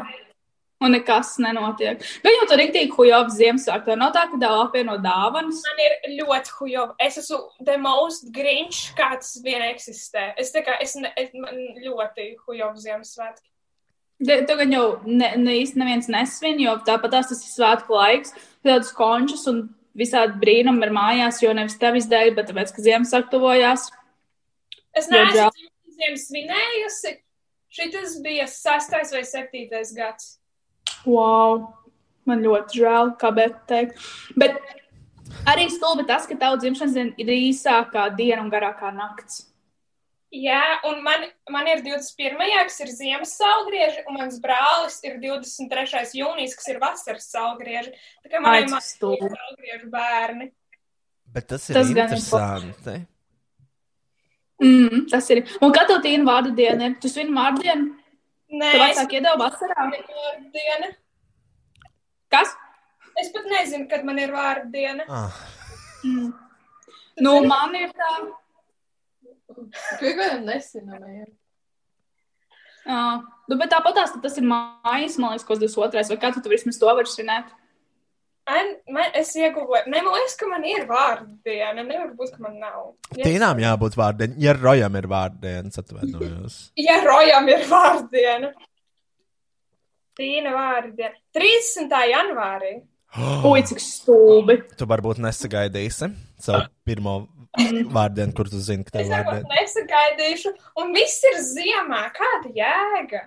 [0.84, 2.02] Un nekas nenotiek.
[2.24, 3.94] Gan jau tur ir tik hujovs Ziemassvētku.
[3.96, 5.62] Nav tā, ka tev apvieno dāvanas.
[5.64, 6.96] Man ir ļoti hujova.
[7.00, 10.32] Es esmu the most grinch, kāds vien eksistē.
[10.40, 13.53] Es tā kā, es, ne, es man ļoti hujova Ziemassvētku.
[14.24, 18.32] Tu gan jau ne, ne īsti neviens nesvin, jo tāpat tās tas ir svētku laiks.
[18.64, 19.66] Tādas končas un
[19.98, 23.90] visādi brīnumi ir mājās, jo nevis tevis dēļ, bet tāpēc, ka Ziemassvētku tuvojās.
[24.94, 25.50] Es neesmu
[25.94, 27.16] dzimšanas svinējusi.
[27.74, 30.36] Šitas bija sastais vai septītais gads.
[31.06, 31.72] Wow!
[32.24, 33.98] Man ļoti žēl, kā bet teikt.
[34.40, 34.56] Bet
[35.50, 39.42] arī stulbi tas, ka tavs dzimšanas diena ir īsākā diena un garākā nakts.
[40.34, 42.40] Jā, un man, man ir 21.
[42.66, 46.10] kas ir ziemas saulgrieži, un mans brālis ir 23.
[46.18, 47.92] jūnijas, kas ir vasaras saulgrieži.
[48.24, 49.30] Tā kā māsai ir stulbi.
[49.30, 50.48] saulgriežu bērni.
[51.34, 52.96] Bet tas ir Tas interesanti.
[54.62, 55.44] Mm, tas ir.
[55.62, 56.90] Un kad tev tīna vārdu diena?
[56.98, 57.88] Tu svini vārdu dienu?
[58.54, 59.88] Nē, Tu es vecāki iedeva vasarā?
[59.90, 60.92] vārdu diena.
[62.34, 62.54] Kas?
[63.22, 65.06] Es pat nezinu, kad man ir vārdu diena.
[65.08, 65.42] Ah.
[66.02, 66.32] Mm.
[67.22, 68.14] Nu, man ir tā.
[69.56, 71.32] Pagaidām nesinājām.
[72.84, 76.08] Uh, nu, bet tāpat tās, tas ir mājas, man liekas, kas 22.
[76.12, 77.52] vai kā tu tur vismaz to vari svinēt?
[78.44, 81.80] An, man, es iegūstu, ne, man liekas, ka man ir vārdiena.
[81.80, 82.90] Nevar būt, ka man nav.
[83.16, 84.34] Ja, Tīnām jābūt vārdiem.
[84.42, 86.58] Ja Rojam ir vārdienas, atvainojos.
[86.86, 88.52] ja Rojam ir vārdiena.
[90.20, 91.16] Tīna vārdiena.
[91.34, 91.96] 30.
[92.12, 92.74] janvārī.
[93.16, 94.58] Ui, cik stulbi.
[94.78, 96.08] Tu varbūt nesagaidīsi
[96.42, 97.20] savu pirmo
[97.94, 99.60] vārdienu, kur tu zini, ka tev Es ir vārdiena.
[99.60, 102.02] nesagaidīšu, un viss ir ziemā.
[102.16, 103.22] Kāda jēga?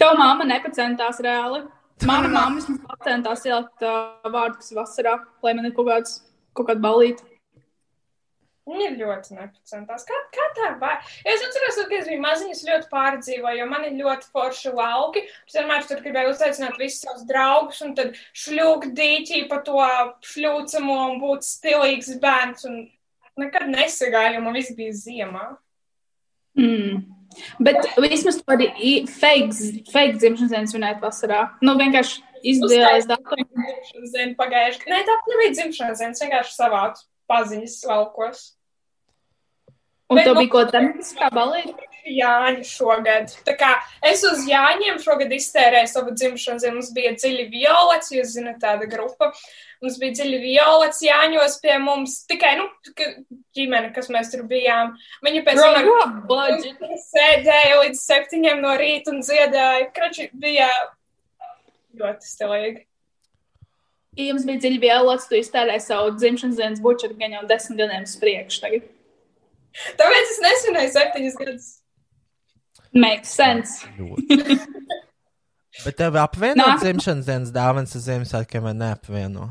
[0.00, 1.64] Tev mamma nepacentās reāli.
[2.08, 2.62] Mana mamma
[2.94, 6.14] pacentās ielikt uh, vārdu, kas ir vasarā, lai man ir kaut kāds,
[6.56, 7.26] kaut kāda balīta.
[8.70, 10.04] Viņa ļoti nepacentās.
[10.06, 11.00] Kā, kā tā var?
[11.26, 15.24] Es atceros, ka, es biju maziņas, ļoti pārdzīvoju, jo man ir ļoti forši lauki.
[15.48, 18.14] Es vienmēr tur gribēju uzaicināt visus savus draugus, un tad
[18.44, 19.80] šļūkt dīķī pa to
[20.30, 22.68] šļūcamo un būt stilīgs bērns.
[22.70, 22.84] Un
[23.40, 25.48] nekad nesagāju, jo man viss bija ziemā.
[26.58, 27.02] Mm.
[27.62, 29.54] Bet vismaz tu vari i- fake,
[29.90, 31.42] fake dzimšanas dienas svinēt vasarā.
[31.62, 33.46] Nu, vienkārši izdevās datumu.
[34.14, 34.86] Diena pagājuši.
[34.90, 38.59] Nē, tā nebija dzimšanas diena, vienkārši savācu paziņas laukos.
[40.10, 41.86] Un Bet, tev nu, bija ko tematiskā balīta?
[42.10, 43.30] Jāņa šogad.
[43.46, 43.68] Tā kā
[44.08, 46.80] es uz Jāņiem šogad iztērēju savu dzimšanas dienu.
[46.80, 49.30] Mums bija dziļi violets, jūs zināt, tāda grupa.
[49.84, 52.16] Mums bija dziļi violets Jāņos pie mums.
[52.30, 52.66] Tikai, nu,
[53.56, 54.96] ģimene, kas mēs tur bijām.
[55.22, 59.90] Viņa pēc tam sēdēja līdz septiņiem no rīta un dziedāja.
[59.94, 60.70] Krači bija
[62.00, 62.86] ļoti stilīgi.
[64.18, 68.08] Ja jums bija dziļi violots, tu iztērēji savu dzimšanas dienas bučetu gan jau desmit gadiem
[68.08, 68.64] uz priekšu.
[68.64, 68.96] Tagad.
[70.00, 71.68] Tāpēc es nesvinēju septiņus gadus.
[72.92, 73.86] Makes sense.
[75.84, 79.46] Bet tev apvieno Nāk- dzimšanas dienas dāvanas ar Ziemassvētkiem vai neapvieno?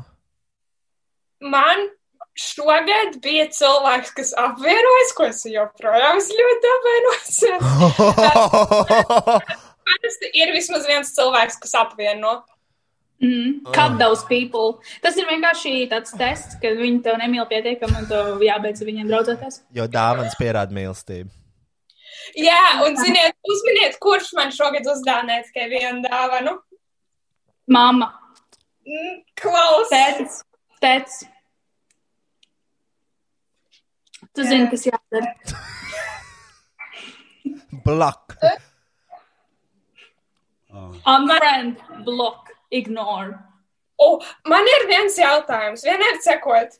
[1.40, 1.88] Man
[2.36, 7.40] šogad bija cilvēks, kas apvienojas, ko es joprojām ļoti apvienojis.
[9.90, 12.40] Parasti ir vismaz viens cilvēks, kas apvieno.
[13.20, 13.60] Mm.
[13.74, 14.78] Cut those people.
[15.04, 19.10] Tas ir vienkārši tāds tests, ka viņi tev nemīl pietiekami un tev jābeidz ar viņiem
[19.10, 19.60] draudzēties.
[19.76, 21.28] Jo dāvāns pierāda mīlestību.
[22.40, 26.56] Jā, un ziniet, uzminiet, kurš man šogad uzdāvināja tikai vienu dāvanu.
[27.70, 28.08] Mama.
[28.86, 29.92] Mm, Klaus.
[29.92, 30.40] Tētis.
[30.80, 31.20] Tētis.
[34.30, 35.34] Tu zini, kas jādara.
[37.84, 38.36] Blak.
[40.70, 43.38] Unfriend, block, ignore.
[44.00, 44.16] O,
[44.48, 46.78] man ir viens jautājums, vienmēr cekot.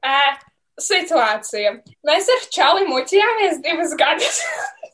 [0.00, 0.38] Uh,
[0.80, 1.74] situācija.
[2.08, 4.40] Mēs ar Čāli muļķījāmies divus gadus.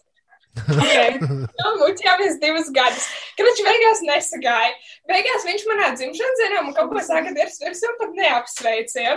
[0.72, 1.18] okay.
[1.20, 3.06] Muļķījāmies divus gadus.
[3.38, 4.74] Viņš beigās nesagāja.
[5.10, 9.16] Beigās viņš manā dzimšanas dienā un kaut ko saka, dirs virs un pat neapsveicīja.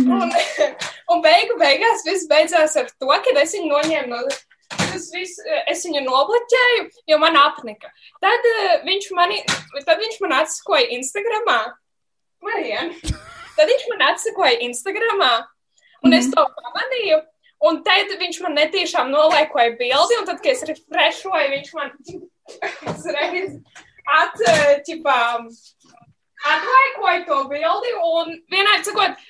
[0.00, 0.30] Un,
[1.12, 4.38] un beigu beigās viss beidzās ar to, ka es viņu noņēmu no.
[4.70, 5.40] Tas viss,
[5.70, 7.90] es viņu nobloķēju, jo man apnika.
[8.22, 9.40] Tad, uh, viņš, mani,
[9.86, 11.60] tad viņš man atsakoja Instagramā.
[12.44, 12.94] Marijan.
[13.56, 15.32] Tad viņš man atsakoja Instagramā,
[16.06, 17.20] un es to pamanīju.
[17.68, 21.90] Un tad viņš man netīšām nolaikoja bildi, un tad, kad es refreshoju, viņš man
[22.88, 23.58] uzreiz
[24.08, 24.80] at, eh,
[26.54, 27.92] atlaikoja to bildi.
[28.00, 29.20] Un vienā sakot,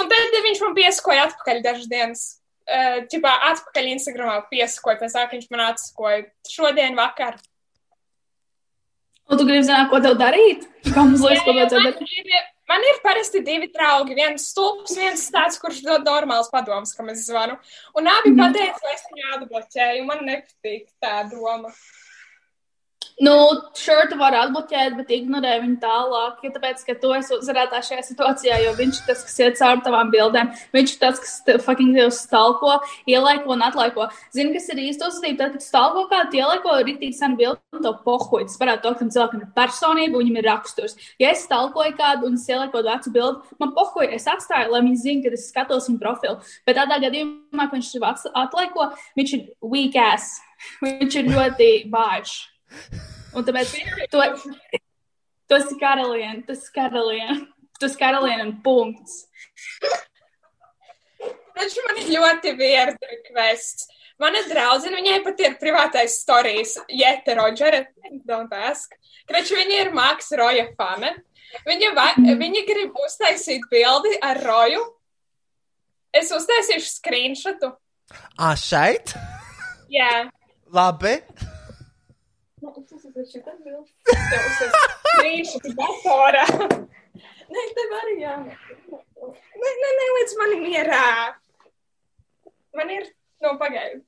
[0.00, 2.26] un tad viņš man piesakoja atpakaļ dažas dienas.
[2.66, 7.36] Uh, ķipā, atpakaļ Instagramā piesakoja, pēc tam, ka viņš man atsakoja šodien vakar.
[9.26, 10.66] Un tu gribi zināt, ko tev darīt?
[10.86, 12.02] Kā mums liekas, ko man, darīt?
[12.02, 14.14] ir, man ir parasti divi draugi.
[14.18, 17.56] Viens stulbs, viens tāds, kurš dod normāls padoms, kam es zvanu.
[17.98, 20.04] Un abi mm pateica, ka es viņu atbloķēju.
[20.10, 21.74] Man nepatīk tā doma.
[23.16, 23.32] Nu,
[23.72, 26.42] šur tu vari atbloķēt, bet ignorē viņu tālāk.
[26.44, 29.84] Ja tāpēc, ka tu esi uzvarētā šajā situācijā, jo viņš ir tas, kas iet cauri
[29.86, 30.50] tavām bildēm.
[30.76, 32.74] Viņš ir tas, kas fucking tev stalko,
[33.08, 34.10] ielaiko un atlaiko.
[34.36, 35.46] Zini, kas ir īsta uzvedība?
[35.46, 38.44] Tad, stalko kādu, ielaiko rītīgi senu bildi un to pohuļ.
[38.50, 40.98] Tas varētu to, ka cilvēkam ir personība, viņam ir raksturs.
[41.22, 45.00] Ja es stalkoju kādu un es ielieku vecu bildi, man pohuļ, es atstāju, lai viņi
[45.06, 46.36] zinātu, ka es skatos viņa profilu.
[46.68, 50.36] Bet tādā gadījumā, kad viņš atlaiko, viņš ir weak ass.
[50.84, 52.55] Viņš ir ļoti vājš.
[53.36, 53.74] Un tāpēc
[54.12, 54.22] tu,
[55.46, 57.40] tu esi karaliene, tu esi karaliene,
[57.78, 59.26] tu esi karaliene un punkts.
[61.56, 63.86] Taču man ir ļoti vierta requests.
[64.20, 67.82] Mana draudzene, viņai pat ir privātais stāstījis, Jēta Rodžere,
[68.24, 68.94] don't ask.
[69.28, 71.12] Taču viņa ir Maks Roja fane.
[71.66, 74.80] Viņa, va, viņa grib uztaisīt bildi ar Roju.
[76.16, 77.74] Es uztaisīšu screenshotu.
[78.40, 79.12] Ah, šeit?
[79.92, 80.30] Jā.
[80.72, 81.18] Labi.
[82.62, 83.84] Nu, tas ir šī tā bilde.
[84.08, 86.44] Tev uztaisīšu screenshotu datorā.
[87.52, 88.36] Nē, tev arī jā.
[88.46, 91.02] Nē, nē, nē, līdz manim mierā.
[92.76, 93.10] Man ir,
[93.44, 94.00] nu, pagaidi.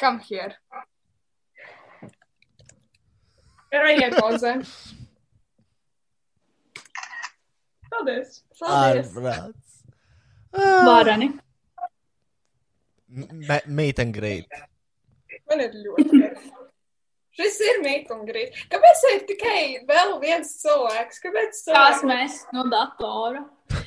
[0.00, 0.56] Come here.
[3.70, 4.54] Rajiet pozē.
[7.90, 8.40] Paldies!
[8.58, 9.12] Paldies!
[9.12, 9.78] Ārprāts.
[10.88, 11.30] Vārani.
[13.10, 14.60] Me- Meet and greet.
[15.50, 16.48] Man ir ļoti garš.
[17.40, 18.58] Šis ir mītnes.
[18.72, 21.20] Kāpēc ir tikai vēl viens cilvēks?
[21.22, 22.08] Kāpēc Tās cilvēki?
[22.10, 23.44] mēs no datora.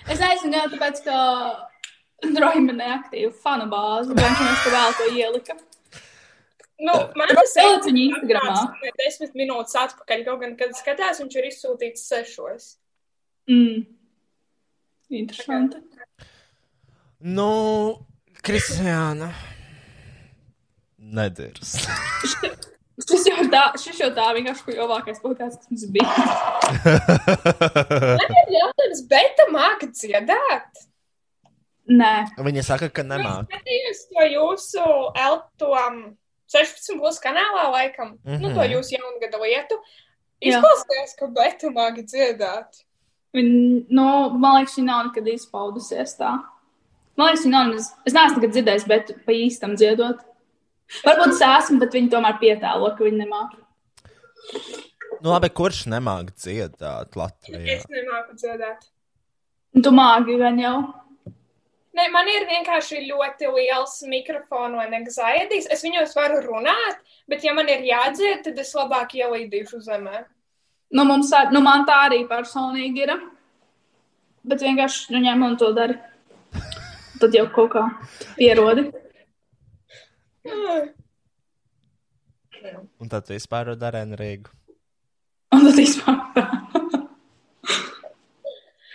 [0.10, 1.18] Es nezinu, jau tāpēc, ka
[2.24, 4.16] Droima neaktīva fanu bāzi.
[4.16, 5.58] Viņš mums te vēl to ielika.
[6.84, 8.62] Nu, man tas Ielikt viņu Instagramā.
[8.88, 10.24] ir desmit minūtes atpakaļ.
[10.26, 12.70] Kaut gan, kad skatās, viņš ir izsūtīts sešos.
[13.52, 13.84] Mm.
[15.14, 15.78] Interesanti.
[17.24, 17.50] Nu,
[18.44, 19.30] Kristiāna.
[21.04, 21.76] Nedirs.
[23.04, 26.06] Šis jau tā, šis jau tā vienkārši kļuvākais podkāsts, kas mums bija.
[28.20, 30.84] Man ir jautājums, bet tā māca dziedāt?
[31.90, 32.12] Nē.
[32.38, 33.50] Viņa saka, ka nemāk.
[33.50, 34.84] Skatījos to jūsu
[35.26, 35.98] Eltom
[36.54, 38.14] 16 plus kanālā laikam.
[38.22, 38.42] Mm -hmm.
[38.42, 38.72] Nu, to Mhm.
[38.76, 39.76] jūsu jaungada lietu.
[40.42, 40.54] Jā.
[40.62, 42.84] Izklausījās, ka beta māca dziedāt.
[43.34, 46.32] Viņa, nu, man liekas, viņa nav nekad izpaudusies tā.
[47.18, 47.74] Man liekas, viņa nav.
[47.76, 50.20] Es, es neesmu nekad dzirdējis, bet pa īstam dziedot.
[51.02, 53.62] Varbūt es esmu, bet viņi tomēr pietālo, ka viņi nemāca.
[55.24, 57.64] Nu, labi, kurš nemāk dziedāt Latvijā?
[57.78, 58.90] Es nemāku dziedāt.
[59.74, 60.76] Tu māki gan jau.
[61.94, 65.62] Ne, man ir vienkārši ļoti liels mikrofonu anxiety.
[65.72, 70.24] Es viņos varu runāt, bet, ja man ir jādzied, tad es labāk ielīdīšu zemē.
[70.94, 73.14] Nu, mums, nu, man tā arī personīgi ir.
[74.44, 75.96] Bet vienkārši nu, ņem un to dari.
[77.22, 77.86] Tad jau kaut kā
[78.36, 78.90] pierodi.
[83.02, 84.54] Un tad vispār ar Darēnu Rīgu.
[85.54, 86.18] Un tad vispār.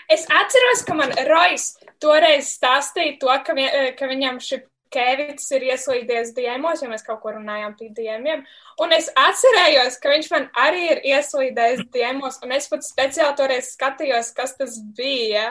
[0.09, 3.67] Es atceros, ka man Rojas toreiz stāstīja to, ka, vi,
[3.99, 8.45] ka viņam šī Kevits ir ieslīdies diemos, jo mēs kaut ko runājām par diemiem.
[8.81, 13.69] Un es atcerējos, ka viņš man arī ir ieslīdējis diemos, un es pat speciāli toreiz
[13.75, 15.51] skatījos, kas tas bija.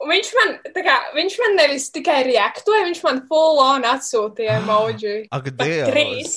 [0.00, 5.16] Viņš man, kā, viņš man nevis tikai reaktoja, viņš man full on atsūtīja emoji.
[5.36, 5.90] Ak, Dievs!
[5.90, 6.36] trīs.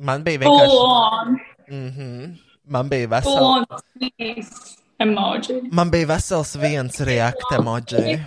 [0.00, 0.78] Man bija Full vienkārši.
[0.80, 1.36] on.
[1.68, 2.32] Mm -hmm.
[2.64, 4.78] Man bija Full vesels.
[4.98, 5.60] Emoji.
[5.72, 7.96] Man bija vesels viens reakta emoji.
[7.98, 8.24] Eh.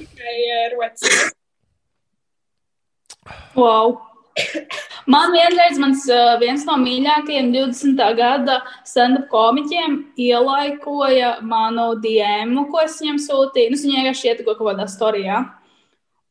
[3.55, 3.97] Wow.
[5.07, 6.01] Man vienreiz mans,
[6.41, 8.01] viens no mīļākajiem 20.
[8.17, 13.71] gada stand-up komiķiem ielaikoja manu DM, ko es viņam sūtīju.
[13.71, 15.37] Nu, es viņai vienkārši ietekko kaut kādā storijā.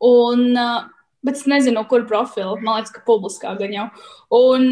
[0.05, 0.53] Un,
[1.25, 2.59] bet es nezinu, kur profilu.
[2.61, 3.87] Man liekas, ka publiskā gan jau.
[4.37, 4.69] Un,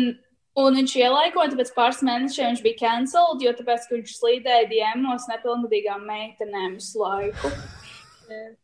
[0.61, 6.05] un viņš ielaikoja, tāpēc pāris mēnešiem viņš bija cancelled, jo tāpēc, viņš slīdēja DM-os nepilngadīgām
[6.11, 7.55] meitenēm visu laiku.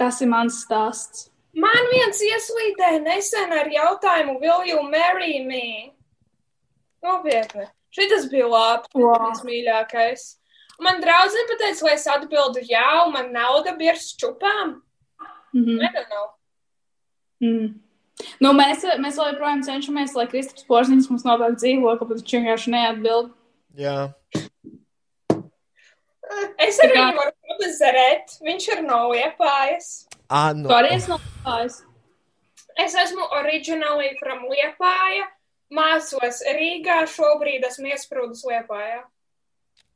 [0.00, 1.28] Tas ir mans stāsts.
[1.54, 5.92] Man viens ieslīdēja nesen ar jautājumu, will you marry me?
[7.04, 7.68] Nopietni.
[7.94, 8.80] Šis bija wow.
[9.22, 10.24] mans mīļākais.
[10.82, 14.80] Man draudzene pateica, lai es atbildu jā, un man nauda bija ar čupām.
[15.54, 15.78] Mm -hmm.
[15.84, 16.30] Nedomāju.
[17.40, 17.68] Mm.
[18.42, 23.30] Nu, mēs, mēs joprojām cenšamies, lai Kristaps Porziņš mums nopērk dzīvokli, bet viņš vienkārši neatbild.
[23.78, 24.12] Jā.
[26.58, 28.36] Es arī viņu varu pabazarēt.
[28.42, 30.06] Viņš ir no Liepājas.
[30.28, 30.52] Ah.
[30.56, 31.80] Tu arī esi no Liepājas?
[32.80, 35.30] Es esmu oriģināli from Liepāja.
[35.74, 39.02] Mācos Rīgā, šobrīd esmu iesprūdus Liepājā.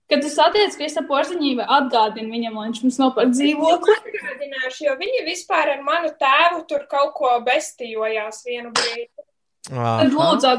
[0.09, 3.96] Kad tu satiec Kristapu Porziņu, atgādini viņam, lai viņš mums nopērk dzīvokli.
[3.98, 9.26] Atgādināšu, jo viņi vispār ar manu tēvu tur kaut ko bestījojās vienu brīdi.
[9.68, 10.55] Tad lūdzu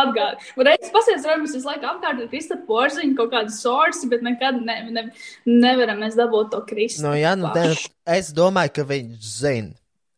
[0.00, 0.50] atgādini.
[0.68, 4.60] Reiz pasies, vai mums visu laiku apkārt ir Kristapu Porziņu kaut kāda sorsi, bet nekad
[4.64, 5.06] ne, ne,
[5.46, 7.06] nevaram mēs dabūt to Kristapu.
[7.08, 7.66] Nu, jā, nu, te,
[8.18, 9.74] es domāju, ka viņš zina.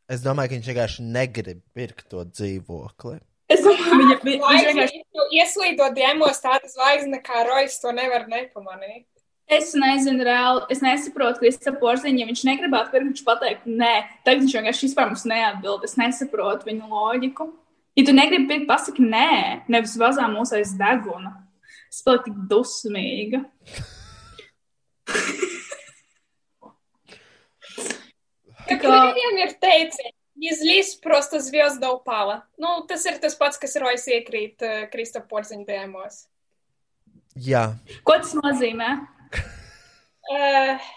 [0.08, 3.18] Es domāju, ka viņš vienkārši negrib pirkt to dzīvokli.
[3.50, 5.02] Es domāju, viņa, vi- viņš vienkārši.
[5.40, 9.04] Ieslīdot diemos tāda zvaigzne kā Rojas, to nevar nepamanīt.
[9.48, 10.64] Es nezinu, reāli.
[10.74, 13.92] Es nesaprotu, Kristofers Porziņš, ja viņš negribētu pirkt, viņš pateikt, nē,
[14.26, 15.84] tagad viņš vienkārši vispār mums neatbild.
[15.86, 17.46] Es nesaprotu viņu loģiku.
[17.95, 21.33] Ja tu negribi pirkt, pasaki, nē, nevis vazā mūs aiz deguna.
[21.91, 23.43] Es paliku tik dusmīga.
[28.71, 32.45] Как William ir teicis, izlīs просто звезда упала.
[32.57, 36.23] Nu, tas ir tas pats, kas Rojas iekrīt uh, Kristofa Porziņa dēmos.
[37.35, 37.73] Jā.
[38.07, 38.93] Ko tas nozīmē?
[40.31, 40.87] Uh,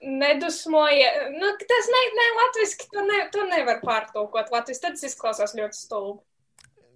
[0.00, 1.12] nedusmoja.
[1.36, 5.78] Nu, tas ne, ne latviski, to, ne, to nevar pārtulkot latviski, tad tas izklausās ļoti
[5.78, 6.22] stulbi.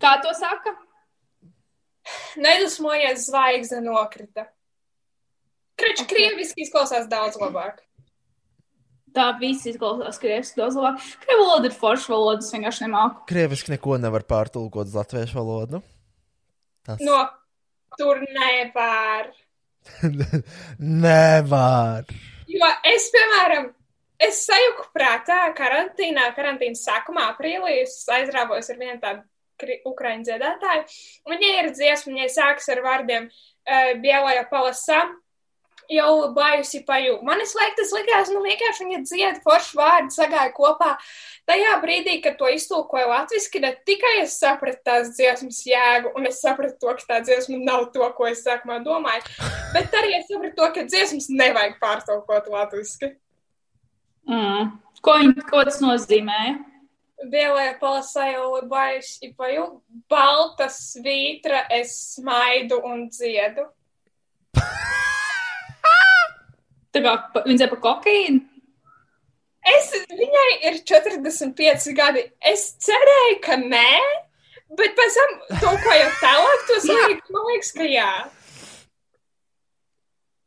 [0.01, 0.75] Kā to saka?
[2.39, 4.47] Nedusmojies zvaigzne nokrita.
[5.77, 6.13] Kriču okay.
[6.13, 7.81] krieviski izklausās daudz labāk.
[9.17, 11.01] Tā viss izklausās krieviski daudz labāk.
[11.23, 13.25] Krievu valoda ir forša valoda, es vienkārši nemāku.
[13.29, 15.81] Krieviski neko nevar pārtulkot uz latviešu valodu.
[16.87, 17.19] Tas, No,
[17.97, 19.33] tur nevar.
[21.07, 22.09] Nevar.
[22.47, 23.69] Jo es, piemēram,
[24.23, 29.23] es sajuku prātā karantīnā, karantīnas sākumā, aprīlī, es aizrāvos ar vienu tādu
[29.85, 30.83] ukraiņu dziedātāju.
[31.25, 35.05] un Viņai ir dziesma, viņai sākas ar vārdiem uh, Bielāja palasā.
[35.87, 37.21] Jau bajusi paju.
[37.23, 40.97] Man laikam tas likās, nu vienkārši viņa dzied foršu vārdu sagāja kopā.
[41.47, 46.41] Tajā brīdī, kad to iztulkoja latviski, ne tikai es sapratu tās dziesmas jēgu, un es
[46.43, 49.23] sapratu to, ka tā dziesma nav to, ko es sākumā domāju,
[49.77, 53.13] bet arī es sapratu to, ka dziesmas nevajag pārtulkot latviski.
[54.27, 54.75] Mm.
[54.99, 56.57] Ko, viņ, ko tas nozīmēja?
[57.17, 59.63] Bielē palasēju libais, ipaju,
[60.09, 63.65] balta svītra, es smaidu un dziedu.
[66.93, 68.43] Tā kā pa- viņa dzēra pa kokaīnu?
[69.67, 72.21] Es, viņai ir 45 gadi.
[72.39, 73.89] Es cerēju, ka nē,
[74.77, 78.11] bet pēc tam to, ko jau tālāk, to saprotu, man liekas, ka jā.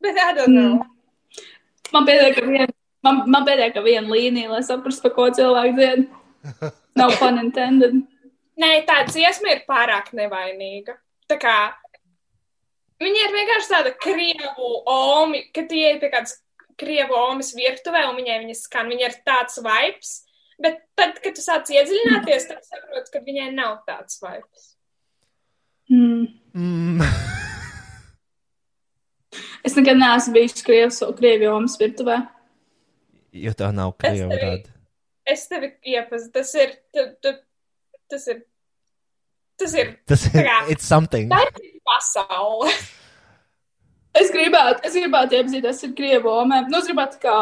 [0.01, 0.79] Bet I don't know.
[1.91, 2.71] Man pietiek, ka viena,
[3.03, 6.07] man, pietiek, ka viena līnija, lai saprastu, pa ko cilvēku dzied.
[6.99, 8.01] Nav pun intended.
[8.61, 10.97] Nē, tā dziesma ir pārāk nevainīga.
[11.29, 11.55] Tā kā
[13.01, 16.37] viņa ir vienkārši tāda krievu omi, kad tie ir pie kādas
[16.81, 20.13] krievu omas virtuvē un viņai viņas skan, viņa ir tāds vibes.
[20.61, 24.67] Bet tad, kad tu sāc iedziļināties, tad saproti, ka viņai nav tāds vibes.
[25.91, 26.27] Mm.
[26.53, 27.01] Mm.
[29.65, 32.19] Es nekad neesmu bijis Krievijas Krievijas virtuvē.
[33.31, 34.70] Jo tā nav krievu rada.
[35.31, 36.31] Es tevi iepazīstu.
[36.37, 36.73] Tas ir.
[36.93, 37.35] Tu, tu,
[38.11, 38.41] tas ir.
[39.61, 39.93] Tas ir.
[40.09, 40.63] Tas ir kā-.
[41.31, 42.71] Tā ir pasaule.
[44.17, 46.65] Es gribētu, es gribētu iepazīties ar krievu omēm.
[46.67, 47.35] Nu, es gribētu kā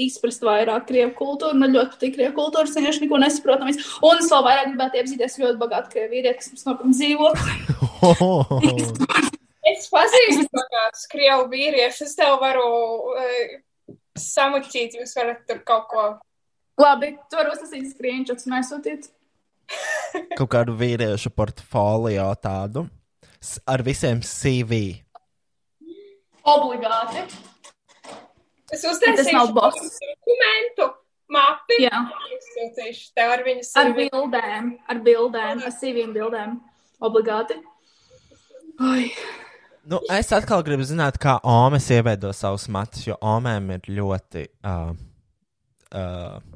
[0.00, 1.56] izprast vairāk krievu kultūru.
[1.60, 3.68] Man ļoti patīk krievu kultūra, es vienkārši neko nesaprotu.
[4.08, 7.52] Un es vēl vairāk gribētu iepazīties ļoti bagātu krievu vīrieti, kas mums nopirka dzīvokli.
[9.62, 12.08] Es pazīstu kādus krievu vīriešus.
[12.10, 12.64] Es tev varu
[13.14, 13.52] uh,
[14.18, 16.06] samuķīt, jūs varat tur kaut ko.
[16.80, 19.10] Labi, tu vari uztaisīt screenshots un aizsūtīt.
[20.38, 22.86] Kaut kādu vīriešu portfolio tādu
[23.68, 24.82] ar visiem CV.
[26.48, 27.24] Obligāti.
[28.72, 30.88] Es Tas uztaisīšu dokumentu
[31.32, 31.78] mapi.
[31.84, 32.02] Jā.
[32.38, 36.56] Izsūtīšu tev ar viņas Ar bildēm, ar bildēm, ar sīviem bildēm.
[37.02, 37.58] Obligāti.
[38.82, 39.08] Oi.
[39.90, 44.92] Nu, es atkal gribu zināt, kā Omas ieveido savus matus, jo Omēm ir ļoti, uh,
[45.98, 46.51] uh,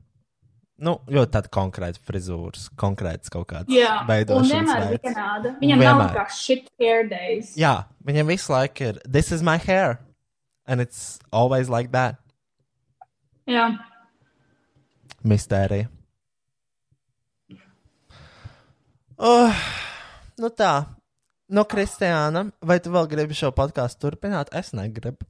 [0.78, 3.70] nu, ļoti tāda konkrēta frizūras, konkrēts kaut kāds
[4.08, 5.04] veidošanas vienmēr veids.
[5.08, 5.52] vienāda.
[5.62, 6.14] Viņam nav Vienmēr.
[6.18, 7.54] kā shit hair days.
[7.56, 9.98] Jā, viņam visu laiku ir, this is my hair,
[10.66, 12.18] and it's always like that.
[13.48, 13.70] Jā.
[15.26, 15.88] Mistērija.
[19.18, 19.54] Oh,
[20.38, 20.74] nu tā.
[21.48, 24.50] No Kristiāna, vai tu vēl gribi šo podkāstu turpināt?
[24.52, 25.22] Es negribu.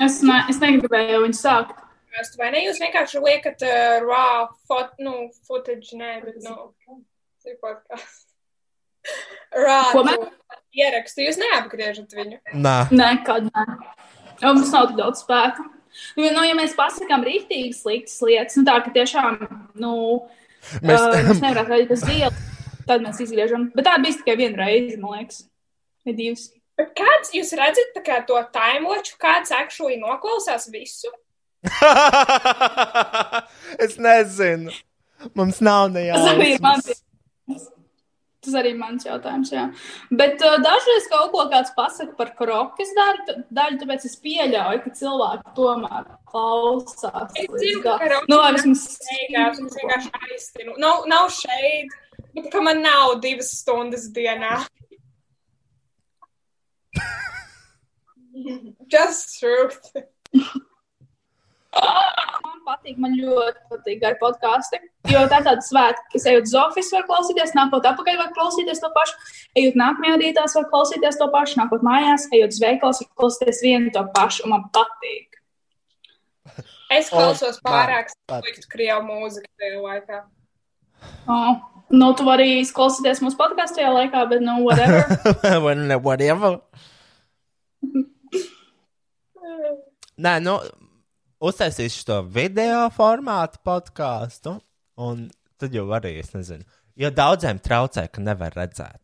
[0.00, 1.76] Es, ne, es negribēju viņu sākt.
[2.16, 2.64] Jūs vai ne?
[2.66, 7.04] Jūs vienkārši liekat uh, raw fot, nu, footage, nē, bet, nu,
[7.46, 8.26] ir podkāsts.
[9.64, 9.94] Raw
[10.76, 11.24] ierakstu.
[11.24, 12.40] Jūs neapgriežat viņu.
[12.52, 12.76] Nē.
[12.92, 13.64] Nē, kad nē.
[14.42, 15.64] Jo mums nav tik daudz spēka.
[16.18, 19.40] Nu, nu, ja mēs pasakām rīktīgi sliktas lietas, nu tā, ka tiešām,
[19.82, 19.94] nu,
[20.84, 22.44] Mēs- uh, mēs nevaram redzēt uz zielu,
[22.86, 23.70] tad mēs izgriežam.
[23.74, 25.42] Bet tā bija tikai viena reize, man liekas.
[26.06, 26.46] Vai divas.
[26.78, 31.10] Bet kāds jūs redzat kā to taimloču, kāds actually noklausās visu?
[33.84, 34.72] es nezinu.
[35.36, 36.06] Mums nav ne
[38.40, 39.50] Tas arī ir mans, jautājums.
[39.52, 39.66] Jā.
[40.16, 44.92] Bet uh, dažreiz kaut ko kāds pasaka par krokas daļu, daļu, tāpēc es pieļauju, ka
[44.96, 47.34] cilvēki tomēr klausās.
[47.36, 50.72] Es zinu, ka karaoke Nu, vismaz beigās, es vienkārši aiztinu.
[50.80, 51.92] Nav, nav šeit,
[52.38, 54.64] bet ka man nav divas stundas dienā.
[58.90, 59.92] Just truth.
[61.70, 64.80] Man patīk, man ļoti patīk ar podkāstu.
[65.10, 68.82] Jo tā ir tāda svēta, kas ejot uz oficiālu, var klausīties, nākot atpakaļ, var klausīties
[68.82, 73.10] to pašu, ejot nākamajā dietā, var klausīties to pašu, nākot mājās, ejot uz veikalu, var
[73.22, 75.40] klausīties vienu to pašu, un man patīk.
[76.90, 80.24] Es klausos O, pārāk sliktu krievu mūziku tajā laikā.
[81.30, 81.54] Oh.
[81.90, 85.02] Nu, tu vari klausīties mūsu podkāstu tajā laikā, bet, nu, whatever.
[86.06, 86.60] Whatever.
[90.24, 90.54] Nē, nu,
[91.40, 94.58] uztaisīšu to video formātu podkāstu,
[95.00, 95.28] un
[95.60, 96.66] tad jau arī, es nezinu,
[97.00, 99.00] jo daudziem traucē, ka nevar redzēt.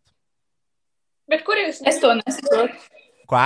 [1.31, 1.81] Bet kur jūs?
[1.89, 2.79] Es to nesaprotu.
[3.27, 3.43] Ko?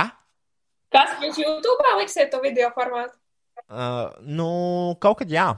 [0.91, 1.17] Kas?
[1.23, 3.15] Jūs YouTube liksiet to video formātu?
[3.71, 4.47] Uh, nu,
[5.01, 5.49] kaut kad jā.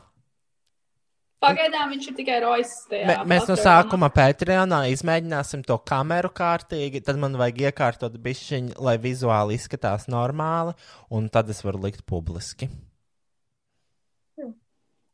[1.43, 2.71] Pagaidām viņš ir tikai rojas.
[2.93, 8.95] Mē, mēs no sākuma Patreonā izmēģināsim to kameru kārtīgi, tad man vajag iekārtot bišķiņu, lai
[9.03, 10.77] vizuāli izskatās normāli,
[11.11, 12.69] un tad es varu likt publiski.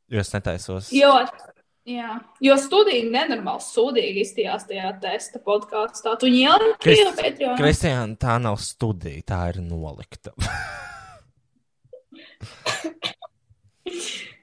[0.10, 0.90] Jo es netaisos.
[0.96, 1.12] Jo,
[1.90, 6.16] jā, jo studija nenormāli sūdīgi izstījās tajā testa podkāstā.
[6.22, 6.74] Tu jau ir
[7.20, 7.56] Patreonā.
[7.60, 10.34] Kristiāna, tā nav studija, tā ir nolikta.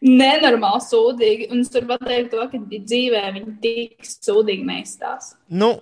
[0.06, 1.48] Nenormāli sūdīgi.
[1.51, 5.34] Un es varu pateikt to, ka dzīvē viņi tik sūdīgi neizstās.
[5.48, 5.72] nu,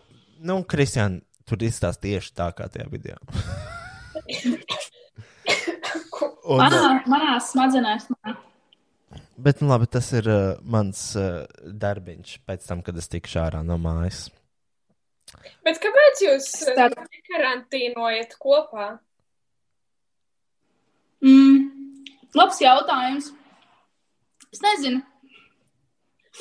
[0.44, 3.20] nu Kristiāna, tur izstāsta tieši tā kā tajā video.
[6.44, 8.04] Un, Manā, manā smadzenēs.
[8.12, 8.34] manā.
[9.36, 13.62] Bet, nu, labi, tas ir uh, mans uh, darbiņš pēc tam, kad es tikšu ārā
[13.66, 14.28] no mājas.
[15.66, 16.84] Bet kāpēc jūs eh,
[17.30, 18.92] karantīnojat kopā?
[21.24, 22.04] Mm,
[22.36, 23.32] labs jautājums.
[24.54, 25.02] Es nezinu.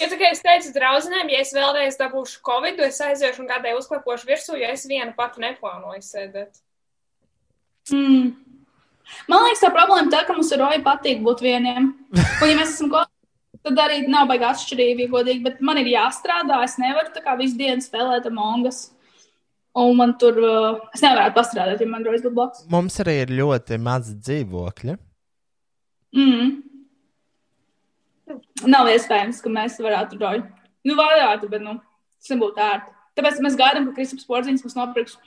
[0.01, 4.29] Ja tikai es teicu draudzenēm, ja es vēlreiz dabūšu covid, es aiziešu un kādai uzklepošu
[4.29, 6.57] virsū, jo es viena pati neplānoju sēdēt.
[7.93, 8.31] Mm.
[9.29, 11.91] Man liekas, tā problēma tā, ka mums ar Roju patīk būt vieniem.
[12.13, 13.07] Un, ja mēs esam kopā,
[13.63, 15.43] tad arī nav baigā atšķirība, godīgi.
[15.45, 16.59] Bet man ir jāstrādā.
[16.65, 18.85] Es nevaru tā kā visu dienu spēlēt mongas.
[19.79, 22.67] Un man tur, uh, es nevaru pastrādāt, ja man būtu blakus.
[22.69, 24.97] Mums arī ir ļoti maz dzīvokļi.
[26.13, 26.51] Mm.
[28.69, 30.43] Nav iespējams, ka mēs varētu Roju.
[30.85, 31.79] Nu, varētu, bet, nu,
[32.21, 32.93] tas nebūtu ērti.
[33.17, 35.17] Tāpēc mēs gaidām, ka Kristaps Porziņš mums nopirks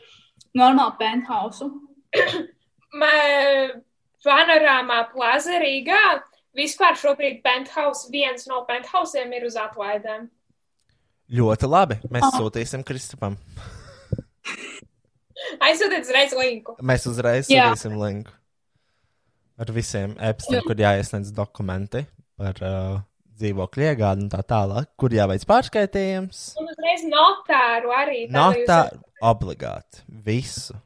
[0.57, 1.69] normālu penthouse.
[4.27, 6.01] Panorāmā plaza Rīgā.
[6.57, 10.23] Vispār šobrīd penthouse, viens no penthausiem ir uz atlaidēm.
[11.37, 11.99] Ļoti labi.
[12.15, 13.37] Mēs sūtīsim Kristupam.
[15.67, 16.77] Aizsūtiet uzreiz linku.
[16.81, 17.67] Mēs uzreiz Jā.
[17.69, 18.33] sūtīsim linku
[19.61, 22.03] ar visiem apstiem, kur jāiesniedz dokumenti
[22.37, 22.97] par uh,
[23.41, 26.41] dzīvokļu iegādi un tā tālāk, kur jāveic pārskaitījums.
[26.61, 28.25] Un uzreiz notāru arī.
[28.29, 28.81] tā, lai jūs- Notā
[29.25, 30.77] obligāti visu.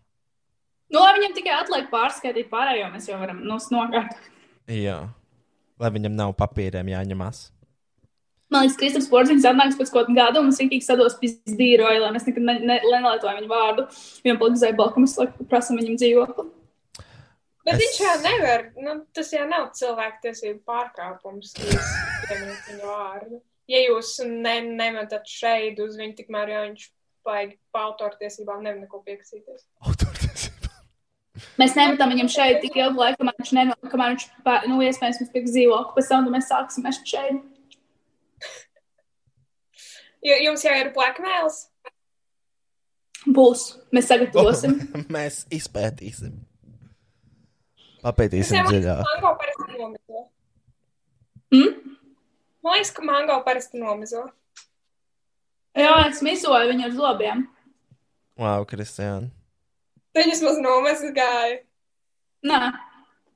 [0.90, 4.28] Nu, lai viņam tikai atliek pārskaitīt pārējo, mēs jau varam nu, nokārtot.
[4.74, 4.98] Jā.
[5.80, 7.48] Lai viņam nav papīriem jāņemās.
[8.50, 12.08] Man liekas, Kristaps Porziņš atnāks pēc kaut kāda gada, un es vienkārši sados pizdīroju, lai
[12.16, 13.84] mēs nekad ne, ne, nelietojam viņu vārdu.
[14.24, 15.14] Viņam palika zēbalka, mēs
[15.52, 16.46] prasam viņam dzīvokli.
[17.64, 23.40] Bet Es- viņš jau nevar, nu, tas jau nav cilvēktiesību pārkāpums, pieminat viņu vārdu.
[23.70, 26.88] Ja jūs ne, nemetat šeit uz viņu, tikmēr jau viņš
[27.24, 29.68] baigi pa autortiesībām nevar neko pieksīties.
[31.60, 35.20] Mēs nemetam viņam šeit tik ilgu laiku, kamēr viņš, neno, kamēr viņš pā- nu, iespējams
[35.22, 37.40] mums pirks dzīvokli, pēc tam mēs sāksim mest šeit.
[40.20, 41.62] Jums jau ir blackmails.
[43.28, 43.64] Būs.
[43.92, 44.76] Mēs sagatavosim.
[45.16, 46.38] Mēs izpētīsim.
[48.00, 49.02] Papētīsim dziļāk.
[49.04, 50.22] Mango parasti nomizo.
[51.52, 51.96] Mm?
[52.64, 54.22] Man liekas, ka mango parasti nomizo.
[55.76, 57.44] Jā, es misoju viņu ar zobiem.
[58.40, 59.28] Wow, Kristiāna.
[60.14, 61.58] Tad viņš maz nomazgāja.
[62.50, 62.60] Nē,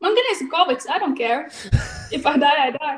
[0.03, 1.47] man gan ir Covid, I don't care.
[2.11, 2.97] If I die, I die.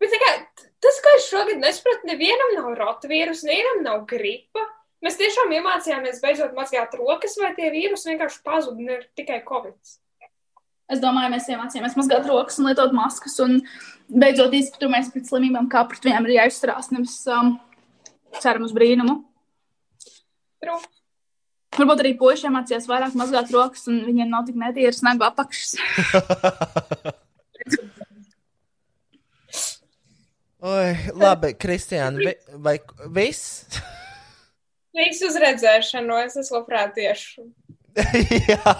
[0.00, 0.34] Bet tikai
[0.80, 4.64] tas, ko es šogad nesapratu, nevienam nav rotvīrus, nevienam nav gripa.
[5.04, 9.76] Mēs tiešām iemācījāmies beidzot mazgāt rokas, vai tie vīrusi vienkārši pazuda, ne tikai covid.
[10.90, 13.36] Es domāju, mēs iemācījāmies mazgāt rokas un lietot maskas.
[13.44, 13.60] Un
[14.10, 16.90] beidzot izpratām pret slimībām, kā pret viņiem ir jāizturās.
[16.92, 17.54] Nevis um,
[18.40, 19.20] ceram uz brīnumu.
[20.60, 20.80] True.
[21.80, 25.70] Varbūt arī puiši iemācījās vairāk mazgāt rokas, un viņiem nav tik netīras nagu apakšas.
[30.60, 32.74] Oi, labi, Kristiāna, vai
[33.16, 33.64] viss?
[34.92, 37.46] Visu uz redzēšanu, es esmu labprāt tieši.
[38.50, 38.74] Jā,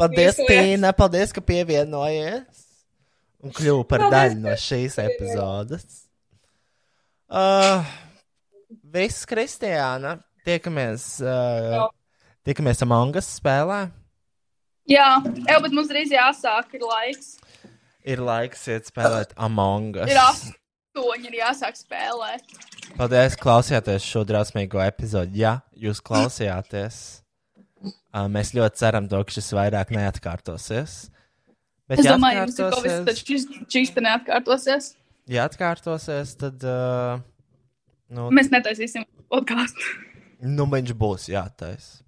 [0.00, 2.64] paldies, Tīna, paldies, ka pievienojies
[3.46, 5.86] un kļuvu par Paldies, daļu no šīs epizodes.
[7.30, 7.86] Uh,
[8.90, 10.16] viss, Kristiāna,
[10.48, 11.86] tiekamies, uh,
[12.48, 13.80] tiekamies Among Us spēlē.
[14.88, 17.34] Jā, jau, bet mums drīz jāsāk, ir laiks.
[18.08, 20.08] Ir laiks iet spēlēt Among Us.
[20.08, 22.56] Ir astoņi, ir jāsāk spēlēt.
[22.96, 25.42] Paldies, klausījāties šo drausmīgo epizodi.
[25.44, 27.00] Ja jūs klausījāties,
[28.32, 30.96] mēs ļoti ceram, to, ka šis vairāk neatkārtosies.
[31.88, 33.46] Bet, es ja domāju, ka tas atkārtosies- ir šis
[33.76, 34.88] šīs te neatkārtosies.
[35.28, 36.64] Ja atkārtosies, tad.
[36.64, 37.20] Uh,
[38.08, 39.84] nu, Mēs netaisīsim podkāstu.
[40.48, 42.00] nu, viņš būs jātaisa.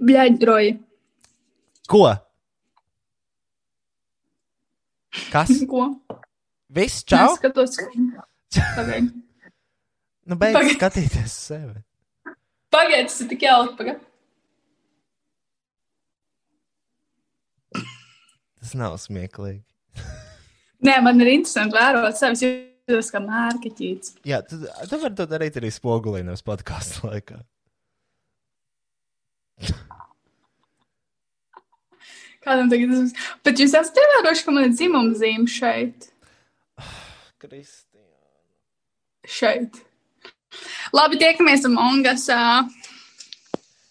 [0.00, 0.74] Блядь, droji.
[1.90, 2.04] Ko?
[5.32, 5.50] Kas?
[5.72, 5.88] Ko?
[6.70, 7.32] Viss, čau!
[7.32, 7.76] Es skatos,
[8.76, 9.10] pagaidi.
[10.30, 10.76] nu, beidz pagaid.
[10.76, 11.80] skatīties uz sevi.
[12.70, 14.06] Pagaidi, tas ir tik jauki, pagaidi.
[18.60, 19.64] Tas nav smieklīgi.
[20.86, 24.14] Nē, man ir interesanti vērot savus jūtas, kā mārketīts.
[24.28, 27.40] Jā, tu, tu vari to darīt arī spogulī, nevis podkāstu laikā.
[32.40, 33.28] Kādam tagad tas ir?
[33.44, 36.08] Bet jūs esat ievērojuši, ka man ir dzimuma zīme šeit.
[37.40, 38.28] Kristiāna.
[39.28, 39.82] Šeit.
[40.96, 42.40] Labi, tiekamies Amongasā.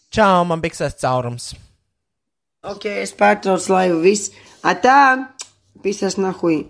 [0.09, 1.51] Čau, man biksēs caurums.
[2.65, 4.01] Ok, es pārtraucu laivu.
[4.03, 4.33] Viss.
[4.65, 5.29] Atā,
[5.85, 6.65] pisas nahui.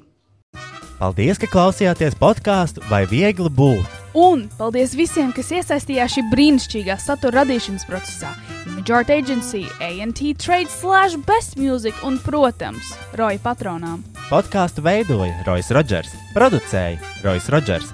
[1.00, 3.99] Paldies, ka klausījāties podkāstu vai viegli būt.
[4.18, 8.31] Un paldies visiem, kas iesaistījās šī brīnišķīgā satura radīšanas procesā.
[8.65, 14.02] Image Art Agency, ANT Trade, Slash, Best Music un, protams, Roja patronām.
[14.30, 17.94] Podkāstu veidoja Rois Rodžers, producēja Rois Rodžers,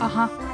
[0.00, 0.53] Aha!